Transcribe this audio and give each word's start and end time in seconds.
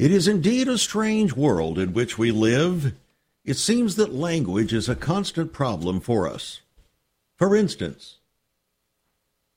It 0.00 0.12
is 0.12 0.26
indeed 0.26 0.66
a 0.66 0.78
strange 0.78 1.34
world 1.34 1.78
in 1.78 1.92
which 1.92 2.16
we 2.16 2.30
live. 2.30 2.94
It 3.44 3.58
seems 3.58 3.96
that 3.96 4.14
language 4.14 4.72
is 4.72 4.88
a 4.88 4.96
constant 4.96 5.52
problem 5.52 6.00
for 6.00 6.26
us. 6.26 6.62
For 7.36 7.54
instance, 7.54 8.16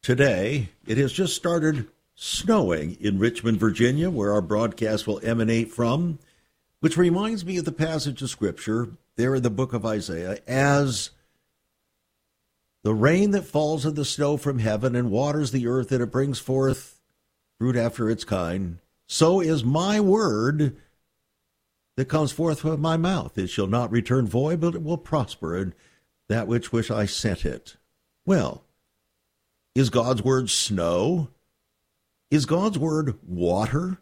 today 0.01 0.67
it 0.85 0.97
has 0.97 1.13
just 1.13 1.33
started 1.37 1.87
snowing 2.15 2.97
in 2.99 3.19
Richmond, 3.19 3.57
Virginia, 3.57 4.09
where 4.09 4.33
our 4.33 4.41
broadcast 4.41 5.07
will 5.07 5.21
emanate 5.23 5.71
from, 5.71 6.19
which 6.81 6.97
reminds 6.97 7.45
me 7.45 7.55
of 7.55 7.63
the 7.63 7.71
passage 7.71 8.21
of 8.21 8.29
Scripture 8.29 8.89
there 9.15 9.35
in 9.35 9.43
the 9.43 9.49
book 9.49 9.71
of 9.71 9.85
Isaiah 9.85 10.39
as 10.45 11.11
the 12.83 12.93
rain 12.93 13.31
that 13.31 13.45
falls 13.45 13.85
of 13.85 13.95
the 13.95 14.03
snow 14.03 14.35
from 14.35 14.59
heaven 14.59 14.93
and 14.93 15.09
waters 15.09 15.51
the 15.51 15.67
earth 15.67 15.89
and 15.93 16.03
it 16.03 16.11
brings 16.11 16.39
forth 16.39 16.99
fruit 17.57 17.77
after 17.77 18.09
its 18.09 18.25
kind, 18.25 18.79
so 19.07 19.39
is 19.39 19.63
my 19.63 19.99
word 19.99 20.77
that 21.95 22.05
comes 22.05 22.31
forth 22.31 22.61
from 22.61 22.81
my 22.81 22.97
mouth. 22.97 23.37
It 23.37 23.47
shall 23.47 23.67
not 23.67 23.91
return 23.91 24.27
void, 24.27 24.61
but 24.61 24.75
it 24.75 24.83
will 24.83 24.97
prosper. 24.97 25.55
And 25.55 25.75
that 26.29 26.47
which 26.47 26.71
which 26.71 26.89
I 26.89 27.05
sent 27.05 27.45
it. 27.45 27.75
Well, 28.25 28.63
is 29.75 29.89
God's 29.89 30.23
word 30.23 30.49
snow? 30.49 31.29
Is 32.31 32.45
God's 32.45 32.79
word 32.79 33.19
water? 33.27 33.99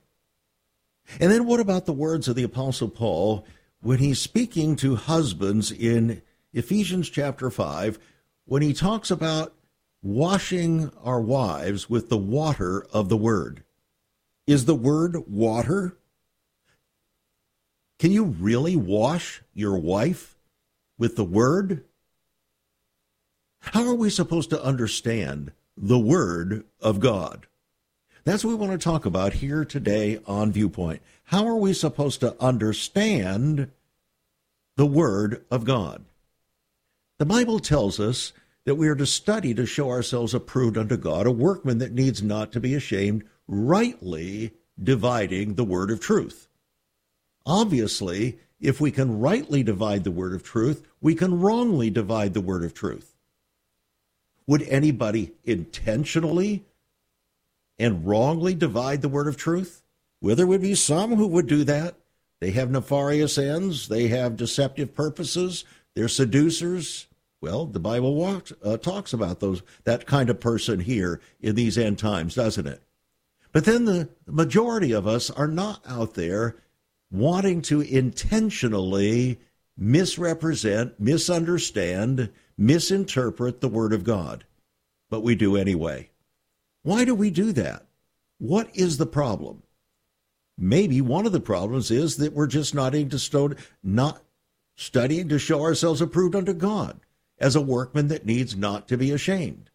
And 1.19 1.31
then 1.31 1.45
what 1.45 1.59
about 1.59 1.85
the 1.85 1.93
words 1.93 2.27
of 2.27 2.35
the 2.35 2.43
Apostle 2.43 2.89
Paul 2.89 3.45
when 3.81 3.97
he's 3.97 4.19
speaking 4.19 4.75
to 4.77 4.95
husbands 4.95 5.71
in 5.71 6.21
Ephesians 6.53 7.09
chapter 7.09 7.49
5, 7.49 7.99
when 8.45 8.61
he 8.61 8.73
talks 8.73 9.09
about 9.09 9.53
washing 10.03 10.91
our 11.03 11.19
wives 11.19 11.89
with 11.89 12.09
the 12.09 12.17
water 12.17 12.85
of 12.93 13.09
the 13.09 13.17
word? 13.17 13.63
Is 14.51 14.65
the 14.65 14.75
word 14.75 15.15
water? 15.29 15.95
Can 17.99 18.11
you 18.11 18.25
really 18.25 18.75
wash 18.75 19.41
your 19.53 19.77
wife 19.77 20.35
with 20.97 21.15
the 21.15 21.23
word? 21.23 21.85
How 23.61 23.87
are 23.87 23.95
we 23.95 24.09
supposed 24.09 24.49
to 24.49 24.61
understand 24.61 25.53
the 25.77 25.97
Word 25.97 26.65
of 26.81 26.99
God? 26.99 27.47
That's 28.25 28.43
what 28.43 28.49
we 28.49 28.55
want 28.57 28.73
to 28.73 28.77
talk 28.77 29.05
about 29.05 29.31
here 29.35 29.63
today 29.63 30.19
on 30.27 30.51
Viewpoint. 30.51 31.01
How 31.23 31.47
are 31.47 31.55
we 31.55 31.71
supposed 31.71 32.19
to 32.19 32.35
understand 32.43 33.71
the 34.75 34.85
Word 34.85 35.45
of 35.49 35.63
God? 35.63 36.03
The 37.19 37.25
Bible 37.25 37.59
tells 37.59 38.01
us 38.01 38.33
that 38.65 38.75
we 38.75 38.89
are 38.89 38.95
to 38.95 39.05
study 39.05 39.53
to 39.53 39.65
show 39.65 39.89
ourselves 39.89 40.33
approved 40.33 40.77
unto 40.77 40.97
God, 40.97 41.25
a 41.25 41.31
workman 41.31 41.77
that 41.77 41.93
needs 41.93 42.21
not 42.21 42.51
to 42.51 42.59
be 42.59 42.75
ashamed, 42.75 43.23
rightly 43.51 44.53
dividing 44.81 45.53
the 45.53 45.63
Word 45.63 45.91
of 45.91 45.99
truth. 45.99 46.47
Obviously, 47.45 48.39
if 48.59 48.81
we 48.81 48.89
can 48.89 49.19
rightly 49.19 49.61
divide 49.61 50.03
the 50.03 50.11
Word 50.11 50.33
of 50.33 50.41
truth, 50.41 50.87
we 51.01 51.13
can 51.13 51.39
wrongly 51.39 51.91
divide 51.91 52.33
the 52.33 52.41
Word 52.41 52.63
of 52.63 52.73
truth. 52.73 53.11
Would 54.47 54.63
anybody 54.63 55.33
intentionally 55.43 56.65
and 57.79 58.05
wrongly 58.05 58.53
divide 58.53 59.01
the 59.01 59.09
word 59.09 59.27
of 59.27 59.37
truth? 59.37 59.81
Well, 60.21 60.35
there 60.35 60.47
would 60.47 60.61
be 60.61 60.75
some 60.75 61.15
who 61.15 61.27
would 61.27 61.47
do 61.47 61.63
that. 61.63 61.95
They 62.39 62.51
have 62.51 62.71
nefarious 62.71 63.37
ends, 63.37 63.87
they 63.87 64.07
have 64.09 64.35
deceptive 64.35 64.93
purposes, 64.93 65.63
they're 65.95 66.07
seducers. 66.07 67.07
Well, 67.39 67.65
the 67.65 67.79
Bible 67.79 68.15
walks, 68.15 68.51
uh, 68.63 68.77
talks 68.77 69.13
about 69.13 69.39
those 69.39 69.63
that 69.83 70.05
kind 70.05 70.29
of 70.29 70.39
person 70.39 70.79
here 70.79 71.21
in 71.39 71.55
these 71.55 71.77
end 71.77 71.97
times, 71.97 72.35
doesn't 72.35 72.67
it? 72.67 72.81
But 73.51 73.65
then 73.65 73.85
the 73.85 74.09
majority 74.25 74.91
of 74.91 75.07
us 75.07 75.29
are 75.29 75.47
not 75.47 75.81
out 75.87 76.13
there 76.13 76.55
wanting 77.11 77.61
to 77.63 77.81
intentionally 77.81 79.39
misrepresent, 79.77 80.99
misunderstand, 80.99 82.31
misinterpret 82.57 83.59
the 83.59 83.67
Word 83.67 83.93
of 83.93 84.03
God, 84.03 84.45
but 85.09 85.21
we 85.21 85.35
do 85.35 85.57
anyway. 85.57 86.09
Why 86.83 87.03
do 87.03 87.13
we 87.13 87.29
do 87.29 87.51
that? 87.53 87.85
What 88.37 88.69
is 88.73 88.97
the 88.97 89.05
problem? 89.05 89.63
Maybe 90.57 91.01
one 91.01 91.25
of 91.25 91.31
the 91.31 91.39
problems 91.39 91.91
is 91.91 92.17
that 92.17 92.33
we're 92.33 92.47
just 92.47 92.73
not, 92.73 92.91
to 92.91 93.55
not 93.83 94.23
studying 94.75 95.27
to 95.29 95.39
show 95.39 95.61
ourselves 95.61 96.01
approved 96.01 96.35
unto 96.35 96.53
God 96.53 96.99
as 97.39 97.55
a 97.55 97.61
workman 97.61 98.07
that 98.07 98.25
needs 98.25 98.55
not 98.55 98.87
to 98.87 98.97
be 98.97 99.11
ashamed. 99.11 99.69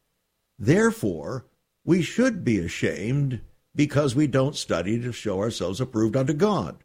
Therefore, 0.58 1.44
we 1.84 2.02
should 2.02 2.44
be 2.44 2.58
ashamed 2.58 3.40
because 3.76 4.16
we 4.16 4.26
don't 4.26 4.56
study 4.56 5.00
to 5.00 5.12
show 5.12 5.38
ourselves 5.38 5.80
approved 5.80 6.16
unto 6.16 6.32
God. 6.32 6.82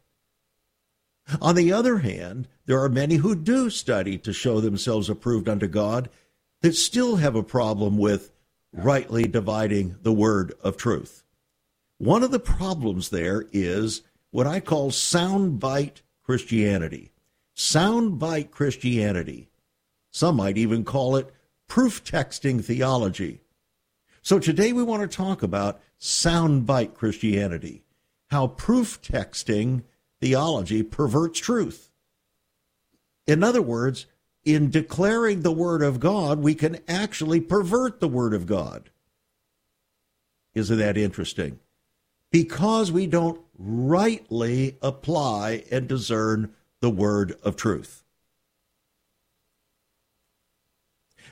On 1.42 1.56
the 1.56 1.72
other 1.72 2.00
hand, 2.00 2.48
there 2.66 2.82
are 2.84 2.90
many 2.90 3.16
who 3.16 3.36
do 3.36 3.70
study 3.70 4.18
to 4.20 4.34
show 4.34 4.60
themselves 4.60 5.10
approved 5.10 5.48
unto 5.48 5.68
God 5.68 6.10
that 6.62 6.76
still 6.76 7.16
have 7.16 7.36
a 7.36 7.44
problem 7.44 7.98
with 7.98 8.32
rightly 8.74 9.24
dividing 9.24 9.96
the 10.02 10.12
word 10.12 10.54
of 10.62 10.78
truth. 10.78 11.24
One 11.98 12.24
of 12.24 12.32
the 12.32 12.40
problems 12.40 13.10
there 13.10 13.46
is 13.52 14.02
what 14.32 14.48
I 14.48 14.60
call 14.60 14.92
soundbite 14.92 16.02
Christianity. 16.24 17.12
Soundbite 17.56 18.52
Christianity. 18.52 19.50
Some 20.12 20.38
might 20.38 20.58
even 20.58 20.84
call 20.84 21.16
it 21.16 21.34
proof 21.68 22.04
texting 22.04 22.64
theology. 22.64 23.41
So 24.24 24.38
today 24.38 24.72
we 24.72 24.84
want 24.84 25.02
to 25.02 25.18
talk 25.18 25.42
about 25.42 25.82
soundbite 26.00 26.94
Christianity, 26.94 27.84
how 28.30 28.48
proof 28.48 29.02
texting 29.02 29.84
theology 30.20 30.84
perverts 30.84 31.40
truth. 31.40 31.90
In 33.26 33.44
other 33.44 33.64
words, 33.64 34.06
in 34.44 34.70
declaring 34.70 35.42
the 35.42 35.52
Word 35.52 35.82
of 35.82 36.00
God, 36.00 36.40
we 36.40 36.54
can 36.54 36.80
actually 36.88 37.42
pervert 37.42 38.00
the 38.00 38.08
Word 38.08 38.34
of 38.34 38.46
God. 38.46 38.92
Isn't 40.54 40.78
that 40.78 40.98
interesting? 40.98 41.60
Because 42.32 42.92
we 42.92 43.08
don't 43.08 43.42
rightly 43.58 44.78
apply 44.82 45.64
and 45.72 45.88
discern 45.88 46.54
the 46.80 46.90
Word 46.90 47.36
of 47.44 47.56
truth. 47.56 48.01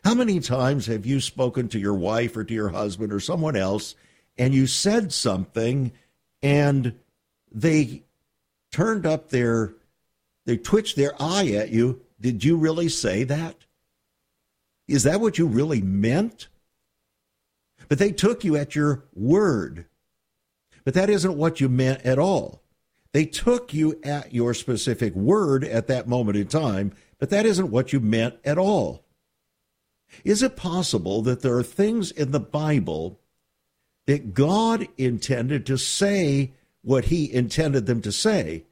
How 0.03 0.13
many 0.13 0.39
times 0.39 0.85
have 0.87 1.05
you 1.05 1.19
spoken 1.19 1.67
to 1.69 1.79
your 1.79 1.93
wife 1.93 2.37
or 2.37 2.43
to 2.43 2.53
your 2.53 2.69
husband 2.69 3.11
or 3.11 3.19
someone 3.19 3.55
else 3.55 3.95
and 4.37 4.53
you 4.53 4.67
said 4.67 5.11
something 5.11 5.91
and 6.41 6.95
they 7.51 8.03
turned 8.71 9.05
up 9.05 9.29
their, 9.29 9.73
they 10.45 10.57
twitched 10.57 10.95
their 10.95 11.13
eye 11.19 11.49
at 11.49 11.69
you. 11.69 12.01
Did 12.21 12.43
you 12.43 12.57
really 12.57 12.89
say 12.89 13.23
that? 13.25 13.65
Is 14.87 15.03
that 15.03 15.21
what 15.21 15.37
you 15.37 15.45
really 15.45 15.81
meant? 15.81 16.47
But 17.87 17.99
they 17.99 18.11
took 18.11 18.43
you 18.43 18.55
at 18.55 18.75
your 18.75 19.03
word. 19.13 19.85
But 20.83 20.93
that 20.93 21.09
isn't 21.09 21.37
what 21.37 21.59
you 21.59 21.69
meant 21.69 22.01
at 22.05 22.19
all. 22.19 22.61
They 23.11 23.25
took 23.25 23.73
you 23.73 23.99
at 24.03 24.33
your 24.33 24.53
specific 24.53 25.15
word 25.15 25.63
at 25.63 25.87
that 25.87 26.07
moment 26.07 26.37
in 26.37 26.47
time, 26.47 26.93
but 27.17 27.31
that 27.31 27.45
isn't 27.45 27.71
what 27.71 27.91
you 27.91 27.99
meant 27.99 28.35
at 28.45 28.57
all. 28.57 29.03
Is 30.23 30.43
it 30.43 30.55
possible 30.55 31.21
that 31.23 31.41
there 31.41 31.55
are 31.55 31.63
things 31.63 32.11
in 32.11 32.31
the 32.31 32.39
Bible 32.39 33.19
that 34.05 34.33
God 34.33 34.87
intended 34.97 35.65
to 35.67 35.77
say 35.77 36.51
what 36.81 37.05
he 37.05 37.31
intended 37.31 37.85
them 37.85 38.01
to 38.01 38.11
say, 38.11 38.65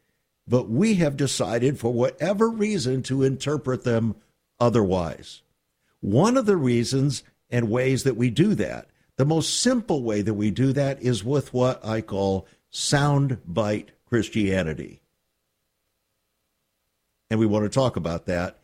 but 0.48 0.69
we 0.69 0.95
have 0.95 1.18
decided 1.18 1.78
for 1.78 1.94
whatever 1.94 2.50
reason 2.50 3.04
to 3.04 3.24
interpret 3.24 3.84
them 3.84 4.16
otherwise. 4.60 5.42
One 6.00 6.38
of 6.38 6.45
the 6.45 6.57
reasons 6.57 7.24
and 7.50 7.69
ways 7.69 8.04
that 8.04 8.16
we 8.16 8.30
do 8.30 8.56
that, 8.56 8.88
the 9.18 9.25
most 9.25 9.60
simple 9.60 10.04
way 10.04 10.22
that 10.22 10.34
we 10.34 10.51
do 10.51 10.74
that 10.74 11.01
is 11.01 11.24
with 11.24 11.54
what 11.54 11.86
I 11.86 12.01
call 12.01 12.48
sound 12.69 13.39
bite 13.45 13.92
Christianity. 14.06 15.01
And 17.30 17.39
we 17.39 17.45
want 17.45 17.66
to 17.66 17.69
talk 17.69 17.95
about 17.95 18.25
that 18.28 18.57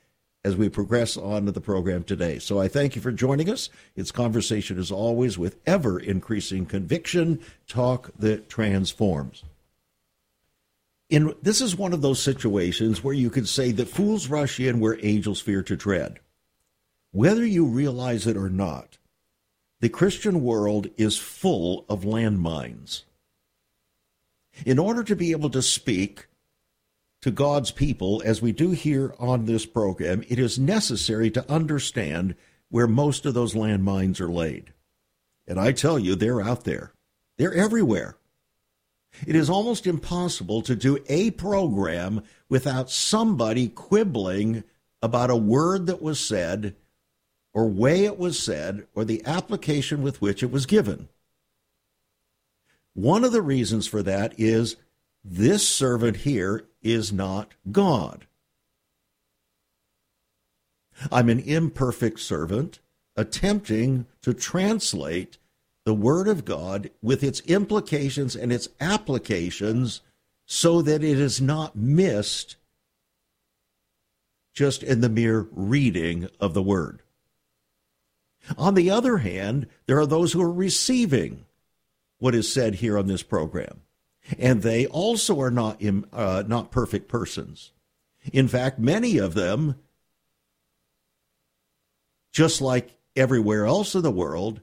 as 0.43 0.55
we 0.57 0.67
progress 0.69 1.15
on 1.15 1.45
to 1.45 1.51
the 1.51 1.61
program 1.61 2.03
today. 2.03 2.37
So 2.37 2.59
I 2.59 2.67
thank 2.67 2.95
you 2.95 3.01
for 3.01 3.11
joining 3.11 3.49
us. 3.49 3.69
It's 3.95 4.11
conversation 4.11 4.77
as 4.77 4.91
always 4.91 5.37
with 5.37 5.57
ever 5.65 5.99
increasing 5.99 6.65
conviction, 6.65 7.39
talk 7.67 8.11
that 8.19 8.49
transforms. 8.49 9.43
in 11.09 11.33
this 11.41 11.61
is 11.61 11.77
one 11.77 11.93
of 11.93 12.01
those 12.01 12.21
situations 12.21 13.03
where 13.03 13.13
you 13.13 13.29
could 13.29 13.47
say 13.47 13.71
that 13.71 13.87
fools 13.87 14.27
rush 14.27 14.59
in 14.59 14.79
where 14.79 14.97
angels 15.05 15.39
fear 15.39 15.61
to 15.63 15.77
tread. 15.77 16.19
Whether 17.11 17.45
you 17.45 17.65
realize 17.65 18.25
it 18.25 18.35
or 18.35 18.49
not, 18.49 18.97
the 19.79 19.89
Christian 19.89 20.41
world 20.41 20.87
is 20.97 21.17
full 21.17 21.85
of 21.87 22.01
landmines. 22.01 23.03
In 24.65 24.79
order 24.79 25.03
to 25.03 25.15
be 25.15 25.31
able 25.31 25.49
to 25.51 25.61
speak 25.61 26.27
to 27.23 27.31
God's 27.31 27.71
people, 27.71 28.21
as 28.25 28.41
we 28.41 28.51
do 28.51 28.71
here 28.71 29.15
on 29.17 29.45
this 29.45 29.65
program, 29.65 30.25
it 30.27 30.37
is 30.37 30.59
necessary 30.59 31.31
to 31.31 31.49
understand 31.49 32.35
where 32.69 32.85
most 32.85 33.25
of 33.25 33.33
those 33.33 33.53
landmines 33.53 34.19
are 34.19 34.29
laid. 34.29 34.73
And 35.47 35.57
I 35.57 35.71
tell 35.71 35.97
you, 35.97 36.15
they're 36.15 36.41
out 36.41 36.65
there, 36.65 36.91
they're 37.37 37.53
everywhere. 37.53 38.17
It 39.25 39.37
is 39.37 39.49
almost 39.49 39.87
impossible 39.87 40.63
to 40.63 40.75
do 40.75 40.99
a 41.07 41.31
program 41.31 42.23
without 42.49 42.89
somebody 42.89 43.69
quibbling 43.69 44.65
about 45.01 45.29
a 45.29 45.35
word 45.37 45.85
that 45.85 46.01
was 46.01 46.19
said, 46.19 46.75
or 47.53 47.69
way 47.69 48.03
it 48.03 48.17
was 48.17 48.37
said, 48.37 48.85
or 48.95 49.05
the 49.05 49.25
application 49.25 50.01
with 50.01 50.21
which 50.21 50.43
it 50.43 50.51
was 50.51 50.65
given. 50.65 51.07
One 52.93 53.23
of 53.23 53.31
the 53.31 53.41
reasons 53.41 53.87
for 53.87 54.03
that 54.03 54.37
is 54.37 54.75
this 55.23 55.65
servant 55.65 56.17
here 56.17 56.65
is 56.83 57.11
not 57.11 57.53
God. 57.71 58.27
I'm 61.11 61.29
an 61.29 61.39
imperfect 61.39 62.19
servant 62.19 62.79
attempting 63.15 64.05
to 64.21 64.33
translate 64.33 65.37
the 65.85 65.93
Word 65.93 66.27
of 66.27 66.45
God 66.45 66.89
with 67.01 67.23
its 67.23 67.41
implications 67.41 68.35
and 68.35 68.51
its 68.51 68.69
applications 68.79 70.01
so 70.45 70.81
that 70.81 71.03
it 71.03 71.19
is 71.19 71.41
not 71.41 71.75
missed 71.75 72.55
just 74.53 74.83
in 74.83 75.01
the 75.01 75.09
mere 75.09 75.47
reading 75.51 76.29
of 76.39 76.53
the 76.53 76.61
Word. 76.61 77.01
On 78.57 78.75
the 78.75 78.89
other 78.89 79.17
hand, 79.17 79.67
there 79.87 79.99
are 79.99 80.05
those 80.05 80.33
who 80.33 80.41
are 80.41 80.51
receiving 80.51 81.45
what 82.19 82.35
is 82.35 82.51
said 82.51 82.75
here 82.75 82.97
on 82.97 83.07
this 83.07 83.23
program 83.23 83.81
and 84.37 84.61
they 84.61 84.85
also 84.87 85.39
are 85.41 85.51
not 85.51 85.81
uh, 86.11 86.43
not 86.47 86.71
perfect 86.71 87.07
persons. 87.07 87.71
In 88.31 88.47
fact, 88.47 88.79
many 88.79 89.17
of 89.17 89.33
them, 89.33 89.75
just 92.31 92.61
like 92.61 92.97
everywhere 93.15 93.65
else 93.65 93.95
in 93.95 94.01
the 94.01 94.11
world, 94.11 94.61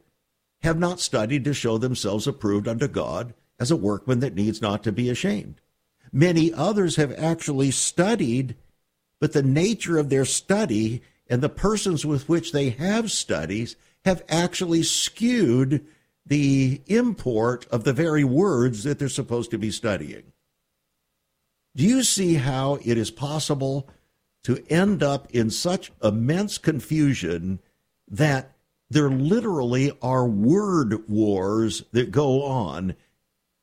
have 0.63 0.79
not 0.79 1.01
studied 1.01 1.45
to 1.45 1.55
show 1.55 1.79
themselves 1.79 2.27
approved 2.27 2.69
unto 2.69 2.89
God 2.89 3.35
as 3.59 3.71
a 3.71 3.77
workman 3.77 4.21
that 4.21 4.35
needs 4.35 4.63
not 4.63 4.83
to 4.85 4.93
be 4.93 5.11
ashamed. 5.11 5.61
Many 6.13 6.53
others 6.53 6.97
have 6.97 7.13
actually 7.19 7.71
studied, 7.71 8.57
but 9.21 9.33
the 9.33 9.43
nature 9.43 9.99
of 9.99 10.09
their 10.09 10.25
study 10.25 11.03
and 11.29 11.43
the 11.43 11.49
persons 11.49 12.05
with 12.05 12.29
which 12.29 12.53
they 12.53 12.71
have 12.71 13.13
studies 13.13 13.77
have 14.05 14.25
actually 14.29 14.83
skewed 14.83 15.87
the 16.27 16.81
import 16.87 17.67
of 17.71 17.85
the 17.85 17.93
very 17.93 18.25
words 18.25 18.85
that 18.85 18.99
they're 18.99 19.09
supposed 19.09 19.51
to 19.51 19.59
be 19.59 19.71
studying. 19.71 20.33
Do 21.75 21.85
you 21.85 22.03
see 22.03 22.35
how 22.35 22.79
it 22.85 22.99
is 22.99 23.11
possible 23.11 23.89
to 24.45 24.65
end 24.69 25.03
up 25.03 25.31
in 25.31 25.51
such 25.51 25.93
immense 26.03 26.59
confusion 26.59 27.61
that 28.09 28.53
there 28.89 29.11
literally 29.11 29.93
are 30.03 30.27
word 30.27 31.09
wars 31.09 31.85
that 31.93 32.11
go 32.11 32.43
on 32.43 32.97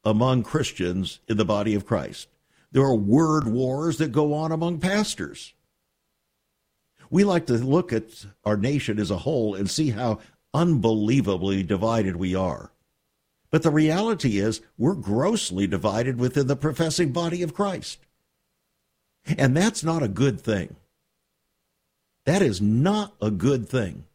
among 0.03 0.43
Christians 0.43 1.19
in 1.27 1.37
the 1.37 1.45
body 1.45 1.75
of 1.75 1.85
Christ? 1.85 2.29
There 2.71 2.83
are 2.83 2.95
word 2.95 3.47
wars 3.47 3.97
that 3.97 4.11
go 4.11 4.33
on 4.33 4.51
among 4.51 4.79
pastors. 4.79 5.53
We 7.09 7.23
like 7.23 7.45
to 7.47 7.53
look 7.53 7.93
at 7.93 8.25
our 8.43 8.57
nation 8.57 8.99
as 8.99 9.11
a 9.11 9.17
whole 9.17 9.55
and 9.55 9.69
see 9.69 9.91
how 9.91 10.19
unbelievably 10.53 11.63
divided 11.63 12.15
we 12.15 12.35
are. 12.35 12.71
But 13.49 13.63
the 13.63 13.71
reality 13.71 14.39
is, 14.39 14.61
we're 14.77 14.95
grossly 14.95 15.67
divided 15.67 16.19
within 16.19 16.47
the 16.47 16.55
professing 16.55 17.11
body 17.11 17.41
of 17.41 17.53
Christ. 17.53 17.99
And 19.37 19.55
that's 19.55 19.83
not 19.83 20.03
a 20.03 20.07
good 20.07 20.39
thing. 20.39 20.75
That 22.25 22.41
is 22.41 22.61
not 22.61 23.13
a 23.21 23.31
good 23.31 23.69
thing. 23.69 24.05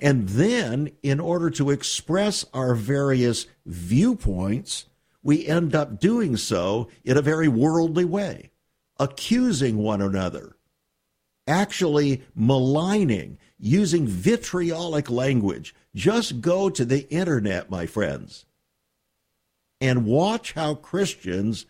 And 0.00 0.28
then, 0.30 0.92
in 1.02 1.20
order 1.20 1.50
to 1.50 1.70
express 1.70 2.44
our 2.54 2.74
various 2.74 3.46
viewpoints, 3.66 4.86
we 5.22 5.46
end 5.46 5.74
up 5.74 5.98
doing 5.98 6.36
so 6.36 6.88
in 7.04 7.16
a 7.16 7.22
very 7.22 7.48
worldly 7.48 8.04
way, 8.04 8.50
accusing 8.98 9.78
one 9.78 10.00
another, 10.00 10.56
actually 11.46 12.22
maligning, 12.34 13.38
using 13.58 14.06
vitriolic 14.06 15.10
language. 15.10 15.74
Just 15.94 16.40
go 16.40 16.68
to 16.70 16.84
the 16.84 17.08
internet, 17.10 17.70
my 17.70 17.86
friends, 17.86 18.46
and 19.80 20.06
watch 20.06 20.52
how 20.52 20.74
Christians 20.74 21.66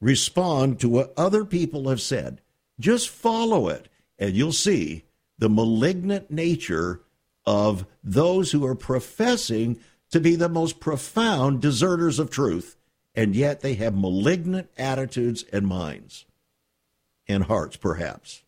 respond 0.00 0.80
to 0.80 0.88
what 0.88 1.12
other 1.16 1.44
people 1.44 1.88
have 1.88 2.00
said. 2.00 2.40
Just 2.78 3.08
follow 3.08 3.68
it, 3.68 3.88
and 4.18 4.34
you'll 4.34 4.52
see 4.52 5.04
the 5.38 5.48
malignant 5.48 6.30
nature 6.30 7.00
of 7.44 7.86
those 8.02 8.52
who 8.52 8.64
are 8.66 8.74
professing 8.74 9.78
to 10.10 10.20
be 10.20 10.36
the 10.36 10.48
most 10.48 10.80
profound 10.80 11.60
deserters 11.60 12.18
of 12.18 12.30
truth, 12.30 12.76
and 13.14 13.34
yet 13.34 13.60
they 13.60 13.74
have 13.74 13.96
malignant 13.96 14.68
attitudes 14.76 15.44
and 15.52 15.66
minds 15.66 16.26
and 17.28 17.44
hearts, 17.44 17.76
perhaps. 17.76 18.42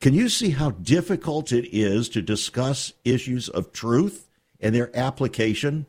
Can 0.00 0.14
you 0.14 0.28
see 0.28 0.50
how 0.50 0.70
difficult 0.70 1.52
it 1.52 1.74
is 1.74 2.08
to 2.10 2.22
discuss 2.22 2.92
issues 3.04 3.48
of 3.48 3.72
truth 3.72 4.28
and 4.60 4.74
their 4.74 4.94
application? 4.96 5.86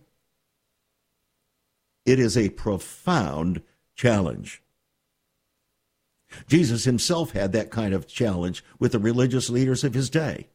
It 2.06 2.20
is 2.20 2.38
a 2.38 2.50
profound 2.50 3.62
challenge. 3.96 4.62
Jesus 6.48 6.84
himself 6.84 7.32
had 7.32 7.52
that 7.54 7.72
kind 7.72 7.94
of 7.94 8.08
challenge 8.08 8.64
with 8.80 8.92
the 8.92 9.00
religious 9.00 9.50
leaders 9.50 9.84
of 9.84 9.94
his 9.94 10.10
day. 10.10 10.48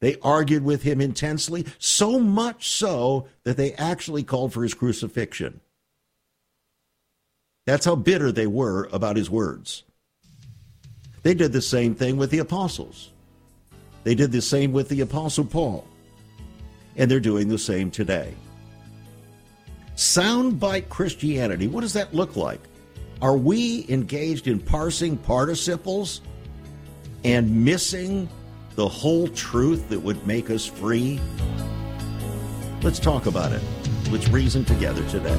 They 0.00 0.16
argued 0.22 0.62
with 0.62 0.82
him 0.82 1.00
intensely, 1.00 1.66
so 1.78 2.20
much 2.20 2.68
so 2.68 3.26
that 3.44 3.56
they 3.56 3.72
actually 3.74 4.22
called 4.22 4.52
for 4.52 4.62
his 4.62 4.74
crucifixion. 4.74 5.60
That's 7.66 7.84
how 7.84 7.96
bitter 7.96 8.30
they 8.30 8.46
were 8.46 8.88
about 8.92 9.16
his 9.16 9.28
words. 9.28 9.82
They 11.28 11.34
did 11.34 11.52
the 11.52 11.60
same 11.60 11.94
thing 11.94 12.16
with 12.16 12.30
the 12.30 12.38
apostles. 12.38 13.10
They 14.02 14.14
did 14.14 14.32
the 14.32 14.40
same 14.40 14.72
with 14.72 14.88
the 14.88 15.02
apostle 15.02 15.44
Paul. 15.44 15.86
And 16.96 17.10
they're 17.10 17.20
doing 17.20 17.48
the 17.48 17.58
same 17.58 17.90
today. 17.90 18.32
Soundbite 19.94 20.88
Christianity, 20.88 21.68
what 21.68 21.82
does 21.82 21.92
that 21.92 22.14
look 22.14 22.36
like? 22.36 22.62
Are 23.20 23.36
we 23.36 23.84
engaged 23.90 24.48
in 24.48 24.58
parsing 24.58 25.18
participles 25.18 26.22
and 27.24 27.62
missing 27.62 28.26
the 28.74 28.88
whole 28.88 29.28
truth 29.28 29.86
that 29.90 30.00
would 30.00 30.26
make 30.26 30.48
us 30.48 30.64
free? 30.64 31.20
Let's 32.80 32.98
talk 32.98 33.26
about 33.26 33.52
it. 33.52 33.60
Let's 34.10 34.30
reason 34.30 34.64
together 34.64 35.06
today. 35.10 35.38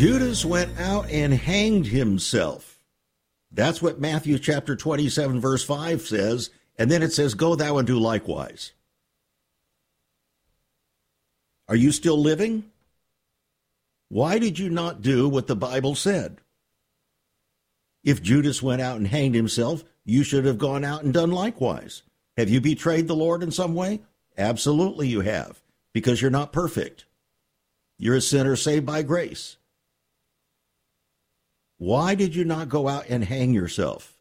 Judas 0.00 0.46
went 0.46 0.80
out 0.80 1.10
and 1.10 1.34
hanged 1.34 1.88
himself. 1.88 2.82
That's 3.52 3.82
what 3.82 4.00
Matthew 4.00 4.38
chapter 4.38 4.74
27, 4.74 5.42
verse 5.42 5.62
5 5.62 6.00
says. 6.00 6.48
And 6.78 6.90
then 6.90 7.02
it 7.02 7.12
says, 7.12 7.34
Go 7.34 7.54
thou 7.54 7.76
and 7.76 7.86
do 7.86 7.98
likewise. 7.98 8.72
Are 11.68 11.76
you 11.76 11.92
still 11.92 12.18
living? 12.18 12.64
Why 14.08 14.38
did 14.38 14.58
you 14.58 14.70
not 14.70 15.02
do 15.02 15.28
what 15.28 15.48
the 15.48 15.54
Bible 15.54 15.94
said? 15.94 16.38
If 18.02 18.22
Judas 18.22 18.62
went 18.62 18.80
out 18.80 18.96
and 18.96 19.06
hanged 19.06 19.34
himself, 19.34 19.84
you 20.06 20.22
should 20.22 20.46
have 20.46 20.56
gone 20.56 20.82
out 20.82 21.02
and 21.02 21.12
done 21.12 21.30
likewise. 21.30 22.04
Have 22.38 22.48
you 22.48 22.62
betrayed 22.62 23.06
the 23.06 23.14
Lord 23.14 23.42
in 23.42 23.50
some 23.50 23.74
way? 23.74 24.00
Absolutely, 24.38 25.08
you 25.08 25.20
have, 25.20 25.60
because 25.92 26.22
you're 26.22 26.30
not 26.30 26.54
perfect. 26.54 27.04
You're 27.98 28.16
a 28.16 28.22
sinner 28.22 28.56
saved 28.56 28.86
by 28.86 29.02
grace. 29.02 29.58
Why 31.80 32.14
did 32.14 32.34
you 32.34 32.44
not 32.44 32.68
go 32.68 32.88
out 32.88 33.06
and 33.08 33.24
hang 33.24 33.54
yourself? 33.54 34.18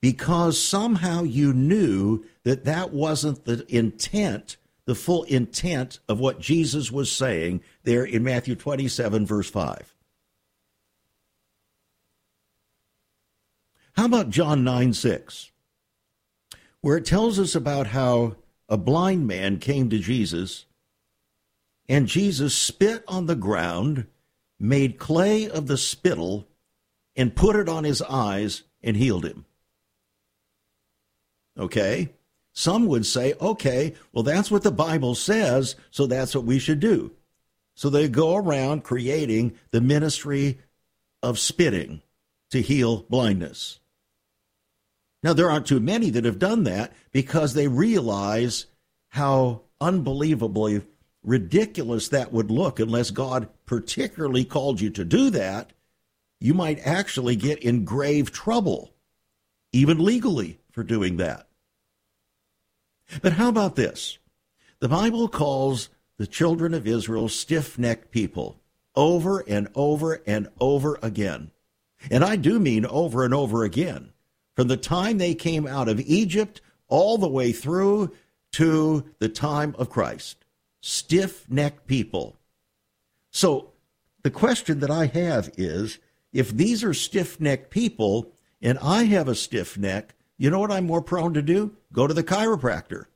Because 0.00 0.62
somehow 0.62 1.24
you 1.24 1.52
knew 1.52 2.24
that 2.44 2.64
that 2.66 2.92
wasn't 2.92 3.46
the 3.46 3.66
intent, 3.68 4.56
the 4.84 4.94
full 4.94 5.24
intent 5.24 5.98
of 6.08 6.20
what 6.20 6.38
Jesus 6.38 6.92
was 6.92 7.10
saying 7.10 7.62
there 7.82 8.04
in 8.04 8.22
Matthew 8.22 8.54
27, 8.54 9.26
verse 9.26 9.50
5. 9.50 9.92
How 13.96 14.04
about 14.04 14.30
John 14.30 14.62
9 14.62 14.92
6, 14.92 15.50
where 16.80 16.96
it 16.96 17.06
tells 17.06 17.40
us 17.40 17.56
about 17.56 17.88
how 17.88 18.36
a 18.68 18.76
blind 18.76 19.26
man 19.26 19.58
came 19.58 19.90
to 19.90 19.98
Jesus, 19.98 20.66
and 21.88 22.06
Jesus 22.06 22.56
spit 22.56 23.02
on 23.08 23.26
the 23.26 23.34
ground, 23.34 24.06
made 24.58 24.98
clay 24.98 25.48
of 25.48 25.66
the 25.66 25.76
spittle, 25.76 26.46
and 27.14 27.34
put 27.34 27.56
it 27.56 27.68
on 27.68 27.84
his 27.84 28.02
eyes 28.02 28.62
and 28.82 28.96
healed 28.96 29.24
him. 29.24 29.46
Okay? 31.58 32.10
Some 32.52 32.86
would 32.86 33.04
say, 33.04 33.34
okay, 33.40 33.94
well, 34.12 34.22
that's 34.22 34.50
what 34.50 34.62
the 34.62 34.70
Bible 34.70 35.14
says, 35.14 35.76
so 35.90 36.06
that's 36.06 36.34
what 36.34 36.44
we 36.44 36.58
should 36.58 36.80
do. 36.80 37.12
So 37.74 37.90
they 37.90 38.08
go 38.08 38.36
around 38.36 38.84
creating 38.84 39.56
the 39.70 39.82
ministry 39.82 40.58
of 41.22 41.38
spitting 41.38 42.00
to 42.50 42.62
heal 42.62 43.04
blindness. 43.10 43.80
Now, 45.22 45.32
there 45.32 45.50
aren't 45.50 45.66
too 45.66 45.80
many 45.80 46.10
that 46.10 46.24
have 46.24 46.38
done 46.38 46.64
that 46.64 46.92
because 47.12 47.52
they 47.54 47.68
realize 47.68 48.66
how 49.08 49.62
unbelievably 49.80 50.82
ridiculous 51.26 52.08
that 52.08 52.32
would 52.32 52.50
look 52.50 52.80
unless 52.80 53.10
God 53.10 53.48
particularly 53.66 54.44
called 54.44 54.80
you 54.80 54.88
to 54.90 55.04
do 55.04 55.28
that. 55.30 55.72
You 56.40 56.54
might 56.54 56.78
actually 56.86 57.36
get 57.36 57.58
in 57.58 57.84
grave 57.84 58.32
trouble, 58.32 58.94
even 59.72 59.98
legally, 59.98 60.60
for 60.70 60.82
doing 60.82 61.16
that. 61.18 61.48
But 63.20 63.34
how 63.34 63.48
about 63.48 63.76
this? 63.76 64.18
The 64.78 64.88
Bible 64.88 65.28
calls 65.28 65.88
the 66.16 66.26
children 66.26 66.72
of 66.72 66.86
Israel 66.86 67.28
stiff 67.28 67.78
necked 67.78 68.10
people 68.10 68.60
over 68.94 69.40
and 69.40 69.68
over 69.74 70.22
and 70.26 70.48
over 70.60 70.98
again. 71.02 71.50
And 72.10 72.24
I 72.24 72.36
do 72.36 72.58
mean 72.58 72.86
over 72.86 73.24
and 73.24 73.34
over 73.34 73.64
again 73.64 74.12
from 74.54 74.68
the 74.68 74.76
time 74.76 75.18
they 75.18 75.34
came 75.34 75.66
out 75.66 75.88
of 75.88 76.00
Egypt 76.00 76.60
all 76.88 77.18
the 77.18 77.28
way 77.28 77.52
through 77.52 78.12
to 78.52 79.04
the 79.18 79.28
time 79.28 79.74
of 79.78 79.90
Christ. 79.90 80.45
Stiff 80.88 81.50
necked 81.50 81.88
people. 81.88 82.36
So 83.32 83.72
the 84.22 84.30
question 84.30 84.78
that 84.78 84.90
I 84.90 85.06
have 85.06 85.50
is 85.56 85.98
if 86.32 86.52
these 86.52 86.84
are 86.84 86.94
stiff 86.94 87.40
necked 87.40 87.70
people 87.70 88.30
and 88.62 88.78
I 88.78 89.02
have 89.06 89.26
a 89.26 89.34
stiff 89.34 89.76
neck, 89.76 90.14
you 90.38 90.48
know 90.48 90.60
what 90.60 90.70
I'm 90.70 90.86
more 90.86 91.02
prone 91.02 91.34
to 91.34 91.42
do? 91.42 91.74
Go 91.92 92.06
to 92.06 92.14
the 92.14 92.22
chiropractor. 92.22 93.06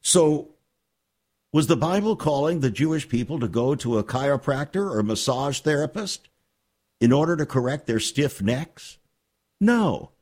So, 0.00 0.48
was 1.52 1.66
the 1.66 1.76
Bible 1.76 2.16
calling 2.16 2.60
the 2.60 2.70
Jewish 2.70 3.06
people 3.06 3.38
to 3.38 3.46
go 3.46 3.74
to 3.74 3.98
a 3.98 4.04
chiropractor 4.04 4.90
or 4.90 5.02
massage 5.02 5.60
therapist 5.60 6.30
in 6.98 7.12
order 7.12 7.36
to 7.36 7.44
correct 7.44 7.86
their 7.86 8.00
stiff 8.00 8.40
necks? 8.40 8.96
No. 9.60 10.12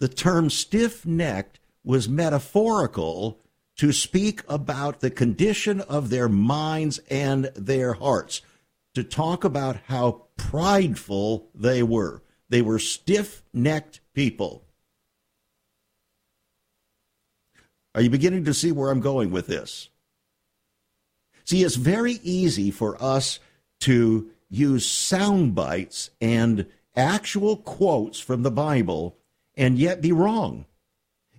The 0.00 0.08
term 0.08 0.50
stiff 0.50 1.06
necked 1.06 1.60
was 1.82 2.10
metaphorical 2.10 3.40
to 3.76 3.92
speak 3.92 4.42
about 4.48 5.00
the 5.00 5.10
condition 5.10 5.80
of 5.80 6.10
their 6.10 6.28
minds 6.28 6.98
and 7.10 7.46
their 7.56 7.94
hearts, 7.94 8.42
to 8.94 9.04
talk 9.04 9.44
about 9.44 9.76
how 9.86 10.26
prideful 10.36 11.48
they 11.54 11.82
were. 11.82 12.22
They 12.48 12.62
were 12.62 12.78
stiff 12.78 13.42
necked 13.52 14.00
people. 14.12 14.64
Are 17.94 18.02
you 18.02 18.10
beginning 18.10 18.44
to 18.44 18.54
see 18.54 18.72
where 18.72 18.90
I'm 18.90 19.00
going 19.00 19.30
with 19.30 19.46
this? 19.46 19.88
See, 21.44 21.64
it's 21.64 21.76
very 21.76 22.20
easy 22.22 22.70
for 22.70 23.00
us 23.02 23.40
to 23.80 24.30
use 24.48 24.86
sound 24.86 25.54
bites 25.54 26.10
and 26.20 26.66
actual 26.94 27.56
quotes 27.56 28.20
from 28.20 28.42
the 28.42 28.50
Bible 28.50 29.16
and 29.56 29.78
yet 29.78 30.00
be 30.00 30.12
wrong. 30.12 30.66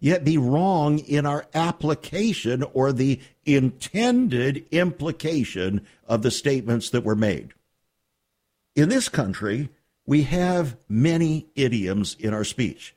Yet 0.03 0.25
be 0.25 0.35
wrong 0.37 0.97
in 0.97 1.27
our 1.27 1.45
application 1.53 2.63
or 2.73 2.91
the 2.91 3.21
intended 3.45 4.65
implication 4.71 5.85
of 6.07 6.23
the 6.23 6.31
statements 6.31 6.89
that 6.89 7.03
were 7.03 7.15
made. 7.15 7.53
In 8.75 8.89
this 8.89 9.07
country, 9.07 9.69
we 10.07 10.23
have 10.23 10.75
many 10.89 11.47
idioms 11.55 12.15
in 12.19 12.33
our 12.33 12.43
speech. 12.43 12.95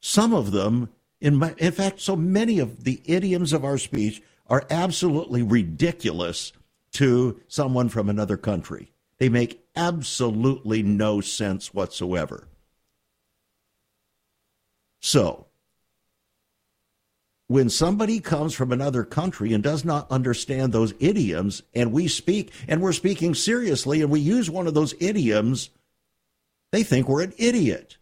Some 0.00 0.32
of 0.32 0.52
them, 0.52 0.88
in, 1.20 1.36
my, 1.36 1.54
in 1.58 1.72
fact, 1.72 2.00
so 2.00 2.16
many 2.16 2.58
of 2.60 2.84
the 2.84 3.02
idioms 3.04 3.52
of 3.52 3.62
our 3.62 3.76
speech 3.76 4.22
are 4.46 4.66
absolutely 4.70 5.42
ridiculous 5.42 6.54
to 6.92 7.42
someone 7.46 7.90
from 7.90 8.08
another 8.08 8.38
country. 8.38 8.90
They 9.18 9.28
make 9.28 9.62
absolutely 9.76 10.82
no 10.82 11.20
sense 11.20 11.74
whatsoever. 11.74 12.48
So, 15.00 15.47
when 17.48 17.68
somebody 17.70 18.20
comes 18.20 18.54
from 18.54 18.72
another 18.72 19.04
country 19.04 19.52
and 19.52 19.64
does 19.64 19.84
not 19.84 20.10
understand 20.10 20.72
those 20.72 20.94
idioms, 21.00 21.62
and 21.74 21.92
we 21.92 22.06
speak, 22.06 22.52
and 22.68 22.80
we're 22.80 22.92
speaking 22.92 23.34
seriously, 23.34 24.02
and 24.02 24.10
we 24.10 24.20
use 24.20 24.50
one 24.50 24.66
of 24.66 24.74
those 24.74 24.94
idioms, 25.00 25.70
they 26.72 26.82
think 26.82 27.08
we're 27.08 27.22
an 27.22 27.32
idiot. 27.38 27.96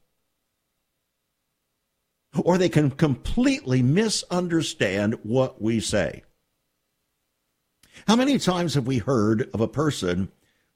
Or 2.37 2.59
they 2.59 2.69
can 2.69 2.91
completely 2.91 3.83
misunderstand 3.83 5.19
what 5.23 5.63
we 5.63 5.81
say. 5.81 6.25
How 8.07 8.17
many 8.17 8.39
times 8.39 8.75
have 8.75 8.87
we 8.87 8.99
heard 8.99 9.49
of 9.55 9.61
a 9.61 9.69
person 9.69 10.31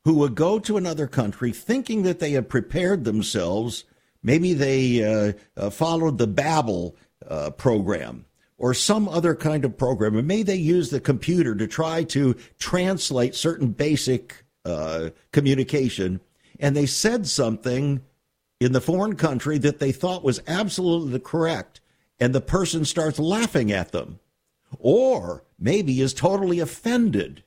who 0.04 0.14
would 0.14 0.34
go 0.34 0.58
to 0.60 0.76
another 0.76 1.06
country 1.06 1.52
thinking 1.52 2.02
that 2.02 2.20
they 2.20 2.32
had 2.32 2.48
prepared 2.48 3.04
themselves. 3.04 3.84
Maybe 4.22 4.54
they 4.54 5.04
uh, 5.04 5.32
uh, 5.56 5.70
followed 5.70 6.18
the 6.18 6.28
Babbel 6.28 6.94
uh, 7.28 7.50
program 7.50 8.24
or 8.60 8.72
some 8.72 9.08
other 9.08 9.34
kind 9.34 9.64
of 9.64 9.76
program, 9.76 10.16
and 10.16 10.28
may 10.28 10.44
they 10.44 10.54
use 10.54 10.90
the 10.90 11.00
computer 11.00 11.56
to 11.56 11.66
try 11.66 12.04
to 12.04 12.36
translate 12.58 13.34
certain 13.34 13.68
basic 13.68 14.44
uh, 14.64 15.10
communication, 15.32 16.20
and 16.60 16.76
they 16.76 16.86
said 16.86 17.26
something 17.26 18.02
in 18.60 18.70
the 18.70 18.80
foreign 18.80 19.16
country 19.16 19.58
that 19.58 19.80
they 19.80 19.90
thought 19.90 20.22
was 20.22 20.42
absolutely 20.46 21.18
correct, 21.18 21.80
and 22.20 22.32
the 22.32 22.40
person 22.40 22.84
starts 22.84 23.18
laughing 23.18 23.72
at 23.72 23.90
them, 23.90 24.20
or 24.78 25.42
maybe 25.58 26.00
is 26.00 26.14
totally 26.14 26.60
offended. 26.60 27.42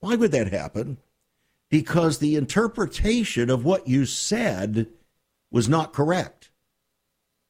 Why 0.00 0.16
would 0.16 0.32
that 0.32 0.52
happen? 0.52 0.98
because 1.72 2.18
the 2.18 2.36
interpretation 2.36 3.48
of 3.48 3.64
what 3.64 3.88
you 3.88 4.04
said 4.04 4.86
was 5.50 5.70
not 5.70 5.94
correct. 5.94 6.41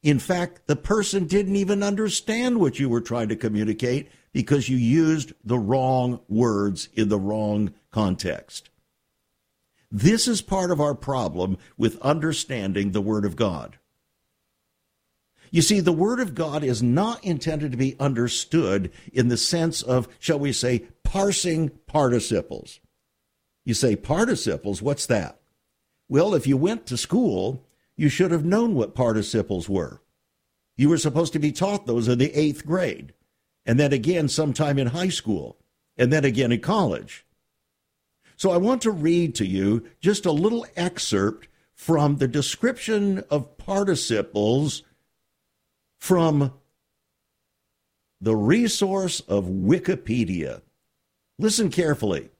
In 0.03 0.19
fact, 0.19 0.67
the 0.67 0.77
person 0.77 1.27
didn't 1.27 1.57
even 1.57 1.83
understand 1.83 2.59
what 2.59 2.79
you 2.79 2.89
were 2.89 3.01
trying 3.01 3.29
to 3.29 3.37
communicate 3.37 4.11
because 4.33 4.69
you 4.69 4.77
used 4.77 5.33
the 5.45 5.59
wrong 5.59 6.21
words 6.29 6.89
in 6.95 7.09
the 7.09 7.19
wrong 7.19 7.73
context. 7.91 8.71
This 9.91 10.27
is 10.27 10.43
part 10.43 10.71
of 10.71 10.81
our 10.81 10.95
problem 10.95 11.59
with 11.77 12.01
understanding 12.01 12.91
the 12.91 13.03
Word 13.03 13.25
of 13.25 13.37
God. 13.37 13.79
You 15.51 15.61
see, 15.61 15.81
the 15.81 15.93
Word 15.93 16.19
of 16.19 16.35
God 16.35 16.65
is 16.65 16.83
not 16.83 17.23
intended 17.23 17.73
to 17.73 17.79
be 17.79 17.95
understood 18.01 18.91
in 19.13 19.29
the 19.29 19.37
sense 19.37 19.83
of, 19.83 20.09
shall 20.19 20.39
we 20.39 20.53
say, 20.53 20.87
parsing 21.05 21.69
participles. 21.87 22.81
You 23.67 23.75
say 23.75 23.95
participles, 23.95 24.81
what's 24.81 25.07
that? 25.07 25.39
Well, 26.09 26.35
if 26.35 26.47
you 26.47 26.57
went 26.57 26.87
to 26.87 26.97
school, 26.97 27.67
you 27.97 28.09
should 28.09 28.31
have 28.31 28.45
known 28.45 28.75
what 28.75 28.95
participles 28.95 29.69
were. 29.69 30.03
You 30.77 30.89
were 30.89 30.99
supposed 30.99 31.33
to 31.35 31.39
be 31.39 31.53
taught 31.53 31.87
those 31.87 32.09
in 32.09 32.19
the 32.19 32.33
eighth 32.33 32.67
grade, 32.67 33.13
and 33.65 33.79
then 33.79 33.93
again 33.93 34.29
sometime 34.29 34.79
in 34.79 34.89
high 34.89 35.11
school, 35.11 35.59
and 35.97 36.13
then 36.13 36.25
again 36.25 36.53
in 36.53 36.61
college. 36.61 37.25
So 38.37 38.51
I 38.51 38.57
want 38.57 38.83
to 38.83 38.91
read 38.91 39.35
to 39.37 39.47
you 39.47 39.85
just 40.01 40.27
a 40.27 40.33
little 40.33 40.67
excerpt 40.75 41.49
from 41.75 42.17
the 42.17 42.27
description 42.27 43.23
of 43.31 43.57
participles 43.59 44.83
from 46.01 46.53
the 48.21 48.35
resource 48.35 49.21
of 49.21 49.45
Wikipedia. 49.45 50.63
Listen 51.39 51.71
carefully. 51.71 52.32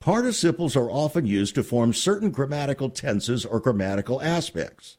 Participles 0.00 0.76
are 0.76 0.90
often 0.90 1.26
used 1.26 1.56
to 1.56 1.62
form 1.62 1.92
certain 1.92 2.30
grammatical 2.30 2.88
tenses 2.88 3.44
or 3.44 3.60
grammatical 3.60 4.22
aspects. 4.22 4.96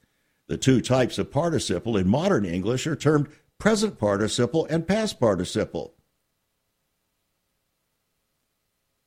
The 0.48 0.58
two 0.58 0.82
types 0.82 1.18
of 1.18 1.32
participle 1.32 1.96
in 1.96 2.08
modern 2.08 2.44
English 2.44 2.86
are 2.86 2.96
termed 2.96 3.29
present 3.60 3.98
participle 3.98 4.65
and 4.65 4.88
past 4.88 5.20
participle. 5.20 5.94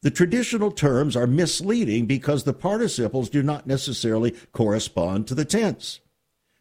The 0.02 0.10
traditional 0.10 0.72
terms 0.72 1.14
are 1.14 1.28
misleading 1.28 2.06
because 2.06 2.42
the 2.42 2.52
participles 2.52 3.30
do 3.30 3.42
not 3.42 3.68
necessarily 3.68 4.32
correspond 4.52 5.28
to 5.28 5.34
the 5.34 5.44
tense. 5.44 6.00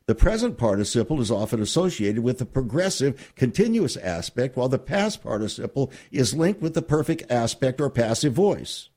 The 0.06 0.14
present 0.14 0.58
participle 0.58 1.22
is 1.22 1.32
often 1.32 1.62
associated 1.62 2.22
with 2.22 2.38
the 2.38 2.46
progressive, 2.46 3.34
continuous 3.36 3.98
aspect, 3.98 4.58
while 4.58 4.70
the 4.70 4.78
past 4.78 5.24
participle 5.24 5.92
is 6.12 6.36
linked 6.36 6.62
with 6.62 6.76
the 6.76 6.82
perfect 6.82 7.32
aspect 7.32 7.82
or 7.82 7.90
passive 7.90 8.34
voice. 8.34 8.91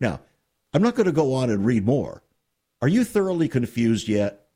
Now, 0.00 0.20
I'm 0.72 0.82
not 0.82 0.94
going 0.94 1.06
to 1.06 1.12
go 1.12 1.34
on 1.34 1.50
and 1.50 1.64
read 1.64 1.84
more. 1.84 2.22
Are 2.80 2.88
you 2.88 3.04
thoroughly 3.04 3.48
confused 3.48 4.08
yet? 4.08 4.46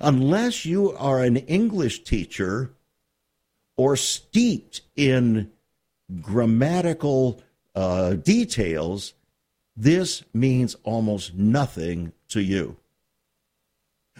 Unless 0.00 0.64
you 0.64 0.92
are 0.92 1.22
an 1.22 1.36
English 1.36 2.04
teacher 2.04 2.70
or 3.76 3.96
steeped 3.96 4.80
in 4.96 5.50
grammatical 6.20 7.42
uh, 7.74 8.14
details, 8.14 9.14
this 9.76 10.24
means 10.32 10.76
almost 10.84 11.34
nothing 11.34 12.12
to 12.28 12.40
you. 12.40 12.76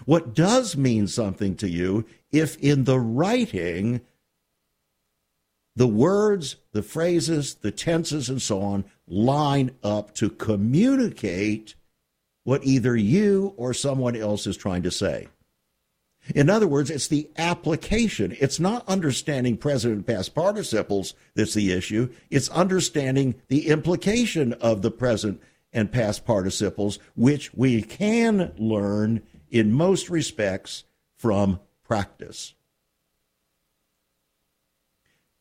What 0.04 0.34
does 0.34 0.76
mean 0.76 1.06
something 1.06 1.54
to 1.56 1.68
you 1.68 2.04
if 2.30 2.56
in 2.58 2.84
the 2.84 2.98
writing, 2.98 4.00
the 5.76 5.86
words, 5.86 6.56
the 6.72 6.82
phrases, 6.82 7.54
the 7.54 7.70
tenses, 7.70 8.28
and 8.28 8.42
so 8.42 8.60
on 8.60 8.84
line 9.06 9.72
up 9.82 10.14
to 10.14 10.30
communicate 10.30 11.74
what 12.44 12.64
either 12.64 12.96
you 12.96 13.54
or 13.56 13.72
someone 13.74 14.16
else 14.16 14.46
is 14.46 14.56
trying 14.56 14.82
to 14.82 14.90
say? 14.90 15.28
In 16.34 16.48
other 16.48 16.66
words, 16.66 16.90
it's 16.90 17.08
the 17.08 17.28
application. 17.36 18.34
It's 18.40 18.58
not 18.58 18.88
understanding 18.88 19.58
present 19.58 19.94
and 19.94 20.06
past 20.06 20.34
participles 20.34 21.14
that's 21.34 21.52
the 21.52 21.72
issue. 21.72 22.10
It's 22.30 22.48
understanding 22.48 23.34
the 23.48 23.68
implication 23.68 24.54
of 24.54 24.80
the 24.80 24.90
present 24.90 25.40
and 25.72 25.92
past 25.92 26.24
participles, 26.24 26.98
which 27.14 27.52
we 27.52 27.82
can 27.82 28.52
learn 28.56 29.22
in 29.50 29.72
most 29.72 30.08
respects 30.08 30.84
from 31.16 31.60
practice. 31.82 32.54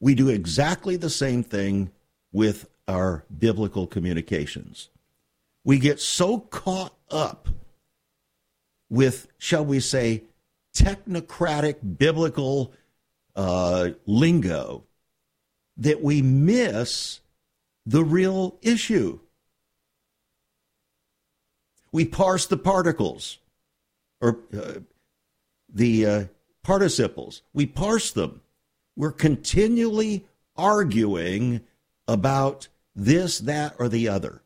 We 0.01 0.15
do 0.15 0.27
exactly 0.27 0.98
the 0.98 1.10
same 1.10 1.43
thing 1.43 1.91
with 2.34 2.67
our 2.88 3.25
biblical 3.38 3.88
communications. 3.88 4.90
We 5.63 5.80
get 5.80 6.00
so 6.00 6.40
caught 6.40 6.94
up 7.10 7.48
with, 8.90 9.28
shall 9.38 9.66
we 9.66 9.80
say, 9.80 10.24
technocratic 10.75 11.98
biblical 11.98 12.74
uh, 13.36 13.92
lingo 14.06 14.84
that 15.78 16.02
we 16.04 16.22
miss 16.22 17.22
the 17.86 18.04
real 18.04 18.58
issue. 18.62 19.20
We 21.92 22.06
parse 22.06 22.46
the 22.46 22.58
particles 22.58 23.40
or 24.22 24.40
uh, 24.58 24.80
the 25.74 26.06
uh, 26.06 26.24
participles, 26.63 27.42
we 27.54 27.66
parse 27.66 28.12
them. 28.12 28.42
We're 28.96 29.12
continually 29.12 30.25
arguing 30.56 31.62
about 32.08 32.68
this, 32.96 33.40
that, 33.40 33.76
or 33.80 33.90
the 33.90 34.08
other 34.08 34.44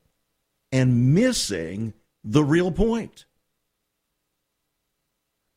and 0.72 1.14
missing 1.14 1.94
the 2.24 2.44
real 2.44 2.72
point. 2.72 3.26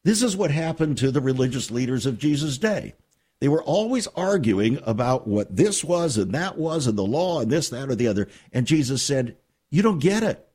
This 0.05 0.23
is 0.23 0.37
what 0.37 0.51
happened 0.51 0.99
to 0.99 1.11
the 1.11 1.21
religious 1.21 1.71
leaders 1.71 2.07
of 2.07 2.19
Jesus' 2.19 2.59
day. 2.59 2.95
They 3.41 3.49
were 3.49 3.63
always 3.63 4.07
arguing 4.09 4.79
about 4.85 5.27
what 5.27 5.57
this 5.57 5.83
was 5.83 6.17
and 6.17 6.33
that 6.33 6.59
was 6.59 6.87
and 6.87 6.97
the 6.97 7.05
law 7.05 7.41
and 7.41 7.51
this, 7.51 7.71
that, 7.71 7.89
or 7.89 7.95
the 7.95 8.07
other. 8.07 8.29
And 8.53 8.67
Jesus 8.67 9.03
said, 9.03 9.37
You 9.71 9.83
don't 9.83 9.99
get 9.99 10.23
it. 10.23 10.47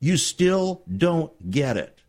You 0.00 0.16
still 0.16 0.82
don't 0.94 1.50
get 1.50 1.76
it. 1.76 2.02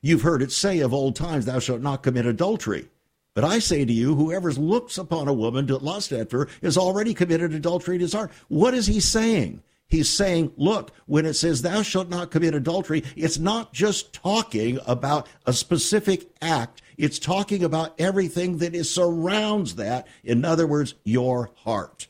You've 0.00 0.22
heard 0.22 0.42
it 0.42 0.52
say 0.52 0.80
of 0.80 0.94
old 0.94 1.16
times, 1.16 1.46
Thou 1.46 1.58
shalt 1.58 1.80
not 1.80 2.02
commit 2.02 2.26
adultery. 2.26 2.88
But 3.34 3.44
I 3.44 3.58
say 3.58 3.84
to 3.84 3.92
you, 3.92 4.14
whoever 4.14 4.52
looks 4.52 4.96
upon 4.96 5.26
a 5.26 5.32
woman 5.32 5.66
to 5.66 5.76
lust 5.76 6.12
after 6.12 6.40
her 6.40 6.48
has 6.62 6.78
already 6.78 7.14
committed 7.14 7.52
adultery 7.52 7.96
in 7.96 8.00
his 8.00 8.12
heart. 8.12 8.30
What 8.48 8.74
is 8.74 8.86
he 8.86 9.00
saying? 9.00 9.62
He's 9.88 10.08
saying, 10.08 10.52
look, 10.56 10.92
when 11.06 11.26
it 11.26 11.34
says, 11.34 11.62
thou 11.62 11.82
shalt 11.82 12.08
not 12.08 12.30
commit 12.30 12.54
adultery, 12.54 13.04
it's 13.16 13.38
not 13.38 13.72
just 13.72 14.12
talking 14.12 14.78
about 14.86 15.28
a 15.46 15.52
specific 15.52 16.30
act. 16.40 16.80
It's 16.96 17.18
talking 17.18 17.64
about 17.64 17.94
everything 17.98 18.58
that 18.58 18.74
is, 18.74 18.92
surrounds 18.92 19.74
that. 19.76 20.06
In 20.22 20.44
other 20.44 20.66
words, 20.66 20.94
your 21.04 21.50
heart. 21.56 22.06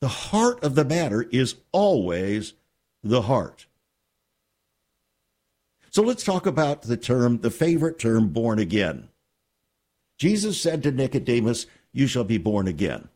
The 0.00 0.08
heart 0.08 0.62
of 0.62 0.74
the 0.74 0.84
matter 0.84 1.22
is 1.22 1.56
always 1.72 2.54
the 3.02 3.22
heart. 3.22 3.66
So 5.98 6.04
let's 6.04 6.22
talk 6.22 6.46
about 6.46 6.82
the 6.82 6.96
term, 6.96 7.38
the 7.38 7.50
favorite 7.50 7.98
term, 7.98 8.28
born 8.28 8.60
again. 8.60 9.08
Jesus 10.16 10.60
said 10.60 10.84
to 10.84 10.92
Nicodemus, 10.92 11.66
You 11.92 12.06
shall 12.06 12.22
be 12.22 12.38
born 12.38 12.68
again. 12.68 13.08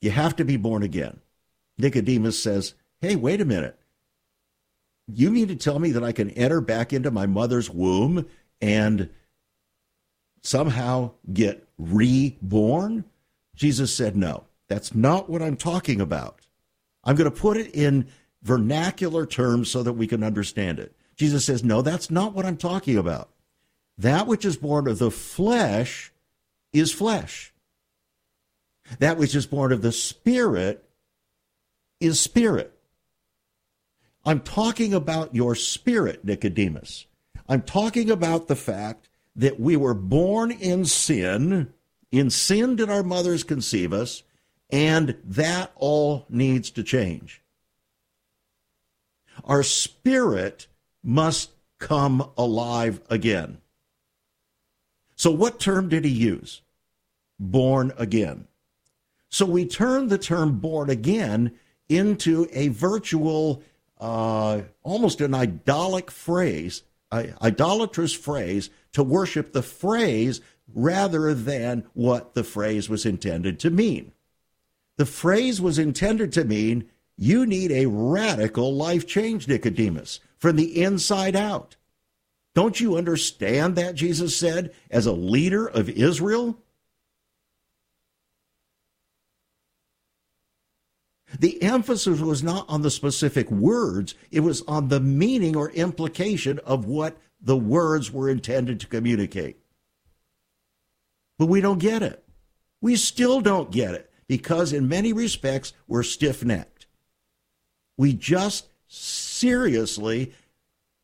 You 0.00 0.10
have 0.10 0.34
to 0.34 0.44
be 0.44 0.56
born 0.56 0.82
again. 0.82 1.20
Nicodemus 1.78 2.42
says, 2.42 2.74
Hey, 3.00 3.14
wait 3.14 3.40
a 3.40 3.44
minute. 3.44 3.78
You 5.06 5.30
mean 5.30 5.46
to 5.46 5.54
tell 5.54 5.78
me 5.78 5.92
that 5.92 6.02
I 6.02 6.10
can 6.10 6.30
enter 6.30 6.60
back 6.60 6.92
into 6.92 7.12
my 7.12 7.26
mother's 7.26 7.70
womb 7.70 8.26
and 8.60 9.08
somehow 10.42 11.12
get 11.32 11.68
reborn? 11.78 13.04
Jesus 13.54 13.94
said, 13.94 14.16
No, 14.16 14.42
that's 14.66 14.92
not 14.92 15.30
what 15.30 15.40
I'm 15.40 15.56
talking 15.56 16.00
about. 16.00 16.40
I'm 17.04 17.14
going 17.14 17.30
to 17.30 17.40
put 17.40 17.58
it 17.58 17.72
in 17.76 18.08
vernacular 18.42 19.24
terms 19.24 19.70
so 19.70 19.84
that 19.84 19.92
we 19.92 20.08
can 20.08 20.24
understand 20.24 20.80
it. 20.80 20.96
Jesus 21.22 21.44
says, 21.44 21.62
No, 21.62 21.82
that's 21.82 22.10
not 22.10 22.34
what 22.34 22.44
I'm 22.44 22.56
talking 22.56 22.98
about. 22.98 23.30
That 23.96 24.26
which 24.26 24.44
is 24.44 24.56
born 24.56 24.88
of 24.88 24.98
the 24.98 25.12
flesh 25.12 26.12
is 26.72 26.90
flesh. 26.90 27.54
That 28.98 29.18
which 29.18 29.36
is 29.36 29.46
born 29.46 29.70
of 29.70 29.82
the 29.82 29.92
Spirit 29.92 30.84
is 32.00 32.18
spirit. 32.18 32.76
I'm 34.24 34.40
talking 34.40 34.92
about 34.92 35.32
your 35.32 35.54
spirit, 35.54 36.24
Nicodemus. 36.24 37.06
I'm 37.48 37.62
talking 37.62 38.10
about 38.10 38.48
the 38.48 38.56
fact 38.56 39.08
that 39.36 39.60
we 39.60 39.76
were 39.76 39.94
born 39.94 40.50
in 40.50 40.86
sin. 40.86 41.72
In 42.10 42.30
sin 42.30 42.74
did 42.74 42.90
our 42.90 43.04
mothers 43.04 43.44
conceive 43.44 43.92
us, 43.92 44.24
and 44.70 45.16
that 45.22 45.70
all 45.76 46.26
needs 46.28 46.72
to 46.72 46.82
change. 46.82 47.44
Our 49.44 49.62
spirit 49.62 50.66
must 51.02 51.50
come 51.78 52.30
alive 52.36 53.00
again. 53.10 53.58
So, 55.16 55.30
what 55.30 55.60
term 55.60 55.88
did 55.88 56.04
he 56.04 56.10
use? 56.10 56.62
Born 57.38 57.92
again. 57.96 58.46
So 59.32 59.46
we 59.46 59.64
turn 59.64 60.08
the 60.08 60.18
term 60.18 60.58
born 60.58 60.90
again 60.90 61.52
into 61.88 62.46
a 62.52 62.68
virtual, 62.68 63.62
uh, 63.98 64.60
almost 64.82 65.22
an 65.22 65.34
idolic 65.34 66.10
phrase, 66.10 66.82
idolatrous 67.10 68.12
phrase 68.12 68.68
to 68.92 69.02
worship 69.02 69.52
the 69.52 69.62
phrase 69.62 70.42
rather 70.74 71.32
than 71.32 71.84
what 71.94 72.34
the 72.34 72.44
phrase 72.44 72.90
was 72.90 73.06
intended 73.06 73.58
to 73.60 73.70
mean. 73.70 74.12
The 74.98 75.06
phrase 75.06 75.62
was 75.62 75.78
intended 75.78 76.30
to 76.34 76.44
mean 76.44 76.90
you 77.16 77.46
need 77.46 77.72
a 77.72 77.86
radical 77.86 78.74
life 78.74 79.06
change, 79.06 79.48
Nicodemus, 79.48 80.20
from 80.42 80.56
the 80.56 80.82
inside 80.82 81.36
out. 81.36 81.76
Don't 82.52 82.80
you 82.80 82.96
understand 82.96 83.76
that, 83.76 83.94
Jesus 83.94 84.36
said, 84.36 84.74
as 84.90 85.06
a 85.06 85.12
leader 85.12 85.68
of 85.68 85.88
Israel? 85.88 86.58
The 91.38 91.62
emphasis 91.62 92.18
was 92.18 92.42
not 92.42 92.68
on 92.68 92.82
the 92.82 92.90
specific 92.90 93.52
words, 93.52 94.16
it 94.32 94.40
was 94.40 94.62
on 94.62 94.88
the 94.88 94.98
meaning 94.98 95.54
or 95.54 95.70
implication 95.70 96.58
of 96.66 96.86
what 96.86 97.16
the 97.40 97.56
words 97.56 98.10
were 98.12 98.28
intended 98.28 98.80
to 98.80 98.88
communicate. 98.88 99.58
But 101.38 101.46
we 101.46 101.60
don't 101.60 101.78
get 101.78 102.02
it. 102.02 102.24
We 102.80 102.96
still 102.96 103.40
don't 103.40 103.70
get 103.70 103.94
it 103.94 104.12
because, 104.26 104.72
in 104.72 104.88
many 104.88 105.12
respects, 105.12 105.72
we're 105.86 106.02
stiff 106.02 106.44
necked. 106.44 106.86
We 107.96 108.12
just 108.12 108.66
seriously, 109.42 110.32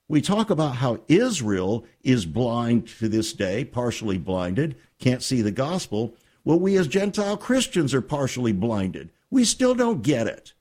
we 0.08 0.20
talk 0.22 0.48
about 0.48 0.76
how 0.76 1.00
Israel 1.08 1.84
is 2.04 2.24
blind 2.24 2.86
to 3.00 3.08
this 3.08 3.32
day, 3.32 3.64
partially 3.64 4.16
blinded, 4.16 4.76
can't 5.00 5.24
see 5.24 5.42
the 5.42 5.50
gospel. 5.50 6.14
Well, 6.44 6.60
we 6.60 6.76
as 6.76 6.86
Gentile 6.86 7.36
Christians 7.36 7.92
are 7.92 8.00
partially 8.00 8.52
blinded. 8.52 9.10
We 9.28 9.44
still 9.44 9.74
don't 9.74 10.02
get 10.02 10.28
it. 10.28 10.54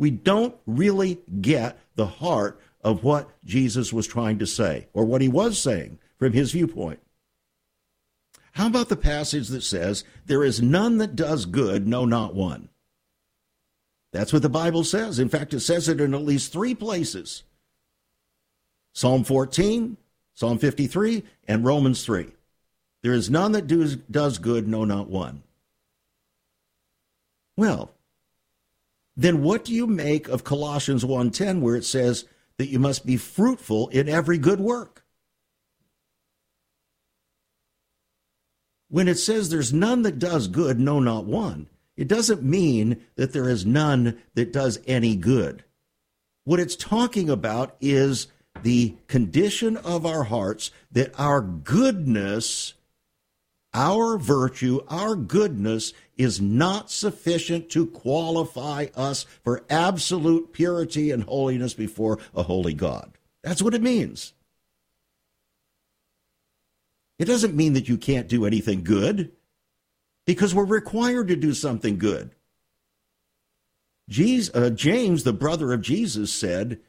We 0.00 0.10
don't 0.10 0.56
really 0.66 1.20
get 1.40 1.78
the 1.94 2.06
heart 2.06 2.60
of 2.82 3.04
what 3.04 3.30
Jesus 3.44 3.92
was 3.92 4.08
trying 4.08 4.40
to 4.40 4.46
say 4.46 4.88
or 4.92 5.04
what 5.04 5.22
he 5.22 5.28
was 5.28 5.60
saying 5.60 6.00
from 6.18 6.32
his 6.32 6.50
viewpoint. 6.50 6.98
How 8.52 8.66
about 8.66 8.88
the 8.88 8.96
passage 8.96 9.48
that 9.48 9.62
says, 9.62 10.02
There 10.26 10.42
is 10.42 10.60
none 10.60 10.98
that 10.98 11.14
does 11.14 11.46
good, 11.46 11.86
no, 11.86 12.04
not 12.04 12.34
one? 12.34 12.70
That's 14.16 14.32
what 14.32 14.40
the 14.40 14.48
Bible 14.48 14.82
says. 14.82 15.18
In 15.18 15.28
fact, 15.28 15.52
it 15.52 15.60
says 15.60 15.90
it 15.90 16.00
in 16.00 16.14
at 16.14 16.22
least 16.22 16.50
three 16.50 16.74
places 16.74 17.42
Psalm 18.94 19.24
14, 19.24 19.98
Psalm 20.32 20.58
53, 20.58 21.22
and 21.46 21.64
Romans 21.64 22.02
3. 22.02 22.28
There 23.02 23.12
is 23.12 23.28
none 23.28 23.52
that 23.52 23.66
does, 23.66 23.96
does 23.96 24.38
good, 24.38 24.66
no, 24.66 24.86
not 24.86 25.08
one. 25.08 25.42
Well, 27.58 27.90
then 29.16 29.42
what 29.42 29.66
do 29.66 29.74
you 29.74 29.86
make 29.86 30.28
of 30.28 30.44
Colossians 30.44 31.04
1:10 31.04 31.60
where 31.60 31.76
it 31.76 31.84
says 31.84 32.24
that 32.56 32.68
you 32.68 32.78
must 32.78 33.04
be 33.04 33.18
fruitful 33.18 33.88
in 33.88 34.08
every 34.08 34.38
good 34.38 34.60
work? 34.60 35.04
When 38.88 39.08
it 39.08 39.18
says 39.18 39.50
there's 39.50 39.74
none 39.74 40.02
that 40.02 40.18
does 40.18 40.48
good, 40.48 40.80
no 40.80 41.00
not 41.00 41.26
one, 41.26 41.68
it 41.96 42.08
doesn't 42.08 42.42
mean 42.42 43.04
that 43.16 43.32
there 43.32 43.48
is 43.48 43.64
none 43.64 44.20
that 44.34 44.52
does 44.52 44.78
any 44.86 45.16
good. 45.16 45.64
What 46.44 46.60
it's 46.60 46.76
talking 46.76 47.30
about 47.30 47.76
is 47.80 48.28
the 48.62 48.96
condition 49.08 49.76
of 49.78 50.06
our 50.06 50.24
hearts 50.24 50.70
that 50.92 51.18
our 51.18 51.40
goodness, 51.40 52.74
our 53.74 54.18
virtue, 54.18 54.80
our 54.88 55.16
goodness 55.16 55.92
is 56.16 56.40
not 56.40 56.90
sufficient 56.90 57.70
to 57.70 57.86
qualify 57.86 58.86
us 58.94 59.24
for 59.42 59.64
absolute 59.68 60.52
purity 60.52 61.10
and 61.10 61.24
holiness 61.24 61.74
before 61.74 62.18
a 62.34 62.42
holy 62.42 62.74
God. 62.74 63.12
That's 63.42 63.62
what 63.62 63.74
it 63.74 63.82
means. 63.82 64.32
It 67.18 67.24
doesn't 67.24 67.56
mean 67.56 67.72
that 67.72 67.88
you 67.88 67.96
can't 67.96 68.28
do 68.28 68.44
anything 68.44 68.84
good 68.84 69.32
because 70.26 70.54
we're 70.54 70.64
required 70.64 71.28
to 71.28 71.36
do 71.36 71.54
something 71.54 71.98
good. 71.98 72.34
Jesus, 74.08 74.54
uh, 74.54 74.70
James, 74.70 75.24
the 75.24 75.32
brother 75.32 75.72
of 75.72 75.80
Jesus, 75.80 76.32
said, 76.32 76.80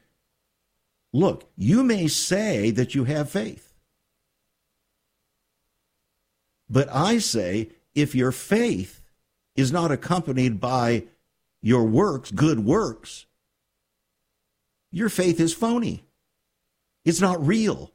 Look, 1.12 1.50
you 1.56 1.82
may 1.82 2.06
say 2.06 2.70
that 2.70 2.94
you 2.94 3.04
have 3.04 3.30
faith. 3.30 3.72
But 6.68 6.88
I 6.92 7.18
say, 7.18 7.70
if 7.94 8.14
your 8.14 8.30
faith 8.30 9.00
is 9.56 9.72
not 9.72 9.90
accompanied 9.90 10.60
by 10.60 11.04
your 11.62 11.84
works, 11.84 12.30
good 12.30 12.64
works, 12.64 13.26
your 14.90 15.08
faith 15.08 15.40
is 15.40 15.54
phony. 15.54 16.04
It's 17.04 17.20
not 17.20 17.44
real 17.44 17.92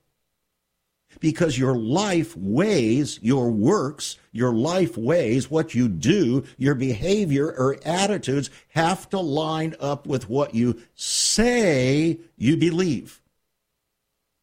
because 1.19 1.57
your 1.57 1.75
life 1.75 2.35
weighs 2.35 3.19
your 3.21 3.51
works, 3.51 4.17
your 4.31 4.53
life 4.53 4.97
weighs 4.97 5.49
what 5.49 5.73
you 5.73 5.87
do, 5.87 6.43
your 6.57 6.75
behavior 6.75 7.47
or 7.47 7.77
attitudes 7.85 8.49
have 8.69 9.09
to 9.09 9.19
line 9.19 9.75
up 9.79 10.07
with 10.07 10.29
what 10.29 10.55
you 10.55 10.81
say 10.95 12.19
you 12.35 12.57
believe. 12.57 13.21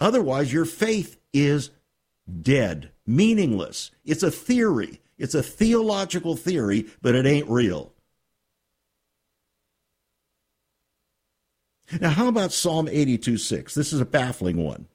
Otherwise, 0.00 0.52
your 0.52 0.64
faith 0.64 1.18
is 1.32 1.70
dead, 2.42 2.90
meaningless. 3.06 3.90
It's 4.04 4.22
a 4.22 4.30
theory, 4.30 5.00
it's 5.18 5.34
a 5.34 5.42
theological 5.42 6.36
theory, 6.36 6.86
but 7.02 7.14
it 7.14 7.26
ain't 7.26 7.48
real. 7.48 7.92
Now, 12.00 12.10
how 12.10 12.28
about 12.28 12.52
Psalm 12.52 12.88
82 12.88 13.36
6? 13.36 13.74
This 13.74 13.92
is 13.92 14.00
a 14.00 14.04
baffling 14.04 14.58
one 14.58 14.86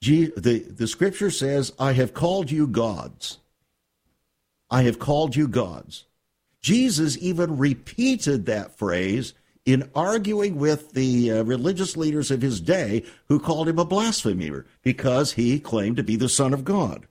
the, 0.00 0.64
the 0.68 0.86
scripture 0.86 1.30
says, 1.30 1.72
I 1.78 1.92
have 1.92 2.14
called 2.14 2.50
you 2.50 2.66
gods. 2.66 3.38
I 4.70 4.82
have 4.82 4.98
called 4.98 5.36
you 5.36 5.48
gods. 5.48 6.06
Jesus 6.62 7.18
even 7.18 7.58
repeated 7.58 8.46
that 8.46 8.76
phrase 8.76 9.34
in 9.66 9.90
arguing 9.94 10.56
with 10.56 10.92
the 10.92 11.30
uh, 11.30 11.42
religious 11.44 11.96
leaders 11.96 12.30
of 12.30 12.42
his 12.42 12.60
day 12.60 13.04
who 13.28 13.38
called 13.38 13.68
him 13.68 13.78
a 13.78 13.84
blasphemer 13.84 14.66
because 14.82 15.32
he 15.32 15.60
claimed 15.60 15.96
to 15.96 16.02
be 16.02 16.16
the 16.16 16.28
Son 16.28 16.54
of 16.54 16.64
God. 16.64 17.06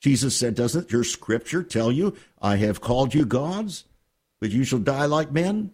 Jesus 0.00 0.36
said, 0.36 0.54
Doesn't 0.54 0.92
your 0.92 1.04
scripture 1.04 1.62
tell 1.62 1.92
you, 1.92 2.16
I 2.40 2.56
have 2.56 2.80
called 2.80 3.14
you 3.14 3.24
gods, 3.24 3.84
but 4.40 4.50
you 4.50 4.64
shall 4.64 4.80
die 4.80 5.06
like 5.06 5.32
men? 5.32 5.72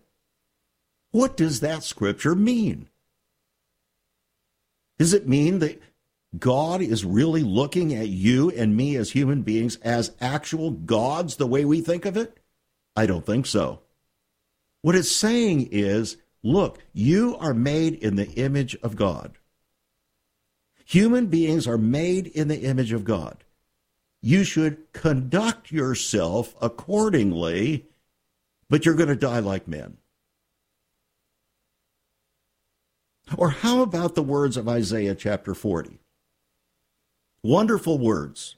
What 1.10 1.36
does 1.36 1.60
that 1.60 1.82
scripture 1.82 2.34
mean? 2.34 2.88
Does 4.98 5.14
it 5.14 5.28
mean 5.28 5.60
that 5.60 5.80
God 6.36 6.82
is 6.82 7.04
really 7.04 7.42
looking 7.42 7.94
at 7.94 8.08
you 8.08 8.50
and 8.50 8.76
me 8.76 8.96
as 8.96 9.12
human 9.12 9.42
beings 9.42 9.76
as 9.76 10.12
actual 10.20 10.70
gods 10.70 11.36
the 11.36 11.46
way 11.46 11.64
we 11.64 11.80
think 11.80 12.04
of 12.04 12.16
it? 12.16 12.38
I 12.94 13.06
don't 13.06 13.24
think 13.24 13.46
so. 13.46 13.80
What 14.82 14.94
it's 14.94 15.10
saying 15.10 15.68
is 15.72 16.18
look, 16.42 16.80
you 16.92 17.36
are 17.38 17.54
made 17.54 17.94
in 17.94 18.16
the 18.16 18.28
image 18.32 18.76
of 18.82 18.96
God. 18.96 19.38
Human 20.84 21.26
beings 21.26 21.66
are 21.66 21.78
made 21.78 22.26
in 22.26 22.48
the 22.48 22.62
image 22.62 22.92
of 22.92 23.04
God. 23.04 23.44
You 24.20 24.44
should 24.44 24.92
conduct 24.92 25.70
yourself 25.70 26.54
accordingly, 26.60 27.86
but 28.68 28.84
you're 28.84 28.94
going 28.94 29.08
to 29.08 29.16
die 29.16 29.38
like 29.38 29.68
men. 29.68 29.98
Or 33.36 33.50
how 33.50 33.82
about 33.82 34.14
the 34.14 34.22
words 34.22 34.56
of 34.56 34.68
Isaiah 34.68 35.14
chapter 35.14 35.54
40? 35.54 36.00
Wonderful 37.42 37.98
words. 37.98 38.56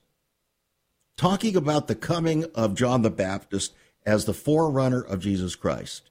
Talking 1.17 1.57
about 1.57 1.87
the 1.87 1.95
coming 1.95 2.45
of 2.55 2.75
John 2.75 3.03
the 3.03 3.11
Baptist 3.11 3.75
as 4.07 4.25
the 4.25 4.35
forerunner 4.35 5.03
of 5.03 5.21
Jesus 5.21 5.55
Christ, 5.55 6.11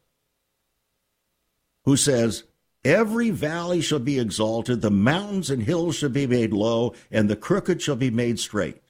who 1.85 1.97
says, 1.97 2.43
Every 2.85 3.29
valley 3.29 3.81
shall 3.81 3.99
be 3.99 4.19
exalted, 4.19 4.81
the 4.81 4.91
mountains 4.91 5.49
and 5.49 5.63
hills 5.63 5.97
shall 5.97 6.09
be 6.09 6.27
made 6.27 6.53
low, 6.53 6.93
and 7.11 7.29
the 7.29 7.35
crooked 7.35 7.81
shall 7.81 7.97
be 7.97 8.09
made 8.09 8.39
straight. 8.39 8.81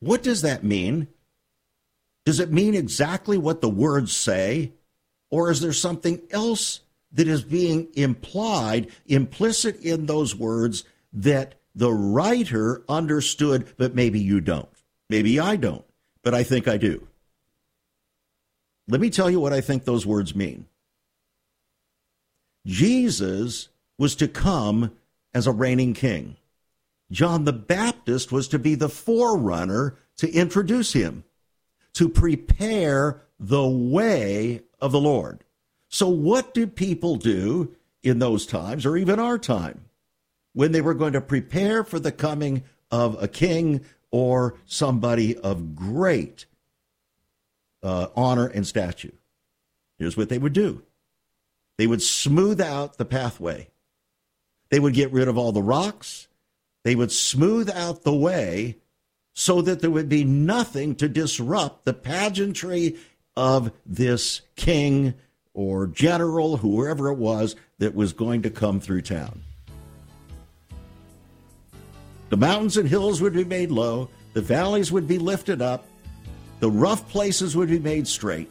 What 0.00 0.22
does 0.22 0.42
that 0.42 0.64
mean? 0.64 1.08
Does 2.24 2.40
it 2.40 2.52
mean 2.52 2.74
exactly 2.74 3.36
what 3.36 3.60
the 3.60 3.68
words 3.68 4.12
say? 4.16 4.72
Or 5.30 5.50
is 5.50 5.60
there 5.60 5.72
something 5.72 6.22
else 6.30 6.80
that 7.12 7.28
is 7.28 7.42
being 7.42 7.88
implied, 7.94 8.90
implicit 9.06 9.80
in 9.80 10.06
those 10.06 10.34
words 10.34 10.84
that 11.12 11.54
the 11.74 11.92
writer 11.92 12.82
understood, 12.88 13.72
but 13.76 13.94
maybe 13.94 14.20
you 14.20 14.40
don't. 14.40 14.68
Maybe 15.08 15.38
I 15.38 15.56
don't, 15.56 15.84
but 16.22 16.34
I 16.34 16.42
think 16.42 16.68
I 16.68 16.76
do. 16.76 17.06
Let 18.88 19.00
me 19.00 19.10
tell 19.10 19.30
you 19.30 19.40
what 19.40 19.52
I 19.52 19.60
think 19.60 19.84
those 19.84 20.06
words 20.06 20.34
mean. 20.34 20.66
Jesus 22.66 23.68
was 23.98 24.14
to 24.16 24.28
come 24.28 24.92
as 25.34 25.46
a 25.46 25.52
reigning 25.52 25.94
king. 25.94 26.36
John 27.10 27.44
the 27.44 27.52
Baptist 27.52 28.32
was 28.32 28.48
to 28.48 28.58
be 28.58 28.74
the 28.74 28.88
forerunner 28.88 29.96
to 30.16 30.32
introduce 30.32 30.92
him, 30.92 31.24
to 31.94 32.08
prepare 32.08 33.22
the 33.38 33.66
way 33.66 34.62
of 34.80 34.92
the 34.92 35.00
Lord. 35.00 35.44
So, 35.92 36.08
what 36.08 36.54
did 36.54 36.74
people 36.74 37.16
do 37.16 37.76
in 38.02 38.18
those 38.18 38.46
times, 38.46 38.86
or 38.86 38.96
even 38.96 39.20
our 39.20 39.38
time, 39.38 39.84
when 40.54 40.72
they 40.72 40.80
were 40.80 40.94
going 40.94 41.12
to 41.12 41.20
prepare 41.20 41.84
for 41.84 42.00
the 42.00 42.10
coming 42.10 42.64
of 42.90 43.22
a 43.22 43.28
king 43.28 43.84
or 44.10 44.58
somebody 44.64 45.36
of 45.36 45.76
great 45.76 46.46
uh, 47.82 48.06
honor 48.16 48.46
and 48.46 48.66
stature? 48.66 49.12
Here's 49.98 50.16
what 50.16 50.30
they 50.30 50.38
would 50.38 50.54
do. 50.54 50.82
They 51.76 51.86
would 51.86 52.02
smooth 52.02 52.60
out 52.60 52.96
the 52.96 53.04
pathway, 53.04 53.68
they 54.70 54.80
would 54.80 54.94
get 54.94 55.12
rid 55.12 55.28
of 55.28 55.36
all 55.36 55.52
the 55.52 55.62
rocks, 55.62 56.26
they 56.84 56.94
would 56.94 57.12
smooth 57.12 57.68
out 57.68 58.02
the 58.02 58.14
way 58.14 58.78
so 59.34 59.60
that 59.60 59.80
there 59.80 59.90
would 59.90 60.08
be 60.08 60.24
nothing 60.24 60.94
to 60.94 61.08
disrupt 61.08 61.84
the 61.84 61.92
pageantry 61.92 62.96
of 63.36 63.72
this 63.84 64.40
king 64.56 65.14
or 65.54 65.86
general, 65.86 66.56
whoever 66.56 67.08
it 67.08 67.18
was, 67.18 67.56
that 67.78 67.94
was 67.94 68.12
going 68.12 68.42
to 68.42 68.50
come 68.50 68.80
through 68.80 69.02
town. 69.02 69.42
The 72.30 72.36
mountains 72.36 72.76
and 72.76 72.88
hills 72.88 73.20
would 73.20 73.34
be 73.34 73.44
made 73.44 73.70
low, 73.70 74.08
the 74.32 74.40
valleys 74.40 74.90
would 74.90 75.06
be 75.06 75.18
lifted 75.18 75.60
up, 75.60 75.86
the 76.60 76.70
rough 76.70 77.08
places 77.08 77.56
would 77.56 77.68
be 77.68 77.78
made 77.78 78.08
straight. 78.08 78.50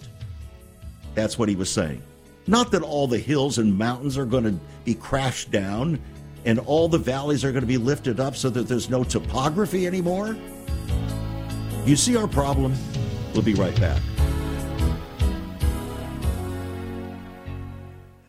That's 1.16 1.40
what 1.40 1.50
he 1.50 1.56
was 1.56 1.72
saying. 1.72 2.02
Not 2.48 2.72
that 2.72 2.84
all 2.84 3.08
the 3.08 3.18
hills 3.18 3.58
and 3.58 3.78
mountains 3.78 4.18
are 4.18 4.26
going 4.26 4.44
to 4.44 4.56
be 4.84 4.94
crashed 4.94 5.52
down 5.52 6.00
and 6.46 6.60
all 6.60 6.88
the 6.88 6.98
valleys 6.98 7.44
are 7.44 7.52
going 7.52 7.62
to 7.62 7.68
be 7.68 7.78
lifted 7.78 8.20
up 8.20 8.36
so 8.36 8.50
that 8.50 8.68
there's 8.68 8.90
no 8.90 9.04
topography 9.04 9.88
anymore. 9.88 10.36
You 11.86 11.96
see 11.96 12.16
our 12.16 12.28
problem? 12.28 12.74
We'll 13.34 13.44
be 13.44 13.54
right 13.54 13.80
back. 13.80 14.02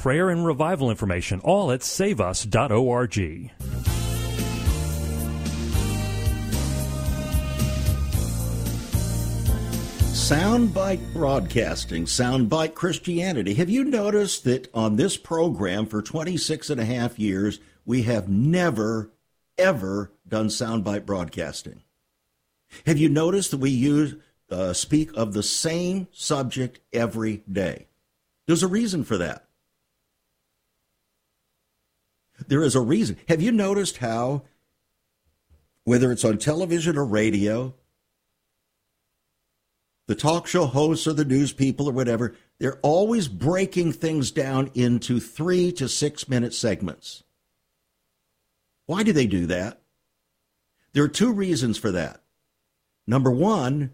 prayer 0.00 0.30
and 0.30 0.46
revival 0.46 0.88
information, 0.90 1.40
all 1.40 1.70
at 1.70 1.80
saveus.org. 1.80 3.50
Soundbite 10.30 11.12
Broadcasting, 11.12 12.06
Soundbite 12.06 12.72
Christianity. 12.74 13.52
Have 13.54 13.68
you 13.68 13.84
noticed 13.84 14.44
that 14.44 14.70
on 14.72 14.96
this 14.96 15.18
program 15.18 15.84
for 15.84 16.00
26 16.00 16.70
and 16.70 16.80
a 16.80 16.84
half 16.86 17.18
years, 17.18 17.60
we 17.84 18.04
have 18.04 18.28
never, 18.28 19.10
ever 19.58 20.12
done 20.26 20.48
Soundbite 20.48 21.04
Broadcasting? 21.04 21.82
Have 22.86 22.96
you 22.96 23.10
noticed 23.10 23.50
that 23.50 23.58
we 23.58 23.70
use, 23.70 24.14
uh, 24.50 24.72
speak 24.72 25.10
of 25.14 25.34
the 25.34 25.42
same 25.42 26.08
subject 26.12 26.80
every 26.90 27.42
day? 27.50 27.88
There's 28.46 28.62
a 28.62 28.68
reason 28.68 29.04
for 29.04 29.18
that. 29.18 29.49
There 32.48 32.62
is 32.62 32.74
a 32.74 32.80
reason. 32.80 33.16
Have 33.28 33.42
you 33.42 33.52
noticed 33.52 33.98
how, 33.98 34.42
whether 35.84 36.10
it's 36.10 36.24
on 36.24 36.38
television 36.38 36.96
or 36.96 37.04
radio, 37.04 37.74
the 40.06 40.14
talk 40.14 40.46
show 40.46 40.66
hosts 40.66 41.06
or 41.06 41.12
the 41.12 41.24
news 41.24 41.52
people 41.52 41.88
or 41.88 41.92
whatever, 41.92 42.34
they're 42.58 42.80
always 42.80 43.28
breaking 43.28 43.92
things 43.92 44.30
down 44.30 44.70
into 44.74 45.20
three 45.20 45.70
to 45.72 45.88
six 45.88 46.28
minute 46.28 46.52
segments. 46.52 47.22
Why 48.86 49.04
do 49.04 49.12
they 49.12 49.26
do 49.26 49.46
that? 49.46 49.80
There 50.92 51.04
are 51.04 51.08
two 51.08 51.32
reasons 51.32 51.78
for 51.78 51.92
that. 51.92 52.22
Number 53.06 53.30
one, 53.30 53.92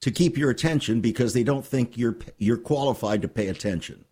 to 0.00 0.10
keep 0.10 0.36
your 0.36 0.50
attention 0.50 1.00
because 1.00 1.32
they 1.32 1.44
don't 1.44 1.66
think 1.66 1.96
you're 1.96 2.18
you're 2.38 2.56
qualified 2.56 3.22
to 3.22 3.28
pay 3.28 3.48
attention. 3.48 4.04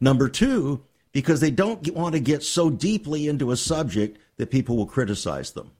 Number 0.00 0.28
two, 0.28 0.84
because 1.12 1.40
they 1.40 1.50
don't 1.50 1.92
want 1.94 2.14
to 2.14 2.20
get 2.20 2.42
so 2.42 2.70
deeply 2.70 3.28
into 3.28 3.50
a 3.50 3.56
subject 3.56 4.18
that 4.36 4.50
people 4.50 4.76
will 4.76 4.86
criticize 4.86 5.52
them. 5.52 5.72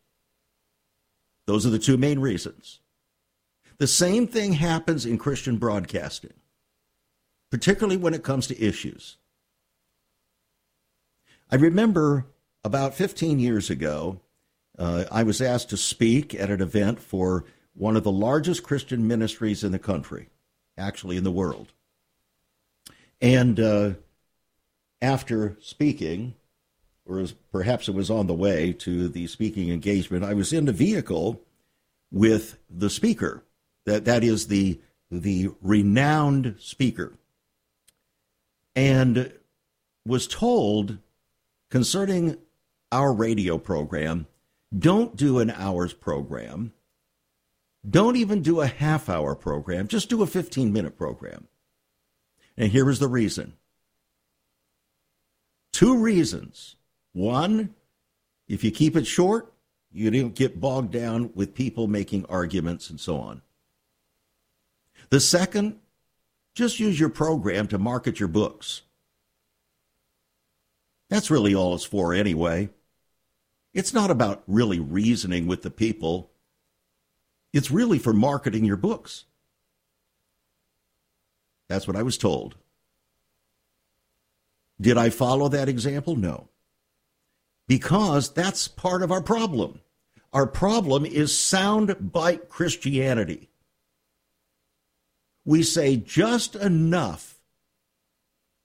Those 1.46 1.64
are 1.64 1.70
the 1.70 1.78
two 1.78 1.96
main 1.96 2.18
reasons. 2.18 2.81
The 3.78 3.87
same 3.87 4.26
thing 4.26 4.54
happens 4.54 5.07
in 5.07 5.18
Christian 5.18 5.57
broadcasting, 5.57 6.35
particularly 7.50 7.96
when 7.96 8.14
it 8.14 8.24
comes 8.24 8.48
to 8.48 8.62
issues. 8.62 9.16
I 11.50 11.57
remember 11.57 12.26
about 12.64 12.94
15 12.94 13.38
years 13.38 13.70
ago, 13.70 14.20
uh, 14.78 15.04
I 15.11 15.22
was 15.22 15.40
asked 15.40 15.70
to 15.70 15.76
speak 15.76 16.35
at 16.35 16.50
an 16.50 16.61
event 16.61 17.00
for 17.00 17.44
one 17.74 17.96
of 17.96 18.02
the 18.02 18.12
largest 18.12 18.64
Christian 18.64 19.07
ministries 19.07 19.62
in 19.62 19.72
the 19.72 19.78
country, 19.78 20.28
actually 20.76 21.16
in 21.16 21.24
the 21.24 21.31
world. 21.31 21.72
And 23.20 23.59
uh, 23.59 23.92
after 25.00 25.56
speaking, 25.61 26.34
or 27.06 27.24
perhaps 27.52 27.88
it 27.88 27.94
was 27.94 28.11
on 28.11 28.26
the 28.26 28.34
way 28.34 28.72
to 28.72 29.08
the 29.08 29.26
speaking 29.26 29.70
engagement, 29.70 30.24
I 30.24 30.34
was 30.34 30.52
in 30.52 30.66
the 30.66 30.72
vehicle 30.72 31.42
with 32.11 32.58
the 32.68 32.90
speaker. 32.90 33.44
That 33.87 34.04
that 34.04 34.24
is 34.24 34.48
the 34.48 34.80
the 35.11 35.50
renowned 35.62 36.56
speaker. 36.58 37.14
And 38.76 39.32
was 40.06 40.26
told 40.26 40.98
concerning 41.70 42.37
our 42.92 43.12
radio 43.12 43.58
program, 43.58 44.26
don't 44.76 45.16
do 45.16 45.38
an 45.38 45.50
hour's 45.50 45.92
program. 45.92 46.72
Don't 47.88 48.16
even 48.16 48.42
do 48.42 48.61
a 48.61 48.66
half 48.66 49.08
hour 49.08 49.34
program. 49.34 49.88
Just 49.88 50.11
do 50.11 50.22
a 50.22 50.26
15 50.26 50.72
minute 50.72 50.96
program. 50.96 51.48
And 52.56 52.72
here 52.72 52.90
is 52.90 52.98
the 52.98 53.08
reason. 53.08 53.54
Two 55.79 55.97
reasons 55.97 56.75
one, 57.12 57.73
if 58.49 58.64
you 58.64 58.73
keep 58.73 58.97
it 58.97 59.07
short, 59.07 59.53
you 59.93 60.11
don't 60.11 60.35
get 60.35 60.61
bogged 60.61 60.91
down 60.91 61.31
with 61.37 61.55
people 61.55 61.87
making 61.87 62.27
arguments 62.27 62.91
and 62.91 62.99
so 62.99 63.19
on. 63.19 63.43
The 65.11 65.21
second, 65.21 65.79
just 66.53 66.81
use 66.81 66.99
your 66.99 67.11
program 67.11 67.69
to 67.69 67.79
market 67.79 68.19
your 68.19 68.29
books. 68.29 68.83
That's 71.11 71.31
really 71.31 71.55
all 71.55 71.77
it's 71.77 71.85
for, 71.85 72.12
anyway. 72.12 72.71
It's 73.73 73.95
not 73.95 74.11
about 74.11 74.43
really 74.49 74.81
reasoning 74.81 75.47
with 75.47 75.62
the 75.62 75.71
people, 75.71 76.33
it's 77.53 77.71
really 77.71 78.01
for 78.01 78.12
marketing 78.12 78.64
your 78.64 78.77
books. 78.77 79.27
That's 81.69 81.87
what 81.87 81.97
I 81.97 82.03
was 82.03 82.19
told. 82.19 82.57
Did 84.81 84.97
I 84.97 85.11
follow 85.11 85.49
that 85.49 85.69
example? 85.69 86.17
No 86.17 86.49
because 87.69 88.33
that's 88.33 88.67
part 88.67 89.03
of 89.03 89.12
our 89.12 89.23
problem. 89.23 89.81
Our 90.33 90.47
problem 90.47 91.07
is 91.07 91.38
sound 91.38 92.12
bite 92.12 92.49
Christianity. 92.49 93.51
We 95.45 95.62
say 95.62 95.97
just 95.97 96.57
enough 96.57 97.37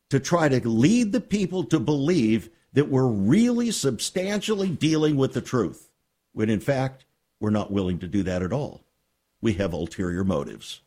to 0.09 0.19
try 0.19 0.49
to 0.49 0.67
lead 0.67 1.11
the 1.11 1.21
people 1.21 1.65
to 1.65 1.79
believe 1.79 2.49
that 2.73 2.89
we're 2.89 3.07
really 3.07 3.71
substantially 3.71 4.69
dealing 4.69 5.15
with 5.15 5.33
the 5.33 5.41
truth, 5.41 5.89
when 6.33 6.49
in 6.49 6.59
fact, 6.59 7.05
we're 7.39 7.49
not 7.49 7.71
willing 7.71 7.99
to 7.99 8.07
do 8.07 8.23
that 8.23 8.41
at 8.41 8.53
all. 8.53 8.83
We 9.41 9.53
have 9.53 9.73
ulterior 9.73 10.23
motives. 10.23 10.81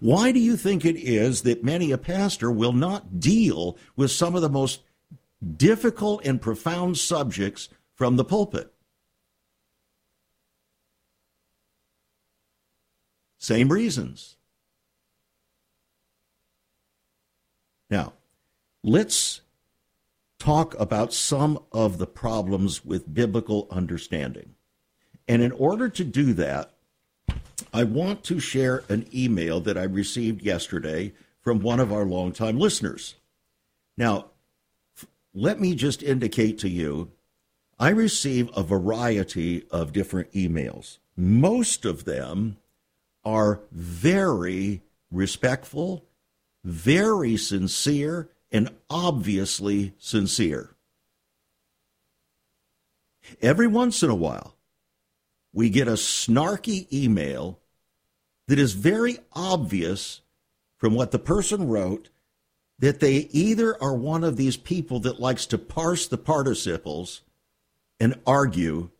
Why 0.00 0.32
do 0.32 0.40
you 0.40 0.56
think 0.56 0.84
it 0.84 0.96
is 0.96 1.42
that 1.42 1.64
many 1.64 1.90
a 1.90 1.98
pastor 1.98 2.50
will 2.50 2.72
not 2.72 3.20
deal 3.20 3.76
with 3.96 4.10
some 4.10 4.34
of 4.34 4.42
the 4.42 4.48
most 4.48 4.82
difficult 5.56 6.24
and 6.24 6.40
profound 6.40 6.98
subjects 6.98 7.68
from 7.94 8.16
the 8.16 8.24
pulpit? 8.24 8.72
Same 13.38 13.70
reasons. 13.70 14.36
Now, 17.90 18.14
let's 18.82 19.40
talk 20.38 20.78
about 20.78 21.12
some 21.12 21.58
of 21.72 21.98
the 21.98 22.06
problems 22.06 22.84
with 22.84 23.12
biblical 23.12 23.68
understanding. 23.70 24.54
And 25.28 25.42
in 25.42 25.52
order 25.52 25.88
to 25.88 26.04
do 26.04 26.32
that, 26.34 26.72
I 27.72 27.84
want 27.84 28.24
to 28.24 28.40
share 28.40 28.84
an 28.88 29.06
email 29.14 29.60
that 29.60 29.76
I 29.76 29.84
received 29.84 30.42
yesterday 30.42 31.12
from 31.40 31.60
one 31.60 31.80
of 31.80 31.92
our 31.92 32.04
longtime 32.04 32.58
listeners. 32.58 33.16
Now, 33.96 34.26
let 35.34 35.60
me 35.60 35.74
just 35.74 36.02
indicate 36.02 36.58
to 36.58 36.68
you 36.68 37.10
I 37.78 37.88
receive 37.88 38.48
a 38.56 38.62
variety 38.62 39.64
of 39.70 39.92
different 39.92 40.30
emails. 40.32 40.98
Most 41.16 41.84
of 41.84 42.04
them 42.04 42.58
are 43.24 43.60
very 43.72 44.82
respectful, 45.10 46.04
very 46.62 47.36
sincere, 47.36 48.30
and 48.52 48.70
obviously 48.88 49.94
sincere. 49.98 50.76
Every 53.40 53.66
once 53.66 54.02
in 54.04 54.10
a 54.10 54.14
while, 54.14 54.54
we 55.52 55.70
get 55.70 55.88
a 55.88 55.92
snarky 55.92 56.90
email 56.92 57.58
that 58.48 58.58
is 58.58 58.72
very 58.72 59.18
obvious 59.32 60.20
from 60.76 60.94
what 60.94 61.10
the 61.10 61.18
person 61.18 61.68
wrote 61.68 62.08
that 62.78 63.00
they 63.00 63.28
either 63.30 63.80
are 63.80 63.94
one 63.94 64.24
of 64.24 64.36
these 64.36 64.56
people 64.56 64.98
that 65.00 65.20
likes 65.20 65.46
to 65.46 65.56
parse 65.56 66.08
the 66.08 66.18
participles 66.18 67.20
and 68.00 68.18
argue, 68.26 68.90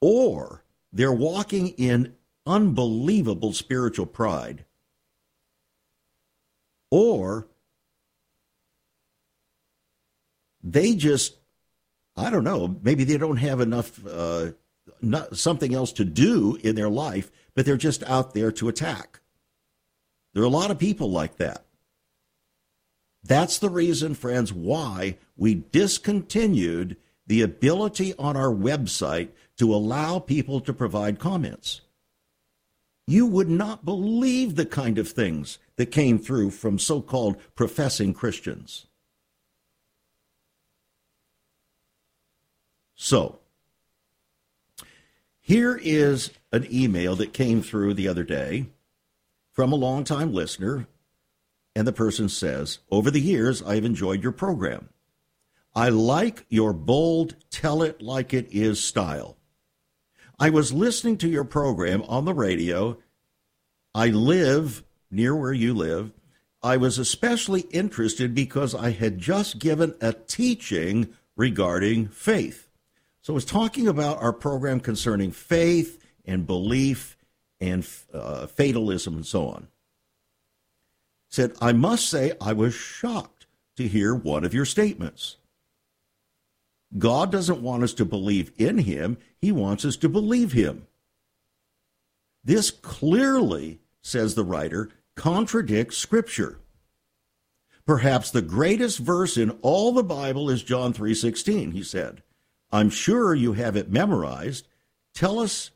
or 0.00 0.62
they're 0.92 1.10
walking 1.10 1.68
in 1.68 2.14
unbelievable 2.44 3.54
spiritual 3.54 4.04
pride, 4.04 4.66
or 6.90 7.48
they 10.62 10.94
just, 10.94 11.36
I 12.16 12.28
don't 12.28 12.44
know, 12.44 12.76
maybe 12.82 13.04
they 13.04 13.16
don't 13.16 13.38
have 13.38 13.60
enough, 13.60 13.98
uh, 14.06 14.50
not, 15.00 15.36
something 15.36 15.74
else 15.74 15.92
to 15.92 16.04
do 16.04 16.58
in 16.62 16.74
their 16.74 16.88
life, 16.88 17.30
but 17.54 17.64
they're 17.64 17.76
just 17.76 18.02
out 18.04 18.34
there 18.34 18.52
to 18.52 18.68
attack. 18.68 19.20
There 20.32 20.42
are 20.42 20.46
a 20.46 20.50
lot 20.50 20.70
of 20.70 20.78
people 20.78 21.10
like 21.10 21.36
that. 21.36 21.64
That's 23.22 23.58
the 23.58 23.70
reason, 23.70 24.14
friends, 24.14 24.52
why 24.52 25.16
we 25.36 25.54
discontinued 25.54 26.96
the 27.26 27.40
ability 27.40 28.14
on 28.18 28.36
our 28.36 28.52
website 28.52 29.30
to 29.56 29.74
allow 29.74 30.18
people 30.18 30.60
to 30.60 30.72
provide 30.72 31.18
comments. 31.18 31.80
You 33.06 33.26
would 33.26 33.48
not 33.48 33.84
believe 33.84 34.56
the 34.56 34.66
kind 34.66 34.98
of 34.98 35.08
things 35.08 35.58
that 35.76 35.86
came 35.86 36.18
through 36.18 36.50
from 36.50 36.78
so 36.78 37.00
called 37.00 37.36
professing 37.54 38.12
Christians. 38.12 38.86
So, 42.94 43.40
here 45.46 45.78
is 45.82 46.30
an 46.52 46.66
email 46.72 47.16
that 47.16 47.34
came 47.34 47.60
through 47.60 47.92
the 47.92 48.08
other 48.08 48.24
day 48.24 48.64
from 49.52 49.72
a 49.72 49.76
longtime 49.76 50.32
listener, 50.32 50.86
and 51.76 51.86
the 51.86 51.92
person 51.92 52.30
says, 52.30 52.78
Over 52.90 53.10
the 53.10 53.20
years, 53.20 53.62
I've 53.62 53.84
enjoyed 53.84 54.22
your 54.22 54.32
program. 54.32 54.88
I 55.74 55.90
like 55.90 56.46
your 56.48 56.72
bold, 56.72 57.36
tell 57.50 57.82
it 57.82 58.00
like 58.00 58.32
it 58.32 58.48
is 58.52 58.82
style. 58.82 59.36
I 60.38 60.48
was 60.48 60.72
listening 60.72 61.18
to 61.18 61.28
your 61.28 61.44
program 61.44 62.00
on 62.04 62.24
the 62.24 62.32
radio. 62.32 62.96
I 63.94 64.08
live 64.08 64.82
near 65.10 65.36
where 65.36 65.52
you 65.52 65.74
live. 65.74 66.14
I 66.62 66.78
was 66.78 66.98
especially 66.98 67.66
interested 67.70 68.34
because 68.34 68.74
I 68.74 68.92
had 68.92 69.18
just 69.18 69.58
given 69.58 69.94
a 70.00 70.14
teaching 70.14 71.10
regarding 71.36 72.08
faith. 72.08 72.63
So 73.24 73.32
I 73.32 73.36
was 73.36 73.46
talking 73.46 73.88
about 73.88 74.22
our 74.22 74.34
program 74.34 74.80
concerning 74.80 75.30
faith 75.30 75.98
and 76.26 76.46
belief 76.46 77.16
and 77.58 77.88
uh, 78.12 78.46
fatalism 78.48 79.14
and 79.14 79.24
so 79.24 79.48
on. 79.48 79.68
Said, 81.30 81.54
I 81.58 81.72
must 81.72 82.10
say 82.10 82.32
I 82.38 82.52
was 82.52 82.74
shocked 82.74 83.46
to 83.78 83.88
hear 83.88 84.14
one 84.14 84.44
of 84.44 84.52
your 84.52 84.66
statements. 84.66 85.36
God 86.98 87.32
doesn't 87.32 87.62
want 87.62 87.82
us 87.82 87.94
to 87.94 88.04
believe 88.04 88.52
in 88.58 88.76
him, 88.76 89.16
he 89.40 89.50
wants 89.50 89.86
us 89.86 89.96
to 89.96 90.10
believe 90.10 90.52
him. 90.52 90.86
This 92.44 92.70
clearly, 92.70 93.80
says 94.02 94.34
the 94.34 94.44
writer, 94.44 94.90
contradicts 95.16 95.96
Scripture. 95.96 96.58
Perhaps 97.86 98.32
the 98.32 98.42
greatest 98.42 98.98
verse 98.98 99.38
in 99.38 99.52
all 99.62 99.92
the 99.92 100.04
Bible 100.04 100.50
is 100.50 100.62
John 100.62 100.92
3:16, 100.92 101.72
he 101.72 101.82
said. 101.82 102.22
I'm 102.74 102.90
sure 102.90 103.36
you 103.36 103.52
have 103.52 103.76
it 103.76 103.92
memorized. 103.92 104.66
Tell 105.14 105.38
us 105.38 105.70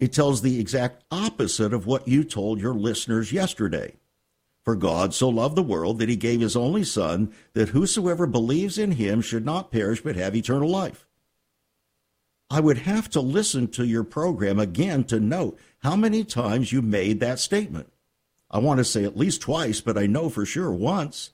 it 0.00 0.12
tells 0.12 0.42
the 0.42 0.58
exact 0.58 1.04
opposite 1.08 1.72
of 1.72 1.86
what 1.86 2.08
you 2.08 2.24
told 2.24 2.60
your 2.60 2.74
listeners 2.74 3.32
yesterday. 3.32 3.94
For 4.64 4.74
God 4.74 5.14
so 5.14 5.28
loved 5.28 5.54
the 5.54 5.62
world 5.62 6.00
that 6.00 6.08
he 6.08 6.16
gave 6.16 6.40
his 6.40 6.56
only 6.56 6.82
Son, 6.82 7.32
that 7.52 7.68
whosoever 7.68 8.26
believes 8.26 8.76
in 8.76 8.90
him 8.92 9.20
should 9.20 9.44
not 9.44 9.70
perish 9.70 10.02
but 10.02 10.16
have 10.16 10.34
eternal 10.34 10.68
life. 10.68 11.06
I 12.50 12.58
would 12.58 12.78
have 12.78 13.08
to 13.10 13.20
listen 13.20 13.68
to 13.68 13.84
your 13.84 14.02
program 14.04 14.58
again 14.58 15.04
to 15.04 15.20
note 15.20 15.60
how 15.78 15.94
many 15.94 16.24
times 16.24 16.72
you 16.72 16.82
made 16.82 17.20
that 17.20 17.38
statement. 17.38 17.92
I 18.50 18.58
want 18.58 18.78
to 18.78 18.84
say 18.84 19.04
at 19.04 19.16
least 19.16 19.42
twice, 19.42 19.80
but 19.80 19.96
I 19.96 20.06
know 20.06 20.28
for 20.28 20.44
sure 20.44 20.72
once. 20.72 21.30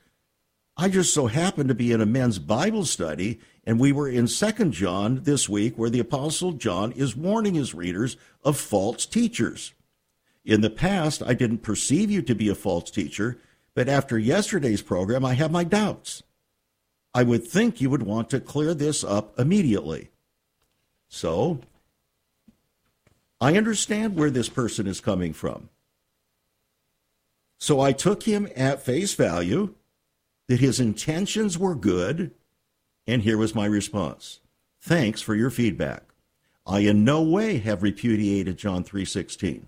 I 0.76 0.88
just 0.88 1.12
so 1.12 1.26
happened 1.26 1.68
to 1.68 1.74
be 1.74 1.92
in 1.92 2.00
a 2.00 2.06
men's 2.06 2.38
Bible 2.38 2.84
study, 2.84 3.40
and 3.70 3.78
we 3.78 3.92
were 3.92 4.08
in 4.08 4.26
Second 4.26 4.72
John 4.72 5.20
this 5.22 5.48
week, 5.48 5.78
where 5.78 5.90
the 5.90 6.00
Apostle 6.00 6.50
John 6.54 6.90
is 6.90 7.14
warning 7.14 7.54
his 7.54 7.72
readers 7.72 8.16
of 8.42 8.58
false 8.58 9.06
teachers. 9.06 9.74
In 10.44 10.60
the 10.60 10.70
past, 10.70 11.22
I 11.22 11.34
didn't 11.34 11.58
perceive 11.58 12.10
you 12.10 12.20
to 12.20 12.34
be 12.34 12.48
a 12.48 12.56
false 12.56 12.90
teacher, 12.90 13.38
but 13.76 13.88
after 13.88 14.18
yesterday's 14.18 14.82
program, 14.82 15.24
I 15.24 15.34
have 15.34 15.52
my 15.52 15.62
doubts. 15.62 16.24
I 17.14 17.22
would 17.22 17.46
think 17.46 17.80
you 17.80 17.90
would 17.90 18.02
want 18.02 18.28
to 18.30 18.40
clear 18.40 18.74
this 18.74 19.04
up 19.04 19.38
immediately. 19.38 20.10
So, 21.06 21.60
I 23.40 23.56
understand 23.56 24.16
where 24.16 24.32
this 24.32 24.48
person 24.48 24.88
is 24.88 25.00
coming 25.00 25.32
from. 25.32 25.68
So 27.58 27.78
I 27.78 27.92
took 27.92 28.24
him 28.24 28.48
at 28.56 28.82
face 28.82 29.14
value 29.14 29.74
that 30.48 30.58
his 30.58 30.80
intentions 30.80 31.56
were 31.56 31.76
good, 31.76 32.32
and 33.10 33.24
here 33.24 33.36
was 33.36 33.56
my 33.56 33.66
response. 33.66 34.38
Thanks 34.80 35.20
for 35.20 35.34
your 35.34 35.50
feedback. 35.50 36.04
I 36.64 36.80
in 36.80 37.04
no 37.04 37.20
way 37.22 37.58
have 37.58 37.82
repudiated 37.82 38.56
John 38.56 38.84
3:16. 38.84 39.66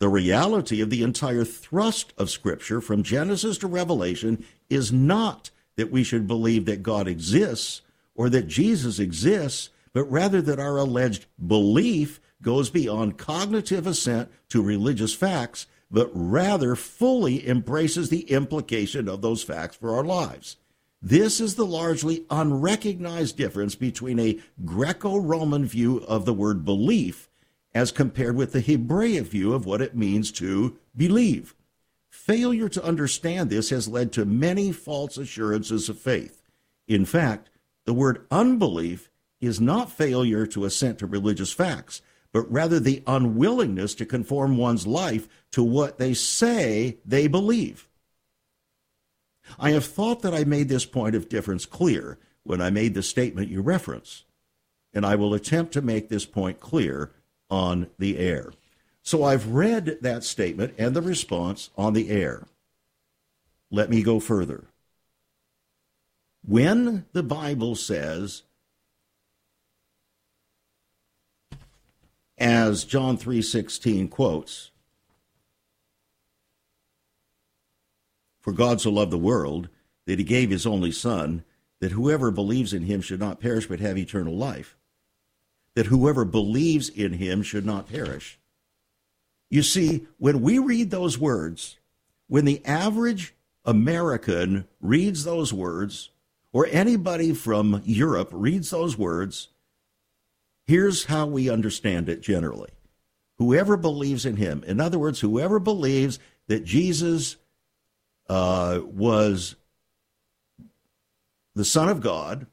The 0.00 0.10
reality 0.10 0.82
of 0.82 0.90
the 0.90 1.02
entire 1.02 1.44
thrust 1.44 2.12
of 2.18 2.30
Scripture 2.30 2.82
from 2.82 3.02
Genesis 3.02 3.56
to 3.58 3.66
Revelation 3.66 4.44
is 4.68 4.92
not 4.92 5.50
that 5.76 5.90
we 5.90 6.04
should 6.04 6.26
believe 6.26 6.66
that 6.66 6.82
God 6.82 7.08
exists 7.08 7.80
or 8.14 8.28
that 8.28 8.48
Jesus 8.48 8.98
exists, 8.98 9.70
but 9.94 10.04
rather 10.04 10.42
that 10.42 10.60
our 10.60 10.76
alleged 10.76 11.24
belief 11.44 12.20
goes 12.42 12.68
beyond 12.68 13.16
cognitive 13.16 13.86
assent 13.86 14.28
to 14.50 14.62
religious 14.62 15.14
facts, 15.14 15.66
but 15.90 16.10
rather 16.12 16.76
fully 16.76 17.48
embraces 17.48 18.10
the 18.10 18.30
implication 18.30 19.08
of 19.08 19.22
those 19.22 19.42
facts 19.42 19.76
for 19.76 19.96
our 19.96 20.04
lives. 20.04 20.56
This 21.00 21.40
is 21.40 21.54
the 21.54 21.66
largely 21.66 22.24
unrecognized 22.28 23.36
difference 23.36 23.76
between 23.76 24.18
a 24.18 24.40
Greco 24.64 25.18
Roman 25.18 25.64
view 25.64 25.98
of 26.08 26.24
the 26.24 26.34
word 26.34 26.64
belief 26.64 27.28
as 27.72 27.92
compared 27.92 28.34
with 28.34 28.52
the 28.52 28.60
Hebraic 28.60 29.26
view 29.26 29.52
of 29.52 29.64
what 29.64 29.80
it 29.80 29.96
means 29.96 30.32
to 30.32 30.76
believe. 30.96 31.54
Failure 32.10 32.68
to 32.70 32.84
understand 32.84 33.48
this 33.48 33.70
has 33.70 33.86
led 33.86 34.12
to 34.12 34.24
many 34.24 34.72
false 34.72 35.16
assurances 35.16 35.88
of 35.88 35.98
faith. 35.98 36.42
In 36.88 37.04
fact, 37.04 37.50
the 37.84 37.94
word 37.94 38.26
unbelief 38.30 39.10
is 39.40 39.60
not 39.60 39.92
failure 39.92 40.46
to 40.46 40.64
assent 40.64 40.98
to 40.98 41.06
religious 41.06 41.52
facts, 41.52 42.02
but 42.32 42.50
rather 42.50 42.80
the 42.80 43.02
unwillingness 43.06 43.94
to 43.94 44.04
conform 44.04 44.56
one's 44.56 44.86
life 44.86 45.28
to 45.52 45.62
what 45.62 45.98
they 45.98 46.12
say 46.12 46.98
they 47.04 47.28
believe. 47.28 47.87
I 49.58 49.70
have 49.70 49.84
thought 49.84 50.22
that 50.22 50.34
I 50.34 50.44
made 50.44 50.68
this 50.68 50.86
point 50.86 51.14
of 51.14 51.28
difference 51.28 51.66
clear 51.66 52.18
when 52.42 52.60
I 52.60 52.70
made 52.70 52.94
the 52.94 53.02
statement 53.02 53.50
you 53.50 53.60
reference, 53.60 54.24
and 54.92 55.04
I 55.04 55.14
will 55.14 55.34
attempt 55.34 55.72
to 55.74 55.82
make 55.82 56.08
this 56.08 56.24
point 56.24 56.60
clear 56.60 57.12
on 57.50 57.88
the 57.98 58.18
air. 58.18 58.52
So 59.02 59.24
I've 59.24 59.48
read 59.48 59.98
that 60.02 60.24
statement 60.24 60.74
and 60.78 60.94
the 60.94 61.02
response 61.02 61.70
on 61.76 61.92
the 61.92 62.10
air. 62.10 62.46
Let 63.70 63.90
me 63.90 64.02
go 64.02 64.20
further. 64.20 64.64
When 66.46 67.06
the 67.12 67.22
Bible 67.22 67.74
says, 67.74 68.42
as 72.38 72.84
John 72.84 73.18
3:16 73.18 74.08
quotes, 74.08 74.70
For 78.40 78.52
God 78.52 78.80
so 78.80 78.90
loved 78.90 79.10
the 79.10 79.18
world 79.18 79.68
that 80.06 80.18
he 80.18 80.24
gave 80.24 80.50
his 80.50 80.66
only 80.66 80.92
son 80.92 81.44
that 81.80 81.92
whoever 81.92 82.30
believes 82.30 82.72
in 82.72 82.82
him 82.82 83.00
should 83.00 83.20
not 83.20 83.40
perish 83.40 83.66
but 83.66 83.80
have 83.80 83.98
eternal 83.98 84.36
life 84.36 84.78
that 85.78 85.86
whoever 85.86 86.24
believes 86.24 86.88
in 86.88 87.12
him 87.12 87.40
should 87.40 87.64
not 87.64 87.88
perish. 87.88 88.36
You 89.48 89.62
see, 89.62 90.08
when 90.18 90.42
we 90.42 90.58
read 90.58 90.90
those 90.90 91.16
words, 91.20 91.76
when 92.26 92.44
the 92.46 92.60
average 92.66 93.32
American 93.64 94.66
reads 94.80 95.22
those 95.22 95.52
words, 95.52 96.10
or 96.52 96.66
anybody 96.72 97.32
from 97.32 97.80
Europe 97.84 98.30
reads 98.32 98.70
those 98.70 98.98
words, 98.98 99.50
here's 100.66 101.04
how 101.04 101.26
we 101.26 101.48
understand 101.48 102.08
it 102.08 102.22
generally. 102.22 102.70
Whoever 103.36 103.76
believes 103.76 104.26
in 104.26 104.36
him, 104.36 104.64
in 104.66 104.80
other 104.80 104.98
words, 104.98 105.20
whoever 105.20 105.60
believes 105.60 106.18
that 106.48 106.64
Jesus 106.64 107.36
uh, 108.28 108.80
was 108.84 109.56
the 111.54 111.64
Son 111.64 111.88
of 111.88 112.00
God 112.00 112.46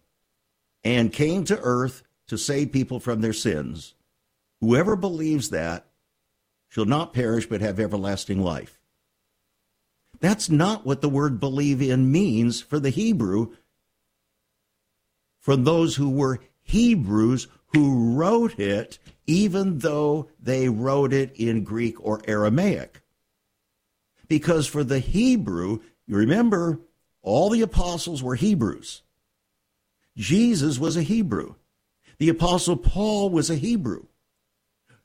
and 0.84 1.12
came 1.12 1.44
to 1.46 1.60
earth 1.62 2.04
to 2.28 2.38
save 2.38 2.72
people 2.72 3.00
from 3.00 3.22
their 3.22 3.34
sins. 3.34 3.94
Whoever 4.62 4.96
believes 4.96 5.50
that 5.50 5.86
shall 6.70 6.86
not 6.86 7.14
perish 7.14 7.48
but 7.48 7.62
have 7.62 7.80
everlasting 7.80 8.42
life. 8.42 8.80
That's 10.20 10.50
not 10.50 10.86
what 10.86 11.02
the 11.02 11.10
word 11.10 11.40
believe 11.40 11.82
in 11.82 12.12
means 12.12 12.62
for 12.62 12.80
the 12.80 12.90
Hebrew, 12.90 13.54
for 15.40 15.56
those 15.56 15.96
who 15.96 16.10
were 16.10 16.40
Hebrews 16.64 17.48
who 17.68 18.16
wrote 18.16 18.60
it, 18.60 18.98
even 19.28 19.80
though 19.80 20.30
they 20.42 20.70
wrote 20.70 21.14
it 21.14 21.36
in 21.36 21.64
Greek 21.64 22.04
or 22.04 22.22
Aramaic. 22.28 23.02
Because 24.28 24.68
for 24.68 24.84
the 24.84 25.00
Hebrew, 25.00 25.80
you 26.08 26.16
remember, 26.16 26.80
all 27.22 27.50
the 27.50 27.62
apostles 27.62 28.22
were 28.22 28.36
Hebrews. 28.36 29.02
Jesus 30.18 30.80
was 30.80 30.96
a 30.96 31.04
Hebrew. 31.04 31.56
The 32.18 32.30
apostle 32.30 32.78
Paul 32.78 33.30
was 33.30 33.50
a 33.50 33.56
Hebrew. 33.56 34.06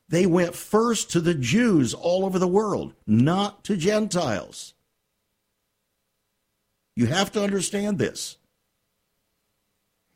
They 0.08 0.26
went 0.26 0.54
first 0.54 1.10
to 1.12 1.20
the 1.20 1.34
Jews 1.34 1.94
all 1.94 2.24
over 2.24 2.38
the 2.38 2.48
world, 2.48 2.94
not 3.06 3.64
to 3.64 3.76
Gentiles. 3.76 4.74
You 6.96 7.06
have 7.06 7.32
to 7.32 7.42
understand 7.42 7.98
this. 7.98 8.36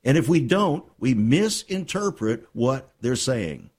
And 0.05 0.19
if 0.19 0.29
we 0.29 0.41
don't, 0.41 0.85
we 0.99 1.15
misinterpret 1.15 2.47
what 2.53 2.93
they're 3.01 3.17
saying. 3.17 3.71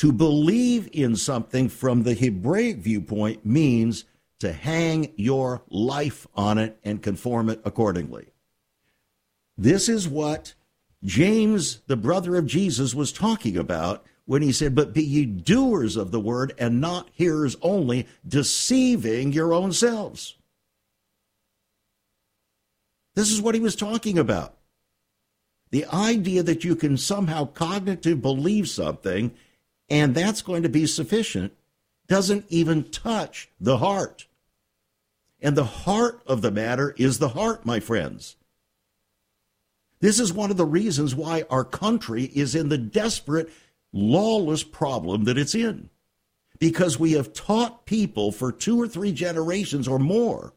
To 0.00 0.12
believe 0.12 0.88
in 0.94 1.14
something 1.14 1.68
from 1.68 2.04
the 2.04 2.14
Hebraic 2.14 2.78
viewpoint 2.78 3.44
means 3.44 4.06
to 4.38 4.50
hang 4.50 5.12
your 5.16 5.62
life 5.68 6.26
on 6.34 6.56
it 6.56 6.78
and 6.82 7.02
conform 7.02 7.50
it 7.50 7.60
accordingly. 7.66 8.32
This 9.58 9.90
is 9.90 10.08
what 10.08 10.54
James, 11.04 11.82
the 11.86 11.98
brother 11.98 12.36
of 12.36 12.46
Jesus, 12.46 12.94
was 12.94 13.12
talking 13.12 13.58
about 13.58 14.02
when 14.24 14.40
he 14.40 14.52
said, 14.52 14.74
But 14.74 14.94
be 14.94 15.04
ye 15.04 15.26
doers 15.26 15.98
of 15.98 16.12
the 16.12 16.20
word 16.20 16.54
and 16.56 16.80
not 16.80 17.10
hearers 17.12 17.58
only, 17.60 18.06
deceiving 18.26 19.32
your 19.34 19.52
own 19.52 19.70
selves. 19.70 20.38
This 23.14 23.30
is 23.30 23.42
what 23.42 23.54
he 23.54 23.60
was 23.60 23.76
talking 23.76 24.18
about. 24.18 24.56
The 25.72 25.84
idea 25.92 26.42
that 26.42 26.64
you 26.64 26.74
can 26.74 26.96
somehow 26.96 27.52
cognitively 27.52 28.18
believe 28.18 28.66
something 28.66 29.32
and 29.90 30.14
that's 30.14 30.40
going 30.40 30.62
to 30.62 30.68
be 30.68 30.86
sufficient 30.86 31.52
doesn't 32.06 32.46
even 32.48 32.84
touch 32.90 33.50
the 33.60 33.78
heart. 33.78 34.26
And 35.42 35.56
the 35.56 35.64
heart 35.64 36.22
of 36.26 36.42
the 36.42 36.50
matter 36.50 36.94
is 36.96 37.18
the 37.18 37.30
heart, 37.30 37.66
my 37.66 37.80
friends. 37.80 38.36
This 40.00 40.18
is 40.18 40.32
one 40.32 40.50
of 40.50 40.56
the 40.56 40.64
reasons 40.64 41.14
why 41.14 41.44
our 41.50 41.64
country 41.64 42.24
is 42.24 42.54
in 42.54 42.68
the 42.68 42.78
desperate, 42.78 43.50
lawless 43.92 44.62
problem 44.62 45.24
that 45.24 45.38
it's 45.38 45.54
in. 45.54 45.90
Because 46.58 46.98
we 46.98 47.12
have 47.12 47.32
taught 47.32 47.86
people 47.86 48.32
for 48.32 48.52
two 48.52 48.80
or 48.80 48.86
three 48.86 49.12
generations 49.12 49.88
or 49.88 49.98
more 49.98 50.54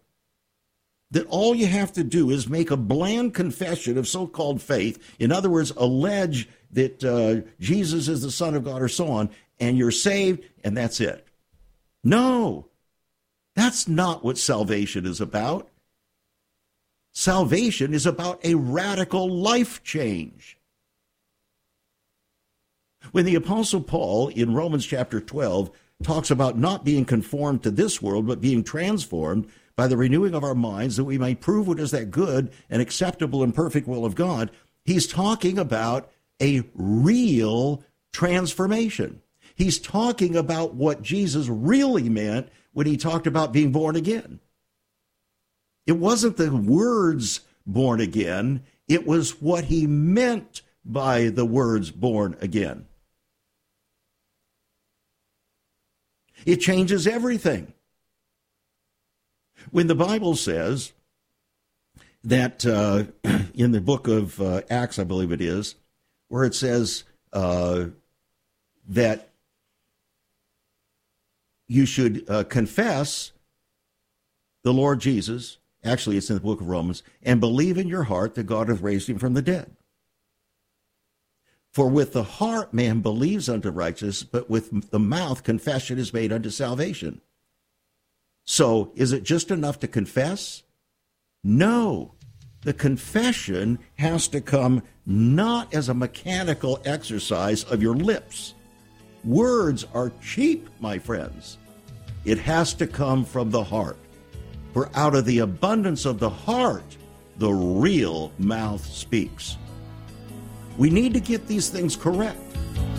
that 1.12 1.28
all 1.28 1.54
you 1.54 1.68
have 1.68 1.94
to 1.94 2.04
do 2.04 2.32
is 2.32 2.50
make 2.50 2.72
a 2.72 2.78
bland 2.78 3.34
confession 3.36 3.98
of 3.98 4.08
so 4.08 4.26
called 4.26 4.62
faith. 4.62 5.16
In 5.20 5.32
other 5.32 5.50
words, 5.50 5.72
allege 5.78 6.50
that 6.74 7.04
uh, 7.04 7.48
Jesus 7.60 8.08
is 8.08 8.22
the 8.22 8.32
Son 8.32 8.56
of 8.56 8.66
God 8.66 8.82
or 8.82 8.88
so 8.88 9.08
on, 9.08 9.30
and 9.60 9.78
you're 9.78 9.92
saved, 9.92 10.44
and 10.64 10.76
that's 10.76 11.00
it. 11.00 11.28
No, 12.04 12.68
that's 13.56 13.88
not 13.88 14.24
what 14.24 14.38
salvation 14.38 15.06
is 15.06 15.22
about. 15.22 15.70
Salvation 17.14 17.94
is 17.94 18.06
about 18.06 18.44
a 18.44 18.56
radical 18.56 19.30
life 19.30 19.84
change. 19.84 20.58
When 23.12 23.26
the 23.26 23.36
Apostle 23.36 23.82
Paul 23.82 24.30
in 24.30 24.56
Romans 24.56 24.86
chapter 24.86 25.20
12 25.20 25.70
talks 26.02 26.32
about 26.32 26.58
not 26.58 26.84
being 26.84 27.06
conformed 27.06 27.64
to 27.64 27.72
this 27.72 28.02
world, 28.02 28.26
but 28.26 28.42
being 28.42 28.64
transformed 28.64 29.48
by 29.76 29.88
the 29.88 29.98
renewing 29.98 30.34
of 30.34 30.44
our 30.44 30.56
minds 30.56 30.98
that 30.98 31.04
we 31.04 31.18
may 31.18 31.36
prove 31.36 31.68
what 31.68 31.80
is 31.80 31.92
that 31.92 32.12
good 32.12 32.52
and 32.70 32.82
acceptable 32.82 33.44
and 33.44 33.54
perfect 33.56 33.88
will 33.88 34.06
of 34.06 34.16
God, 34.16 34.52
he's 34.86 35.08
talking 35.08 35.58
about 35.58 36.12
a 36.42 36.64
real 36.74 37.84
transformation. 38.12 39.22
He's 39.56 39.80
talking 39.80 40.36
about 40.36 40.74
what 40.74 41.02
Jesus 41.02 41.48
really 41.48 42.10
meant 42.10 42.50
when 42.72 42.88
he 42.88 42.98
talked 42.98 43.28
about 43.28 43.54
being 43.54 43.72
born 43.72 43.96
again. 43.96 44.40
It 45.86 45.94
wasn't 45.94 46.38
the 46.38 46.56
words 46.56 47.42
born 47.66 48.02
again, 48.02 48.64
it 48.88 49.08
was 49.08 49.42
what 49.42 49.66
he 49.66 49.88
meant 49.88 50.62
by 50.84 51.30
the 51.30 51.46
words 51.46 51.92
born 51.92 52.36
again. 52.42 52.88
It 56.46 56.58
changes 56.58 57.08
everything. 57.08 57.74
When 59.72 59.88
the 59.88 59.96
Bible 59.96 60.36
says 60.36 60.92
that 62.24 62.66
uh, 62.66 63.06
in 63.54 63.72
the 63.72 63.82
book 63.82 64.08
of 64.08 64.42
uh, 64.42 64.62
Acts, 64.70 65.00
I 65.00 65.06
believe 65.06 65.32
it 65.32 65.42
is, 65.42 65.76
where 66.34 66.46
it 66.46 66.56
says 66.56 67.04
uh, 67.32 67.86
that 68.88 69.30
you 71.68 71.86
should 71.86 72.28
uh, 72.28 72.44
confess 72.46 73.34
the 74.64 74.74
Lord 74.74 75.00
Jesus, 75.00 75.60
actually, 75.84 76.18
it's 76.18 76.32
in 76.32 76.36
the 76.36 76.42
book 76.42 76.60
of 76.60 76.68
Romans, 76.68 77.04
and 77.22 77.40
believe 77.40 77.78
in 77.78 77.88
your 77.88 78.06
heart 78.06 78.34
that 78.34 78.48
God 78.48 78.70
hath 78.70 78.82
raised 78.82 79.08
him 79.08 79.20
from 79.20 79.36
the 79.36 79.44
dead. 79.44 79.76
For 81.72 81.88
with 81.88 82.14
the 82.14 82.24
heart 82.24 82.74
man 82.74 83.02
believes 83.02 83.48
unto 83.48 83.70
righteousness, 83.70 84.24
but 84.24 84.50
with 84.50 84.90
the 84.90 84.98
mouth 84.98 85.44
confession 85.44 86.00
is 86.00 86.16
made 86.16 86.34
unto 86.34 86.50
salvation. 86.50 87.22
So, 88.44 88.92
is 88.96 89.14
it 89.14 89.22
just 89.22 89.52
enough 89.52 89.78
to 89.82 89.88
confess? 89.88 90.64
No. 91.44 92.16
The 92.64 92.74
confession 92.74 93.80
has 93.96 94.28
to 94.30 94.40
come 94.40 94.84
not 95.06 95.74
as 95.74 95.90
a 95.90 95.94
mechanical 95.94 96.80
exercise 96.86 97.64
of 97.66 97.82
your 97.82 97.96
lips. 97.96 98.54
Words 99.26 99.86
are 99.94 100.12
cheap, 100.22 100.70
my 100.80 100.98
friends. 100.98 101.58
It 102.24 102.38
has 102.40 102.74
to 102.76 102.88
come 102.88 103.26
from 103.26 103.52
the 103.52 103.64
heart. 103.64 103.98
For 104.74 104.90
out 104.96 105.14
of 105.14 105.26
the 105.26 105.40
abundance 105.40 106.06
of 106.06 106.20
the 106.20 106.30
heart, 106.30 106.98
the 107.38 107.52
real 107.52 108.32
mouth 108.40 108.86
speaks. 108.86 109.58
We 110.78 110.90
need 110.90 111.14
to 111.14 111.20
get 111.20 111.48
these 111.48 111.70
things 111.70 111.96
correct 111.96 112.40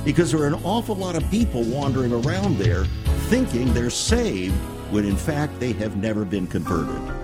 because 0.04 0.30
there 0.30 0.42
are 0.42 0.46
an 0.46 0.62
awful 0.62 0.94
lot 0.94 1.16
of 1.16 1.28
people 1.30 1.62
wandering 1.64 2.12
around 2.12 2.58
there 2.58 2.84
thinking 3.28 3.72
they're 3.72 3.90
saved 3.90 4.54
when 4.90 5.04
in 5.04 5.16
fact 5.16 5.58
they 5.58 5.72
have 5.72 5.96
never 5.96 6.24
been 6.24 6.46
converted. 6.46 7.23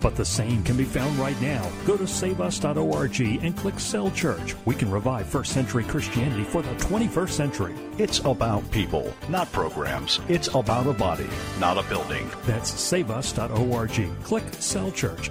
But 0.00 0.16
the 0.16 0.24
same 0.24 0.62
can 0.62 0.76
be 0.76 0.84
found 0.84 1.18
right 1.18 1.40
now. 1.40 1.70
Go 1.86 1.96
to 1.96 2.06
saveus.org 2.06 3.20
and 3.20 3.56
click 3.56 3.78
Cell 3.78 4.10
Church. 4.10 4.56
We 4.64 4.74
can 4.74 4.90
revive 4.90 5.26
first 5.26 5.52
century 5.52 5.84
Christianity 5.84 6.44
for 6.44 6.62
the 6.62 6.74
21st 6.74 7.30
century. 7.30 7.74
It's 7.98 8.20
about 8.20 8.68
people, 8.70 9.12
not 9.28 9.52
programs. 9.52 10.20
It's 10.28 10.48
about 10.54 10.86
a 10.86 10.92
body, 10.92 11.28
not 11.58 11.78
a 11.78 11.88
building. 11.88 12.30
That's 12.46 12.70
saveus.org. 12.70 14.22
Click 14.22 14.44
Cell 14.54 14.90
Church. 14.92 15.30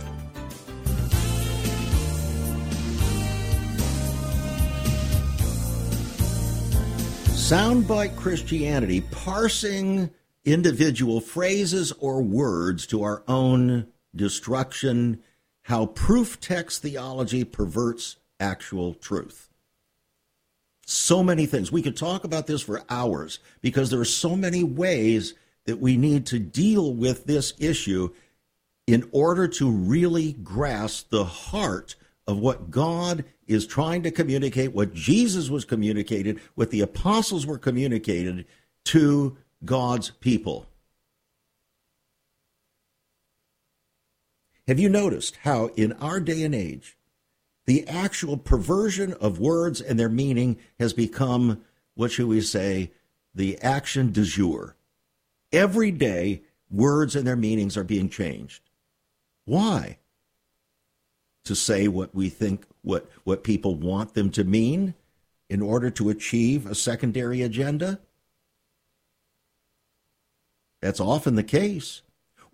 Soundbite 7.50 8.16
Christianity, 8.16 9.02
parsing 9.02 10.12
individual 10.46 11.20
phrases 11.20 11.92
or 11.94 12.22
words 12.22 12.86
to 12.86 13.02
our 13.02 13.24
own 13.28 13.88
destruction, 14.20 15.24
how 15.64 15.88
proof 15.88 16.40
text 16.40 16.84
theology 16.84 17.44
perverts 17.44 18.18
actual 18.40 18.94
truth. 18.94 19.50
So 20.86 21.24
many 21.24 21.46
things. 21.46 21.72
We 21.72 21.82
could 21.82 21.98
talk 21.98 22.24
about 22.24 22.46
this 22.46 22.62
for 22.62 22.84
hours 22.90 23.40
because 23.62 23.90
there 23.90 24.00
are 24.00 24.06
so 24.06 24.36
many 24.36 24.64
ways 24.64 25.36
that 25.66 25.80
we 25.80 25.98
need 25.98 26.26
to 26.28 26.40
deal 26.40 26.94
with 26.94 27.26
this 27.26 27.54
issue 27.60 28.10
in 28.88 29.08
order 29.12 29.48
to 29.48 29.70
really 29.70 30.34
grasp 30.34 31.10
the 31.10 31.26
heart 31.26 31.96
of 32.28 32.40
what 32.40 32.72
God 32.72 33.24
is 33.48 33.66
trying 33.66 34.04
to 34.04 34.12
communicate, 34.12 34.74
what 34.74 34.94
Jesus 34.94 35.50
was 35.50 35.66
communicated, 35.66 36.40
what 36.56 36.72
the 36.72 36.82
apostles 36.82 37.46
were 37.46 37.58
communicated 37.58 38.46
to 38.86 39.38
God's 39.64 40.10
people. 40.10 40.69
Have 44.70 44.80
you 44.80 44.88
noticed 44.88 45.36
how 45.38 45.72
in 45.76 45.94
our 45.94 46.20
day 46.20 46.44
and 46.44 46.54
age, 46.54 46.96
the 47.66 47.88
actual 47.88 48.38
perversion 48.38 49.14
of 49.14 49.40
words 49.40 49.82
and 49.82 50.00
their 50.00 50.10
meaning 50.10 50.60
has 50.78 50.94
become, 50.94 51.64
what 51.96 52.12
should 52.12 52.28
we 52.28 52.42
say, 52.42 52.92
the 53.34 53.60
action 53.64 54.12
du 54.12 54.24
jour? 54.24 54.76
Every 55.52 55.90
day, 55.90 56.44
words 56.70 57.16
and 57.16 57.26
their 57.26 57.36
meanings 57.36 57.78
are 57.78 57.84
being 57.84 58.10
changed. 58.10 58.62
Why? 59.46 59.98
To 61.46 61.56
say 61.56 61.88
what 61.88 62.14
we 62.14 62.30
think, 62.30 62.68
what, 62.84 63.10
what 63.24 63.44
people 63.44 63.74
want 63.74 64.14
them 64.14 64.30
to 64.34 64.44
mean 64.44 64.94
in 65.50 65.64
order 65.64 65.90
to 65.90 66.12
achieve 66.12 66.68
a 66.68 66.76
secondary 66.76 67.42
agenda? 67.42 68.02
That's 70.80 71.00
often 71.00 71.34
the 71.34 71.42
case. 71.42 72.04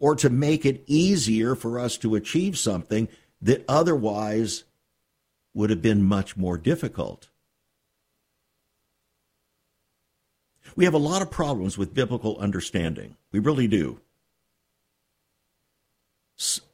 Or 0.05 0.15
to 0.17 0.29
make 0.29 0.67
it 0.67 0.83
easier 0.85 1.55
for 1.55 1.79
us 1.79 1.97
to 1.97 2.13
achieve 2.13 2.59
something 2.59 3.07
that 3.41 3.65
otherwise 3.67 4.63
would 5.55 5.71
have 5.71 5.81
been 5.81 6.03
much 6.03 6.37
more 6.37 6.59
difficult. 6.59 7.29
We 10.75 10.85
have 10.85 10.93
a 10.93 10.99
lot 10.99 11.23
of 11.23 11.31
problems 11.31 11.75
with 11.75 11.95
biblical 11.95 12.37
understanding. 12.37 13.15
We 13.31 13.39
really 13.39 13.67
do 13.67 13.99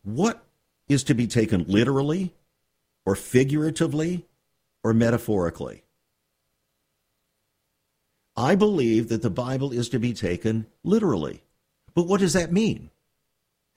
what 0.03 0.43
is 0.89 1.05
to 1.05 1.13
be 1.13 1.25
taken 1.25 1.63
literally 1.69 2.33
or 3.05 3.15
figuratively 3.15 4.25
or 4.83 4.93
metaphorically? 4.93 5.83
I 8.35 8.55
believe 8.55 9.07
that 9.07 9.21
the 9.21 9.29
Bible 9.29 9.71
is 9.71 9.87
to 9.89 9.99
be 9.99 10.13
taken 10.13 10.65
literally. 10.83 11.43
But 11.93 12.07
what 12.07 12.19
does 12.19 12.33
that 12.33 12.51
mean? 12.51 12.90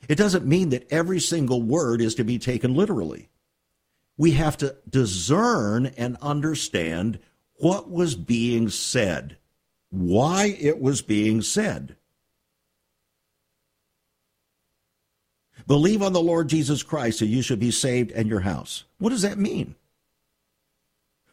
It 0.09 0.17
doesn't 0.17 0.47
mean 0.47 0.71
that 0.71 0.87
every 0.91 1.21
single 1.21 1.63
word 1.63 2.01
is 2.01 2.15
to 2.17 2.25
be 2.25 2.39
taken 2.39 2.75
literally. 2.75 3.29
We 4.17 4.33
have 4.33 4.57
to 4.59 4.77
discern 4.89 5.87
and 5.87 6.17
understand 6.21 7.19
what 7.57 7.91
was 7.91 8.15
being 8.15 8.69
said, 8.69 9.37
why 9.91 10.57
it 10.61 10.81
was 10.81 11.03
being 11.03 11.43
said. 11.43 11.97
Believe 15.67 16.03
on 16.03 16.13
the 16.13 16.21
Lord 16.21 16.49
Jesus 16.49 16.83
Christ 16.83 17.23
and 17.23 17.31
you 17.31 17.43
shall 17.43 17.57
be 17.57 17.71
saved 17.71 18.13
and 18.13 18.29
your 18.29 18.41
house. 18.41 18.85
What 18.99 19.11
does 19.11 19.23
that 19.23 19.39
mean? 19.39 19.75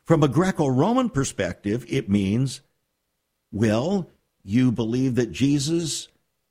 From 0.05 0.23
a 0.23 0.27
Greco 0.27 0.67
Roman 0.67 1.09
perspective, 1.09 1.85
it 1.87 2.09
means, 2.09 2.61
well, 3.51 4.09
you 4.43 4.71
believe 4.71 5.15
that 5.15 5.31
Jesus 5.31 6.07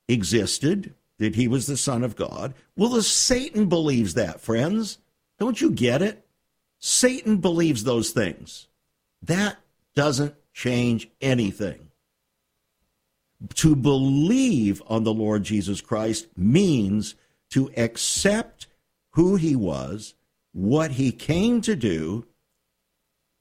existed, 0.08 0.94
that 1.20 1.36
he 1.36 1.46
was 1.46 1.66
the 1.66 1.76
Son 1.76 2.02
of 2.02 2.16
God. 2.16 2.54
Well, 2.76 2.88
the 2.88 3.02
Satan 3.02 3.66
believes 3.66 4.14
that, 4.14 4.40
friends. 4.40 4.98
Don't 5.38 5.60
you 5.60 5.70
get 5.70 6.00
it? 6.00 6.26
Satan 6.78 7.36
believes 7.36 7.84
those 7.84 8.10
things. 8.10 8.68
That 9.22 9.58
doesn't 9.94 10.34
change 10.54 11.10
anything. 11.20 11.90
To 13.56 13.76
believe 13.76 14.82
on 14.86 15.04
the 15.04 15.12
Lord 15.12 15.42
Jesus 15.44 15.82
Christ 15.82 16.26
means 16.38 17.16
to 17.50 17.70
accept 17.76 18.66
who 19.10 19.36
he 19.36 19.54
was, 19.54 20.14
what 20.52 20.92
he 20.92 21.12
came 21.12 21.60
to 21.60 21.76
do, 21.76 22.26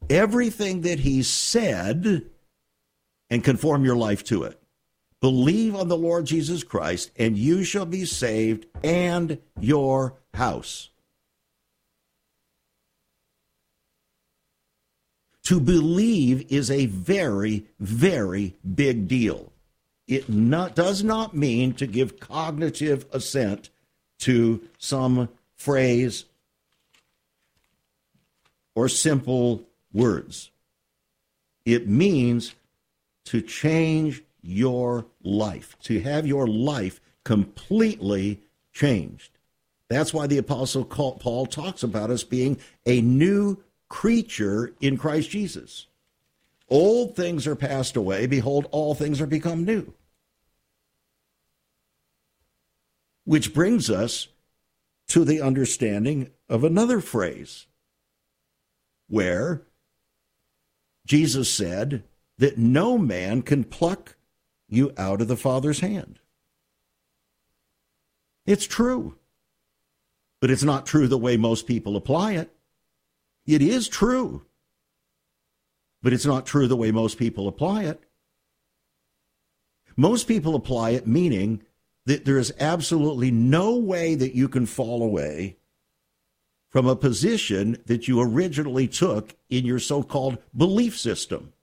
everything 0.10 0.82
that 0.82 1.00
he 1.00 1.24
said, 1.24 2.26
and 3.30 3.42
conform 3.42 3.86
your 3.86 3.96
life 3.96 4.26
to 4.26 4.44
it. 4.44 4.62
Believe 5.22 5.76
on 5.76 5.90
the 5.90 5.98
Lord 5.98 6.26
Jesus 6.26 6.64
Christ, 6.64 7.12
and 7.18 7.38
you 7.38 7.64
shall 7.64 7.86
be 7.86 8.06
saved 8.06 8.66
and 8.84 9.38
your 9.60 10.16
house. 10.34 10.90
To 15.44 15.60
believe 15.60 16.52
is 16.52 16.70
a 16.70 16.86
very, 16.86 17.66
very 17.80 18.56
big 18.76 19.08
deal. 19.08 19.52
It 20.08 20.30
not, 20.30 20.76
does 20.76 21.04
not 21.04 21.36
mean 21.36 21.74
to 21.74 21.88
give 21.88 22.20
cognitive 22.20 23.06
assent 23.12 23.70
to 24.20 24.62
some 24.78 25.30
phrase 25.56 26.26
or 28.76 28.88
simple 28.88 29.64
words. 29.92 30.52
It 31.66 31.88
means 31.88 32.54
to 33.26 33.42
change 33.42 34.24
your 34.42 35.06
life, 35.22 35.78
to 35.84 36.00
have 36.02 36.26
your 36.26 36.48
life 36.48 37.00
completely 37.24 38.42
changed. 38.74 39.38
That's 39.90 40.14
why 40.14 40.28
the 40.28 40.38
Apostle 40.38 40.86
Paul 40.86 41.46
talks 41.48 41.84
about 41.84 42.12
us 42.12 42.24
being 42.24 42.60
a 42.86 43.02
new 43.02 43.58
creature 43.90 44.74
in 44.80 44.98
Christ 44.98 45.30
Jesus. 45.32 45.88
Old 46.70 47.16
things 47.16 47.48
are 47.48 47.56
passed 47.56 47.96
away. 47.96 48.28
Behold, 48.28 48.68
all 48.72 48.94
things 48.94 49.20
are 49.20 49.28
become 49.28 49.66
new. 49.66 49.94
Which 53.26 53.54
brings 53.54 53.90
us 53.90 54.28
to 55.08 55.26
the 55.26 55.42
understanding 55.42 56.30
of 56.48 56.64
another 56.64 57.02
phrase 57.02 57.66
where 59.08 59.64
Jesus 61.06 61.52
said 61.52 62.04
that 62.38 62.60
no 62.60 62.98
man 62.98 63.42
can 63.42 63.64
pluck 63.64 64.16
you 64.70 64.94
out 64.98 65.22
of 65.22 65.28
the 65.28 65.38
Father's 65.38 65.80
hand. 65.80 66.20
It's 68.46 68.66
true, 68.66 69.16
but 70.42 70.50
it's 70.50 70.64
not 70.64 70.86
true 70.86 71.08
the 71.08 71.18
way 71.18 71.38
most 71.38 71.68
people 71.68 71.96
apply 71.96 72.34
it. 72.34 72.52
It 73.46 73.62
is 73.62 73.88
true, 73.88 74.46
but 76.02 76.14
it's 76.14 76.26
not 76.26 76.46
true 76.46 76.68
the 76.68 76.76
way 76.76 76.92
most 76.92 77.18
people 77.18 77.48
apply 77.48 77.84
it. 77.84 78.02
Most 79.96 80.28
people 80.28 80.56
apply 80.56 80.92
it 80.92 81.08
meaning 81.08 81.62
that 82.06 82.26
there 82.26 82.38
is 82.38 82.54
absolutely 82.60 83.32
no 83.32 83.76
way 83.76 84.16
that 84.16 84.36
you 84.36 84.48
can 84.48 84.66
fall 84.66 85.04
away 85.04 85.58
from 86.70 86.88
a 86.88 86.96
position 86.96 87.78
that 87.86 88.08
you 88.08 88.22
originally 88.22 88.88
took 88.88 89.36
in 89.50 89.66
your 89.66 89.80
so 89.80 90.04
called 90.04 90.38
belief 90.56 90.98
system. 90.98 91.54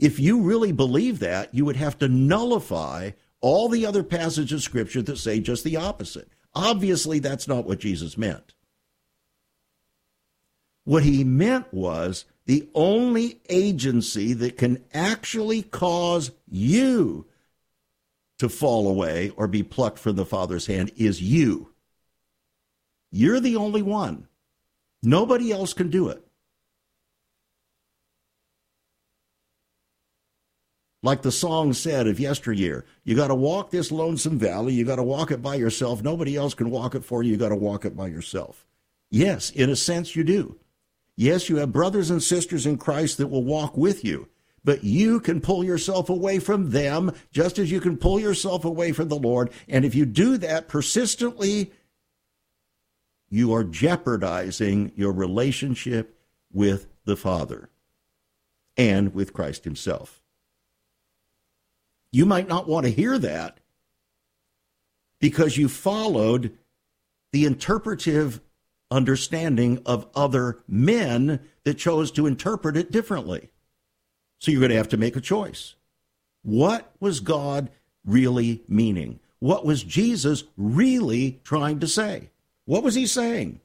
If 0.00 0.18
you 0.18 0.40
really 0.40 0.72
believe 0.72 1.18
that, 1.18 1.54
you 1.54 1.66
would 1.66 1.76
have 1.76 1.98
to 1.98 2.08
nullify 2.08 3.10
all 3.42 3.68
the 3.68 3.84
other 3.84 4.02
passages 4.02 4.52
of 4.52 4.62
Scripture 4.62 5.02
that 5.02 5.18
say 5.18 5.40
just 5.40 5.62
the 5.62 5.76
opposite. 5.76 6.28
Obviously, 6.54 7.18
that's 7.18 7.46
not 7.46 7.66
what 7.66 7.78
Jesus 7.78 8.16
meant. 8.18 8.54
What 10.84 11.02
he 11.02 11.22
meant 11.22 11.72
was 11.72 12.24
the 12.46 12.68
only 12.74 13.40
agency 13.50 14.32
that 14.32 14.56
can 14.56 14.82
actually 14.92 15.62
cause 15.62 16.32
you 16.48 17.26
to 18.38 18.48
fall 18.48 18.88
away 18.88 19.30
or 19.36 19.46
be 19.46 19.62
plucked 19.62 19.98
from 19.98 20.16
the 20.16 20.24
Father's 20.24 20.66
hand 20.66 20.90
is 20.96 21.20
you. 21.20 21.72
You're 23.12 23.40
the 23.40 23.56
only 23.56 23.82
one. 23.82 24.28
Nobody 25.02 25.52
else 25.52 25.74
can 25.74 25.90
do 25.90 26.08
it. 26.08 26.26
Like 31.02 31.22
the 31.22 31.32
song 31.32 31.72
said 31.72 32.06
of 32.06 32.20
yesteryear, 32.20 32.84
you 33.04 33.16
got 33.16 33.28
to 33.28 33.34
walk 33.34 33.70
this 33.70 33.90
lonesome 33.90 34.38
valley. 34.38 34.74
You 34.74 34.84
got 34.84 34.96
to 34.96 35.02
walk 35.02 35.30
it 35.30 35.40
by 35.40 35.54
yourself. 35.54 36.02
Nobody 36.02 36.36
else 36.36 36.52
can 36.52 36.70
walk 36.70 36.94
it 36.94 37.04
for 37.04 37.22
you. 37.22 37.32
You 37.32 37.36
got 37.38 37.48
to 37.48 37.56
walk 37.56 37.84
it 37.84 37.96
by 37.96 38.08
yourself. 38.08 38.66
Yes, 39.10 39.50
in 39.50 39.70
a 39.70 39.76
sense, 39.76 40.14
you 40.14 40.24
do. 40.24 40.58
Yes, 41.16 41.48
you 41.48 41.56
have 41.56 41.72
brothers 41.72 42.10
and 42.10 42.22
sisters 42.22 42.66
in 42.66 42.76
Christ 42.76 43.18
that 43.18 43.28
will 43.28 43.44
walk 43.44 43.76
with 43.76 44.04
you 44.04 44.28
but 44.64 44.84
you 44.84 45.20
can 45.20 45.40
pull 45.40 45.64
yourself 45.64 46.08
away 46.08 46.38
from 46.38 46.70
them 46.70 47.12
just 47.32 47.58
as 47.58 47.70
you 47.70 47.80
can 47.80 47.96
pull 47.96 48.20
yourself 48.20 48.64
away 48.64 48.92
from 48.92 49.08
the 49.08 49.16
Lord. 49.16 49.50
And 49.68 49.84
if 49.84 49.94
you 49.94 50.04
do 50.04 50.36
that 50.38 50.68
persistently, 50.68 51.72
you 53.28 53.54
are 53.54 53.64
jeopardizing 53.64 54.92
your 54.96 55.12
relationship 55.12 56.18
with 56.52 56.88
the 57.04 57.16
Father 57.16 57.70
and 58.76 59.14
with 59.14 59.32
Christ 59.32 59.64
Himself. 59.64 60.19
You 62.12 62.26
might 62.26 62.48
not 62.48 62.68
want 62.68 62.86
to 62.86 62.92
hear 62.92 63.18
that 63.18 63.58
because 65.20 65.56
you 65.56 65.68
followed 65.68 66.56
the 67.32 67.44
interpretive 67.44 68.40
understanding 68.90 69.80
of 69.86 70.08
other 70.14 70.58
men 70.66 71.40
that 71.64 71.78
chose 71.78 72.10
to 72.12 72.26
interpret 72.26 72.76
it 72.76 72.90
differently. 72.90 73.50
So 74.38 74.50
you're 74.50 74.60
going 74.60 74.70
to 74.70 74.76
have 74.76 74.88
to 74.88 74.96
make 74.96 75.16
a 75.16 75.20
choice. 75.20 75.76
What 76.42 76.92
was 76.98 77.20
God 77.20 77.70
really 78.04 78.62
meaning? 78.66 79.20
what 79.40 79.64
was 79.64 79.82
Jesus 79.82 80.44
really 80.56 81.40
trying 81.42 81.80
to 81.80 81.88
say? 81.88 82.30
What 82.66 82.84
was 82.84 82.94
he 82.94 83.06
saying? 83.06 83.60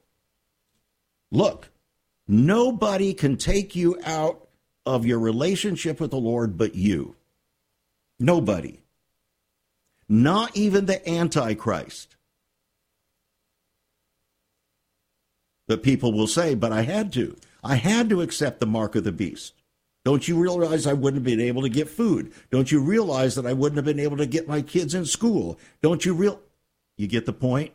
Look, 1.30 1.70
nobody 2.26 3.14
can 3.14 3.36
take 3.36 3.76
you 3.76 4.00
out 4.04 4.48
of 4.84 5.06
your 5.06 5.20
relationship 5.20 6.00
with 6.00 6.10
the 6.10 6.16
Lord 6.16 6.56
but 6.56 6.74
you. 6.74 7.14
Nobody. 8.18 8.80
Not 10.08 10.56
even 10.56 10.86
the 10.86 11.06
Antichrist. 11.08 12.16
But 15.68 15.82
people 15.82 16.12
will 16.12 16.28
say, 16.28 16.54
but 16.54 16.72
I 16.72 16.82
had 16.82 17.12
to. 17.14 17.36
I 17.62 17.76
had 17.76 18.08
to 18.10 18.22
accept 18.22 18.60
the 18.60 18.66
mark 18.66 18.94
of 18.94 19.04
the 19.04 19.12
beast. 19.12 19.54
Don't 20.04 20.28
you 20.28 20.40
realize 20.40 20.86
I 20.86 20.92
wouldn't 20.92 21.26
have 21.26 21.36
been 21.36 21.44
able 21.44 21.62
to 21.62 21.68
get 21.68 21.88
food? 21.88 22.32
Don't 22.52 22.70
you 22.70 22.80
realize 22.80 23.34
that 23.34 23.46
I 23.46 23.52
wouldn't 23.52 23.76
have 23.76 23.84
been 23.84 23.98
able 23.98 24.16
to 24.18 24.26
get 24.26 24.46
my 24.46 24.62
kids 24.62 24.94
in 24.94 25.04
school? 25.04 25.58
Don't 25.82 26.04
you 26.04 26.14
real 26.14 26.40
You 26.96 27.08
get 27.08 27.26
the 27.26 27.32
point? 27.32 27.72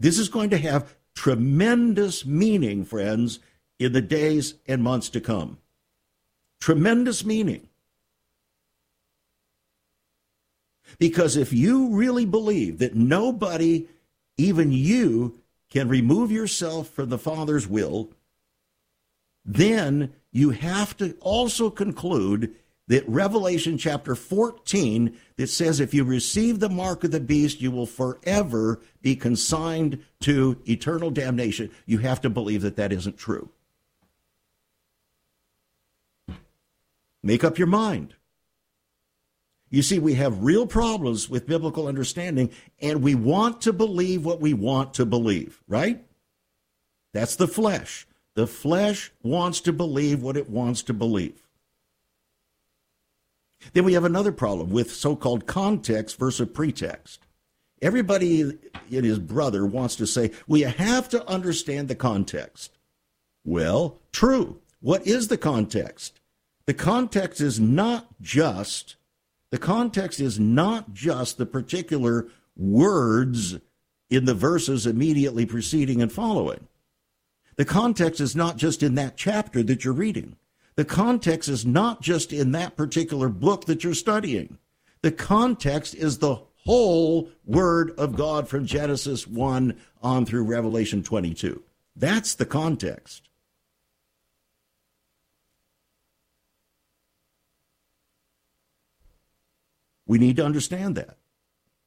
This 0.00 0.18
is 0.18 0.28
going 0.28 0.50
to 0.50 0.58
have 0.58 0.96
tremendous 1.14 2.26
meaning, 2.26 2.84
friends, 2.84 3.38
in 3.78 3.92
the 3.92 4.02
days 4.02 4.54
and 4.66 4.82
months 4.82 5.08
to 5.10 5.20
come. 5.20 5.58
Tremendous 6.60 7.24
meaning. 7.24 7.69
Because 10.98 11.36
if 11.36 11.52
you 11.52 11.88
really 11.88 12.24
believe 12.24 12.78
that 12.78 12.94
nobody, 12.94 13.86
even 14.36 14.72
you, 14.72 15.38
can 15.70 15.88
remove 15.88 16.32
yourself 16.32 16.88
from 16.88 17.08
the 17.08 17.18
Father's 17.18 17.68
will, 17.68 18.10
then 19.44 20.12
you 20.32 20.50
have 20.50 20.96
to 20.96 21.16
also 21.20 21.70
conclude 21.70 22.54
that 22.88 23.08
Revelation 23.08 23.78
chapter 23.78 24.16
14 24.16 25.16
that 25.36 25.46
says 25.46 25.78
if 25.78 25.94
you 25.94 26.02
receive 26.02 26.58
the 26.58 26.68
mark 26.68 27.04
of 27.04 27.12
the 27.12 27.20
beast, 27.20 27.60
you 27.60 27.70
will 27.70 27.86
forever 27.86 28.80
be 29.00 29.14
consigned 29.14 30.02
to 30.18 30.60
eternal 30.68 31.10
damnation. 31.10 31.70
You 31.86 31.98
have 31.98 32.20
to 32.22 32.30
believe 32.30 32.62
that 32.62 32.74
that 32.76 32.92
isn't 32.92 33.16
true. 33.16 33.50
Make 37.22 37.44
up 37.44 37.58
your 37.58 37.68
mind. 37.68 38.14
You 39.70 39.82
see, 39.82 40.00
we 40.00 40.14
have 40.14 40.42
real 40.42 40.66
problems 40.66 41.30
with 41.30 41.46
biblical 41.46 41.86
understanding, 41.86 42.50
and 42.80 43.02
we 43.02 43.14
want 43.14 43.62
to 43.62 43.72
believe 43.72 44.24
what 44.24 44.40
we 44.40 44.52
want 44.52 44.94
to 44.94 45.06
believe, 45.06 45.62
right? 45.68 46.04
That's 47.14 47.36
the 47.36 47.48
flesh. 47.48 48.06
The 48.34 48.48
flesh 48.48 49.12
wants 49.22 49.60
to 49.62 49.72
believe 49.72 50.22
what 50.22 50.36
it 50.36 50.50
wants 50.50 50.82
to 50.82 50.92
believe. 50.92 51.46
Then 53.72 53.84
we 53.84 53.92
have 53.92 54.04
another 54.04 54.32
problem 54.32 54.70
with 54.70 54.92
so 54.92 55.14
called 55.14 55.46
context 55.46 56.18
versus 56.18 56.48
pretext. 56.48 57.26
Everybody 57.82 58.40
and 58.42 59.04
his 59.04 59.18
brother 59.18 59.64
wants 59.64 59.96
to 59.96 60.06
say, 60.06 60.32
you 60.48 60.66
have 60.66 61.08
to 61.10 61.26
understand 61.28 61.88
the 61.88 61.94
context. 61.94 62.76
Well, 63.44 64.00
true. 64.12 64.60
What 64.80 65.06
is 65.06 65.28
the 65.28 65.38
context? 65.38 66.20
The 66.66 66.74
context 66.74 67.40
is 67.40 67.60
not 67.60 68.06
just 68.20 68.96
the 69.50 69.58
context 69.58 70.20
is 70.20 70.38
not 70.38 70.92
just 70.92 71.38
the 71.38 71.46
particular 71.46 72.28
words 72.56 73.58
in 74.08 74.24
the 74.24 74.34
verses 74.34 74.86
immediately 74.86 75.46
preceding 75.46 76.02
and 76.02 76.12
following. 76.12 76.68
The 77.56 77.64
context 77.64 78.20
is 78.20 78.36
not 78.36 78.56
just 78.56 78.82
in 78.82 78.94
that 78.94 79.16
chapter 79.16 79.62
that 79.62 79.84
you're 79.84 79.94
reading. 79.94 80.36
The 80.76 80.84
context 80.84 81.48
is 81.48 81.66
not 81.66 82.00
just 82.00 82.32
in 82.32 82.52
that 82.52 82.76
particular 82.76 83.28
book 83.28 83.66
that 83.66 83.84
you're 83.84 83.94
studying. 83.94 84.58
The 85.02 85.12
context 85.12 85.94
is 85.94 86.18
the 86.18 86.42
whole 86.64 87.30
Word 87.44 87.92
of 87.98 88.16
God 88.16 88.48
from 88.48 88.66
Genesis 88.66 89.26
1 89.26 89.76
on 90.02 90.26
through 90.26 90.44
Revelation 90.44 91.02
22. 91.02 91.62
That's 91.96 92.34
the 92.34 92.46
context. 92.46 93.29
We 100.10 100.18
need 100.18 100.38
to 100.38 100.44
understand 100.44 100.96
that. 100.96 101.18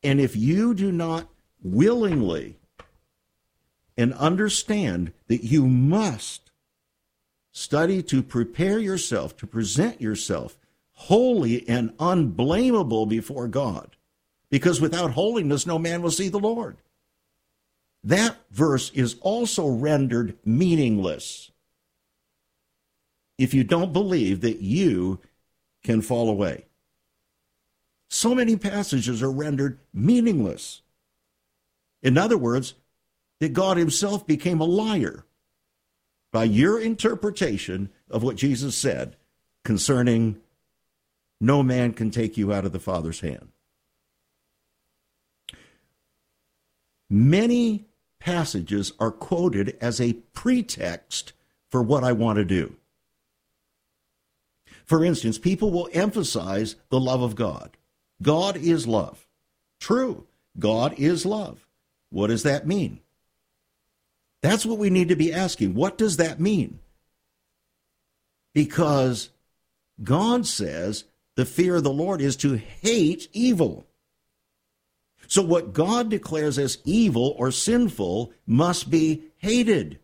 And 0.01 0.21
if 0.21 0.33
you 0.33 0.73
do 0.73 0.93
not 0.93 1.27
willingly 1.61 2.55
and 3.97 4.13
understand 4.13 5.11
that 5.27 5.43
you 5.43 5.67
must 5.67 6.49
study 7.51 8.01
to 8.03 8.23
prepare 8.23 8.79
yourself, 8.79 9.35
to 9.35 9.45
present 9.45 9.99
yourself 9.99 10.57
holy 10.93 11.67
and 11.67 11.93
unblameable 11.99 13.07
before 13.07 13.49
God, 13.49 13.97
because 14.49 14.79
without 14.79 15.11
holiness 15.11 15.67
no 15.67 15.77
man 15.77 16.01
will 16.01 16.09
see 16.09 16.29
the 16.29 16.39
Lord. 16.39 16.77
That 18.05 18.37
verse 18.49 18.89
is 18.91 19.17
also 19.19 19.67
rendered 19.67 20.37
meaningless 20.45 21.51
if 23.37 23.53
you 23.53 23.65
don't 23.65 23.91
believe 23.91 24.39
that 24.39 24.61
you 24.61 25.19
can 25.83 26.01
fall 26.01 26.29
away 26.29 26.67
so 28.13 28.35
many 28.35 28.55
passages 28.55 29.23
are 29.23 29.31
rendered 29.31 29.79
meaningless. 29.91 30.83
In 32.03 32.15
other 32.15 32.37
words, 32.37 32.75
that 33.39 33.53
God 33.53 33.75
Himself 33.75 34.27
became 34.27 34.61
a 34.61 34.65
liar 34.65 35.25
by 36.31 36.43
your 36.43 36.79
interpretation 36.79 37.89
of 38.11 38.21
what 38.21 38.35
Jesus 38.35 38.77
said 38.77 39.15
concerning 39.65 40.37
no 41.41 41.63
man 41.63 41.91
can 41.91 42.11
take 42.11 42.37
you 42.37 42.53
out 42.53 42.65
of 42.65 42.71
the 42.71 42.79
Father's 42.79 43.21
hand. 43.21 43.49
Many 47.09 47.87
passages 48.19 48.93
are 48.99 49.11
quoted 49.11 49.75
as 49.81 49.99
a 49.99 50.13
pretext 50.33 51.33
for 51.67 51.81
what 51.81 52.03
I 52.03 52.11
want 52.11 52.37
to 52.37 52.45
do. 52.45 52.75
For 54.85 55.03
instance, 55.03 55.39
people 55.39 55.71
will 55.71 55.89
emphasize 55.93 56.75
the 56.89 56.99
love 56.99 57.23
of 57.23 57.35
God. 57.35 57.75
God 58.23 58.57
is 58.57 58.87
love. 58.87 59.27
True, 59.79 60.25
God 60.57 60.95
is 60.97 61.25
love. 61.25 61.67
What 62.09 62.27
does 62.27 62.43
that 62.43 62.65
mean? 62.65 62.99
That's 64.41 64.65
what 64.65 64.77
we 64.77 64.89
need 64.89 65.09
to 65.09 65.15
be 65.15 65.33
asking. 65.33 65.73
What 65.73 65.97
does 65.97 66.17
that 66.17 66.39
mean? 66.39 66.79
Because 68.53 69.29
God 70.01 70.47
says 70.47 71.05
the 71.35 71.45
fear 71.45 71.75
of 71.75 71.83
the 71.83 71.91
Lord 71.91 72.21
is 72.21 72.35
to 72.37 72.53
hate 72.55 73.27
evil. 73.33 73.85
So, 75.27 75.41
what 75.41 75.73
God 75.73 76.09
declares 76.09 76.59
as 76.59 76.77
evil 76.83 77.35
or 77.37 77.51
sinful 77.51 78.33
must 78.45 78.89
be 78.89 79.23
hated. 79.37 79.99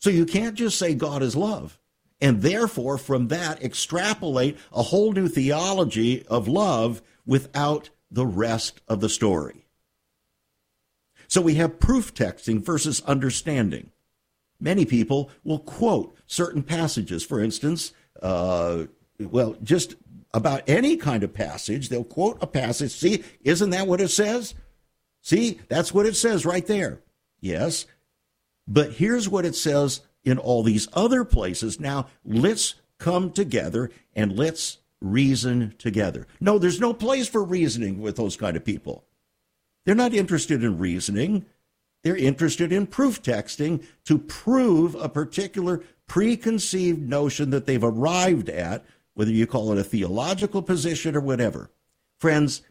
So, 0.00 0.10
you 0.10 0.26
can't 0.26 0.54
just 0.54 0.78
say 0.78 0.94
God 0.94 1.22
is 1.22 1.36
love 1.36 1.77
and 2.20 2.42
therefore 2.42 2.98
from 2.98 3.28
that 3.28 3.62
extrapolate 3.62 4.58
a 4.72 4.82
whole 4.82 5.12
new 5.12 5.28
theology 5.28 6.26
of 6.26 6.48
love 6.48 7.02
without 7.26 7.90
the 8.10 8.26
rest 8.26 8.80
of 8.88 9.00
the 9.00 9.08
story. 9.08 9.66
So 11.28 11.40
we 11.40 11.56
have 11.56 11.78
proof 11.78 12.14
texting 12.14 12.64
versus 12.64 13.02
understanding. 13.02 13.90
Many 14.60 14.84
people 14.84 15.30
will 15.44 15.60
quote 15.60 16.16
certain 16.26 16.62
passages, 16.62 17.24
for 17.24 17.40
instance, 17.40 17.92
uh, 18.22 18.86
well, 19.20 19.56
just 19.62 19.94
about 20.34 20.62
any 20.68 20.96
kind 20.96 21.22
of 21.22 21.32
passage, 21.32 21.88
they'll 21.88 22.04
quote 22.04 22.38
a 22.42 22.46
passage. 22.46 22.92
See, 22.92 23.24
isn't 23.42 23.70
that 23.70 23.86
what 23.86 24.00
it 24.00 24.08
says? 24.08 24.54
See, 25.22 25.60
that's 25.68 25.92
what 25.92 26.06
it 26.06 26.16
says 26.16 26.46
right 26.46 26.66
there. 26.66 27.02
Yes. 27.40 27.86
But 28.66 28.92
here's 28.92 29.28
what 29.28 29.44
it 29.44 29.54
says 29.54 30.00
in 30.24 30.38
all 30.38 30.62
these 30.62 30.88
other 30.92 31.24
places. 31.24 31.80
Now, 31.80 32.06
let's 32.24 32.74
come 32.98 33.30
together 33.30 33.90
and 34.14 34.36
let's 34.36 34.78
reason 35.00 35.74
together. 35.78 36.26
No, 36.40 36.58
there's 36.58 36.80
no 36.80 36.92
place 36.92 37.28
for 37.28 37.42
reasoning 37.44 38.00
with 38.00 38.16
those 38.16 38.36
kind 38.36 38.56
of 38.56 38.64
people. 38.64 39.04
They're 39.84 39.94
not 39.94 40.14
interested 40.14 40.62
in 40.64 40.78
reasoning. 40.78 41.46
They're 42.02 42.16
interested 42.16 42.72
in 42.72 42.86
proof 42.86 43.22
texting 43.22 43.84
to 44.04 44.18
prove 44.18 44.94
a 44.94 45.08
particular 45.08 45.82
preconceived 46.06 47.08
notion 47.08 47.50
that 47.50 47.66
they've 47.66 47.82
arrived 47.82 48.48
at, 48.48 48.84
whether 49.14 49.30
you 49.30 49.46
call 49.46 49.72
it 49.72 49.78
a 49.78 49.84
theological 49.84 50.62
position 50.62 51.16
or 51.16 51.20
whatever. 51.20 51.70
Friends, 52.18 52.62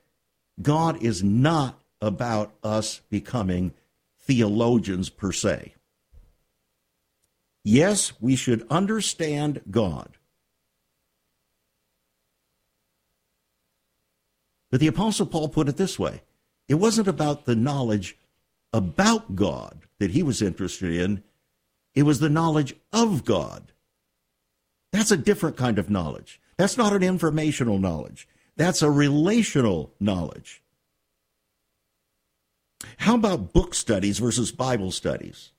God 0.61 1.01
is 1.01 1.23
not 1.23 1.81
about 2.01 2.53
us 2.63 3.01
becoming 3.09 3.73
theologians 4.19 5.09
per 5.09 5.31
se. 5.31 5.73
Yes, 7.63 8.13
we 8.21 8.35
should 8.35 8.65
understand 8.69 9.61
God. 9.69 10.17
But 14.69 14.79
the 14.79 14.87
Apostle 14.87 15.25
Paul 15.25 15.49
put 15.49 15.69
it 15.69 15.77
this 15.77 15.97
way 15.97 16.21
it 16.67 16.75
wasn't 16.75 17.07
about 17.07 17.45
the 17.45 17.55
knowledge 17.55 18.17
about 18.73 19.35
God 19.35 19.85
that 19.99 20.11
he 20.11 20.23
was 20.23 20.41
interested 20.41 20.93
in, 20.93 21.23
it 21.95 22.03
was 22.03 22.19
the 22.19 22.29
knowledge 22.29 22.75
of 22.93 23.25
God. 23.25 23.71
That's 24.91 25.11
a 25.11 25.17
different 25.17 25.57
kind 25.57 25.79
of 25.79 25.89
knowledge. 25.89 26.39
That's 26.57 26.77
not 26.77 26.93
an 26.93 27.03
informational 27.03 27.79
knowledge. 27.79 28.27
That's 28.55 28.81
a 28.81 28.89
relational 28.89 29.93
knowledge. 29.99 30.63
How 32.97 33.15
about 33.15 33.53
book 33.53 33.73
studies 33.73 34.19
versus 34.19 34.51
Bible 34.51 34.91
studies? 34.91 35.51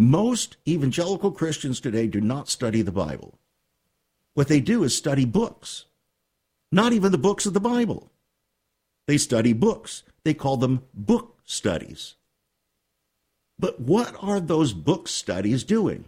Most 0.00 0.56
evangelical 0.66 1.32
Christians 1.32 1.80
today 1.80 2.06
do 2.06 2.20
not 2.20 2.48
study 2.48 2.82
the 2.82 2.92
Bible. 2.92 3.36
What 4.34 4.46
they 4.46 4.60
do 4.60 4.84
is 4.84 4.96
study 4.96 5.24
books, 5.24 5.86
not 6.70 6.92
even 6.92 7.10
the 7.10 7.18
books 7.18 7.46
of 7.46 7.52
the 7.52 7.60
Bible. 7.60 8.08
They 9.08 9.18
study 9.18 9.52
books. 9.52 10.04
They 10.22 10.34
call 10.34 10.56
them 10.56 10.84
book 10.94 11.38
studies. 11.44 12.14
But 13.58 13.80
what 13.80 14.14
are 14.22 14.38
those 14.38 14.72
book 14.72 15.08
studies 15.08 15.64
doing? 15.64 16.04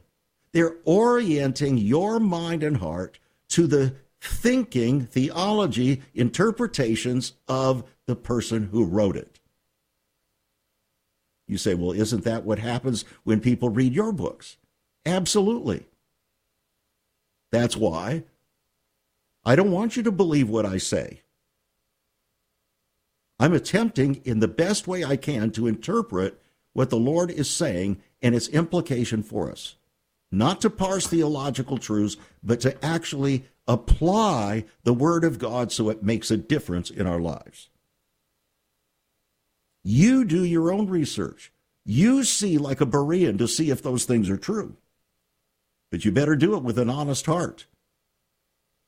They're 0.53 0.77
orienting 0.85 1.77
your 1.79 2.21
mind 2.21 2.63
and 2.63 2.77
heart 2.77 3.19
to 3.49 3.67
the 3.67 3.97
thinking, 4.21 5.05
theology, 5.05 6.03
interpretations 6.15 7.33
of 7.49 7.83
the 8.07 8.15
person 8.15 8.69
who 8.71 8.85
wrote 8.85 9.17
it. 9.17 9.40
You 11.51 11.59
say, 11.59 11.75
well, 11.75 11.91
isn't 11.91 12.23
that 12.25 12.45
what 12.45 12.61
happens 12.61 13.05
when 13.25 13.41
people 13.41 13.71
read 13.71 13.93
your 13.93 14.13
books? 14.13 14.57
Absolutely. 15.05 15.87
That's 17.51 17.77
why 17.77 18.23
I 19.45 19.57
don't 19.57 19.73
want 19.73 19.97
you 19.97 20.05
to 20.05 20.13
believe 20.13 20.49
what 20.49 20.65
I 20.65 20.79
say. 20.79 21.23
I'm 23.41 23.53
attempting 23.53 24.21
in 24.25 24.39
the 24.39 24.47
best 24.47 24.87
way 24.87 25.05
I 25.05 25.17
can 25.17 25.51
to 25.53 25.67
interpret 25.67 26.41
what 26.73 26.91
the 26.91 26.99
Lord 26.99 27.31
is 27.33 27.51
saying 27.51 28.01
and 28.23 28.35
its 28.35 28.49
implication 28.49 29.25
for 29.25 29.51
us. 29.51 29.75
Not 30.31 30.61
to 30.61 30.71
parse 30.71 31.09
theological 31.09 31.79
truths, 31.79 32.17
but 32.45 32.61
to 32.61 32.85
actually 32.85 33.47
apply 33.67 34.67
the 34.85 34.95
Word 34.95 35.25
of 35.25 35.41
God 35.41 35.73
so 35.73 35.89
it 35.89 36.05
makes 36.05 36.31
a 36.31 36.37
difference 36.37 36.91
in 36.91 37.09
our 37.09 37.19
lives. 37.19 37.70
You 39.83 40.25
do 40.25 40.45
your 40.45 40.73
own 40.73 40.89
research. 40.89 41.53
You 41.85 42.25
see 42.25 42.59
like 42.59 42.81
a 42.81 42.87
Berean 42.87 43.39
to 43.39 43.49
see 43.49 43.71
if 43.71 43.83
those 43.83 44.05
things 44.05 44.29
are 44.29 44.37
true. 44.37 44.77
But 45.91 46.05
you 46.05 46.13
better 46.13 46.37
do 46.37 46.57
it 46.57 46.63
with 46.63 46.79
an 46.79 46.91
honest 46.91 47.27
heart 47.27 47.67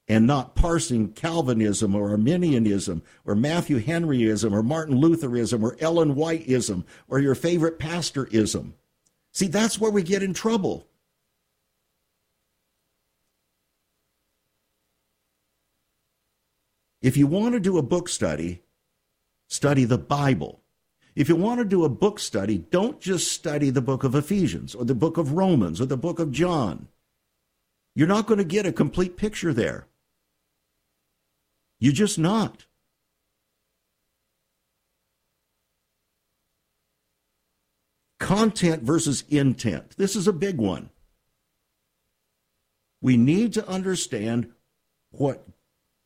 and 0.08 0.26
not 0.26 0.54
parsing 0.54 1.12
Calvinism 1.12 1.94
or 1.94 2.10
Arminianism 2.10 3.02
or 3.24 3.34
Matthew 3.34 3.80
Henryism 3.80 4.52
or 4.52 4.62
Martin 4.62 4.96
Lutherism 4.96 5.64
or 5.64 5.76
Ellen 5.80 6.14
Whiteism 6.14 6.84
or 7.08 7.18
your 7.18 7.34
favorite 7.34 7.78
pastorism. 7.78 8.72
See, 9.32 9.48
that's 9.48 9.80
where 9.80 9.90
we 9.90 10.02
get 10.02 10.22
in 10.22 10.34
trouble. 10.34 10.86
If 17.00 17.16
you 17.16 17.26
want 17.26 17.54
to 17.54 17.60
do 17.60 17.78
a 17.78 17.82
book 17.82 18.08
study, 18.08 18.62
study 19.48 19.84
the 19.84 19.98
Bible. 19.98 20.61
If 21.14 21.28
you 21.28 21.36
want 21.36 21.58
to 21.58 21.64
do 21.64 21.84
a 21.84 21.90
book 21.90 22.18
study, 22.18 22.58
don't 22.58 23.00
just 23.00 23.30
study 23.32 23.70
the 23.70 23.82
book 23.82 24.02
of 24.02 24.14
Ephesians 24.14 24.74
or 24.74 24.84
the 24.84 24.94
book 24.94 25.18
of 25.18 25.32
Romans 25.32 25.80
or 25.80 25.86
the 25.86 25.96
book 25.96 26.18
of 26.18 26.32
John. 26.32 26.88
You're 27.94 28.08
not 28.08 28.26
going 28.26 28.38
to 28.38 28.44
get 28.44 28.64
a 28.64 28.72
complete 28.72 29.16
picture 29.16 29.52
there. 29.52 29.86
You're 31.78 31.92
just 31.92 32.18
not. 32.18 32.64
Content 38.18 38.82
versus 38.82 39.24
intent. 39.28 39.96
This 39.98 40.16
is 40.16 40.26
a 40.26 40.32
big 40.32 40.56
one. 40.56 40.88
We 43.02 43.16
need 43.16 43.52
to 43.54 43.68
understand 43.68 44.52
what 45.10 45.44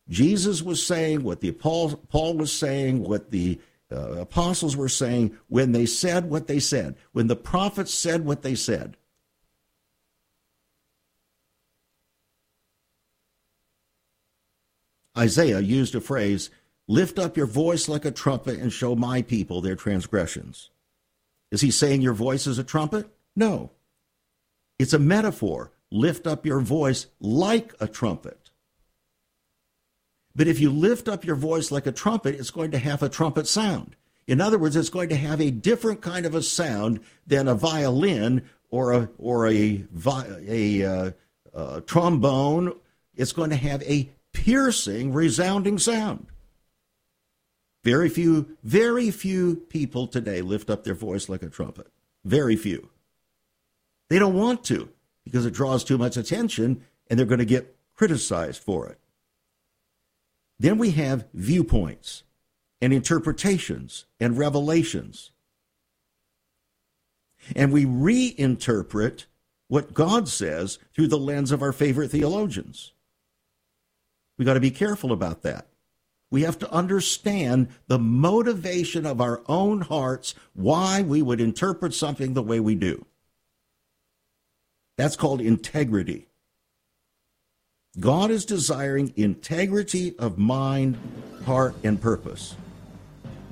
Jesus 0.09 0.63
was 0.63 0.85
saying, 0.85 1.23
what 1.23 1.41
the 1.41 1.53
Paul, 1.53 1.97
Paul 2.09 2.39
was 2.39 2.53
saying, 2.53 3.05
what 3.05 3.31
the 3.31 3.61
uh, 3.91 4.13
apostles 4.13 4.77
were 4.77 4.89
saying 4.89 5.37
when 5.49 5.73
they 5.73 5.87
said 5.87 6.29
what 6.29 6.47
they 6.47 6.59
said, 6.59 6.97
when 7.13 7.29
the 7.29 7.37
prophets 7.37 7.95
said 7.95 8.25
what 8.25 8.43
they 8.43 8.55
said. 8.55 8.97
Isaiah 15.17 15.61
used 15.61 15.95
a 15.95 16.01
phrase, 16.01 16.51
lift 16.89 17.19
up 17.19 17.37
your 17.37 17.47
voice 17.47 17.89
like 17.89 18.05
a 18.05 18.11
trumpet 18.11 18.59
and 18.59 18.73
show 18.73 18.95
my 18.95 19.23
people 19.23 19.61
their 19.61 19.77
transgressions. 19.77 20.71
Is 21.51 21.61
he 21.61 21.71
saying 21.71 22.03
your 22.03 22.13
voice 22.13 22.47
is 22.47 22.59
a 22.59 22.65
trumpet? 22.65 23.09
No. 23.35 23.71
It's 24.79 24.93
a 24.93 24.99
metaphor. 24.99 25.73
Lift 25.91 26.27
up 26.27 26.45
your 26.45 26.61
voice 26.61 27.07
like 27.21 27.73
a 27.81 27.87
trumpet. 27.87 28.46
But 30.37 30.49
if 30.49 30.61
you 30.61 30.71
lift 30.71 31.09
up 31.09 31.25
your 31.25 31.35
voice 31.35 31.73
like 31.73 31.87
a 31.87 31.93
trumpet, 31.93 32.35
it's 32.35 32.51
going 32.51 32.71
to 32.73 32.79
have 32.79 33.03
a 33.03 33.09
trumpet 33.09 33.49
sound. 33.49 33.97
In 34.27 34.41
other 34.41 34.59
words, 34.59 34.77
it's 34.77 34.91
going 34.91 35.09
to 35.09 35.17
have 35.17 35.41
a 35.41 35.51
different 35.51 36.03
kind 36.03 36.27
of 36.27 36.35
a 36.35 36.43
sound 36.43 37.01
than 37.27 37.49
a 37.49 37.55
violin 37.55 38.49
or 38.69 38.93
a 38.93 39.09
or 39.17 39.47
a 39.47 39.85
a, 40.47 40.85
uh, 40.85 41.11
uh, 41.55 41.81
trombone. 41.81 42.75
It's 43.15 43.33
going 43.33 43.51
to 43.51 43.57
have 43.57 43.83
a 43.85 44.11
piercing, 44.35 45.15
resounding 45.15 45.79
sound. 45.79 46.27
Very 47.83 48.11
few, 48.11 48.57
very 48.63 49.11
few 49.11 49.57
people 49.57 50.07
today 50.07 50.43
lift 50.43 50.69
up 50.69 50.85
their 50.85 50.95
voice 50.95 51.31
like 51.31 51.43
a 51.43 51.49
trumpet. 51.49 51.87
Very 52.25 52.57
few. 52.57 52.91
They 54.11 54.19
don't 54.19 54.35
want 54.35 54.65
to 54.65 54.91
because 55.25 55.47
it 55.47 55.55
draws 55.55 55.83
too 55.83 55.97
much 55.97 56.17
attention 56.17 56.85
and 57.09 57.19
they're 57.19 57.27
going 57.27 57.39
to 57.39 57.47
get 57.47 57.77
criticized 57.95 58.63
for 58.63 58.89
it. 58.89 58.99
Then 60.59 60.79
we 60.79 60.93
have 60.93 61.27
viewpoints 61.35 62.23
and 62.81 62.93
interpretations 62.93 64.07
and 64.19 64.39
revelations. 64.39 65.33
And 67.55 67.73
we 67.73 67.85
reinterpret 67.85 69.27
what 69.69 69.95
God 69.95 70.29
says 70.29 70.79
through 70.95 71.09
the 71.09 71.19
lens 71.19 71.53
of 71.53 71.63
our 71.63 71.73
favorite 71.73 72.11
theologians. 72.11 72.93
We 74.39 74.45
got 74.45 74.55
to 74.55 74.61
be 74.61 74.71
careful 74.71 75.13
about 75.13 75.43
that. 75.43 75.69
We 76.31 76.43
have 76.43 76.59
to 76.59 76.71
understand 76.73 77.69
the 77.87 77.99
motivation 77.99 79.07
of 79.07 79.21
our 79.21 79.43
own 79.47 79.83
hearts, 79.83 80.35
why 80.55 81.03
we 81.03 81.23
would 81.23 81.41
interpret 81.41 81.95
something 81.95 82.35
the 82.35 82.43
way 82.43 82.59
we 82.59 82.75
do. 82.75 83.07
That's 84.97 85.17
called 85.17 85.41
integrity. 85.41 86.27
God 87.99 88.31
is 88.31 88.45
desiring 88.45 89.13
integrity 89.17 90.15
of 90.19 90.37
mind, 90.37 90.99
heart, 91.47 91.75
and 91.83 92.01
purpose. 92.01 92.55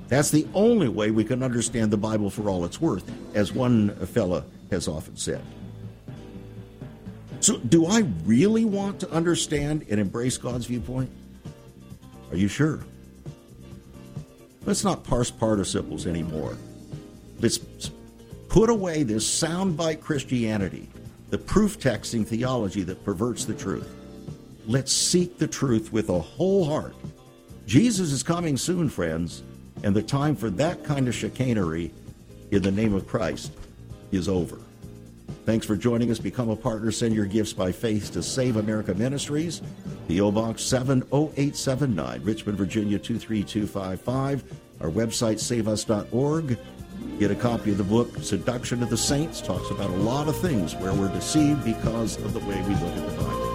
That's 0.08 0.30
the 0.30 0.46
only 0.52 0.88
way 0.88 1.10
we 1.10 1.24
can 1.24 1.42
understand 1.42 1.90
the 1.90 1.96
Bible 1.96 2.28
for 2.28 2.50
all 2.50 2.64
it's 2.64 2.80
worth, 2.80 3.10
as 3.34 3.52
one 3.52 3.94
fella 4.06 4.44
has 4.70 4.86
often 4.86 5.16
said. 5.16 5.42
So, 7.40 7.56
do 7.58 7.86
I 7.86 8.00
really 8.24 8.64
want 8.64 9.00
to 9.00 9.10
understand 9.10 9.86
and 9.88 9.98
embrace 9.98 10.36
God's 10.36 10.66
viewpoint? 10.66 11.10
Are 12.30 12.36
you 12.36 12.48
sure? 12.48 12.80
Let's 14.66 14.84
not 14.84 15.04
parse 15.04 15.30
participles 15.30 16.06
anymore. 16.06 16.56
Let's 17.40 17.58
put 18.48 18.70
away 18.70 19.02
this 19.02 19.26
soundbite 19.26 20.00
Christianity, 20.00 20.88
the 21.30 21.38
proof 21.38 21.78
texting 21.78 22.26
theology 22.26 22.82
that 22.82 23.04
perverts 23.04 23.46
the 23.46 23.54
truth. 23.54 23.88
Let's 24.66 24.92
seek 24.92 25.38
the 25.38 25.46
truth 25.46 25.92
with 25.92 26.08
a 26.08 26.18
whole 26.18 26.64
heart. 26.64 26.94
Jesus 27.66 28.12
is 28.12 28.22
coming 28.22 28.56
soon, 28.56 28.88
friends, 28.88 29.42
and 29.82 29.94
the 29.94 30.02
time 30.02 30.36
for 30.36 30.48
that 30.50 30.84
kind 30.84 31.06
of 31.08 31.14
chicanery 31.14 31.92
in 32.50 32.62
the 32.62 32.70
name 32.70 32.94
of 32.94 33.06
Christ 33.06 33.52
is 34.10 34.28
over. 34.28 34.58
Thanks 35.44 35.66
for 35.66 35.76
joining 35.76 36.10
us. 36.10 36.18
Become 36.18 36.48
a 36.48 36.56
partner. 36.56 36.90
Send 36.90 37.14
your 37.14 37.26
gifts 37.26 37.52
by 37.52 37.72
faith 37.72 38.12
to 38.12 38.22
Save 38.22 38.56
America 38.56 38.94
Ministries, 38.94 39.60
P.O. 40.08 40.30
Box 40.30 40.62
70879, 40.62 42.22
Richmond, 42.22 42.56
Virginia 42.56 42.98
23255. 42.98 44.44
Our 44.80 44.88
website, 44.88 45.38
saveus.org. 45.38 46.58
Get 47.18 47.30
a 47.30 47.34
copy 47.34 47.70
of 47.70 47.78
the 47.78 47.84
book, 47.84 48.08
Seduction 48.22 48.82
of 48.82 48.88
the 48.88 48.96
Saints. 48.96 49.42
Talks 49.42 49.70
about 49.70 49.90
a 49.90 49.96
lot 49.96 50.28
of 50.28 50.36
things 50.38 50.74
where 50.76 50.94
we're 50.94 51.12
deceived 51.12 51.64
because 51.64 52.16
of 52.16 52.32
the 52.32 52.40
way 52.40 52.60
we 52.62 52.74
look 52.74 52.96
at 52.96 53.10
the 53.10 53.22
Bible. 53.22 53.53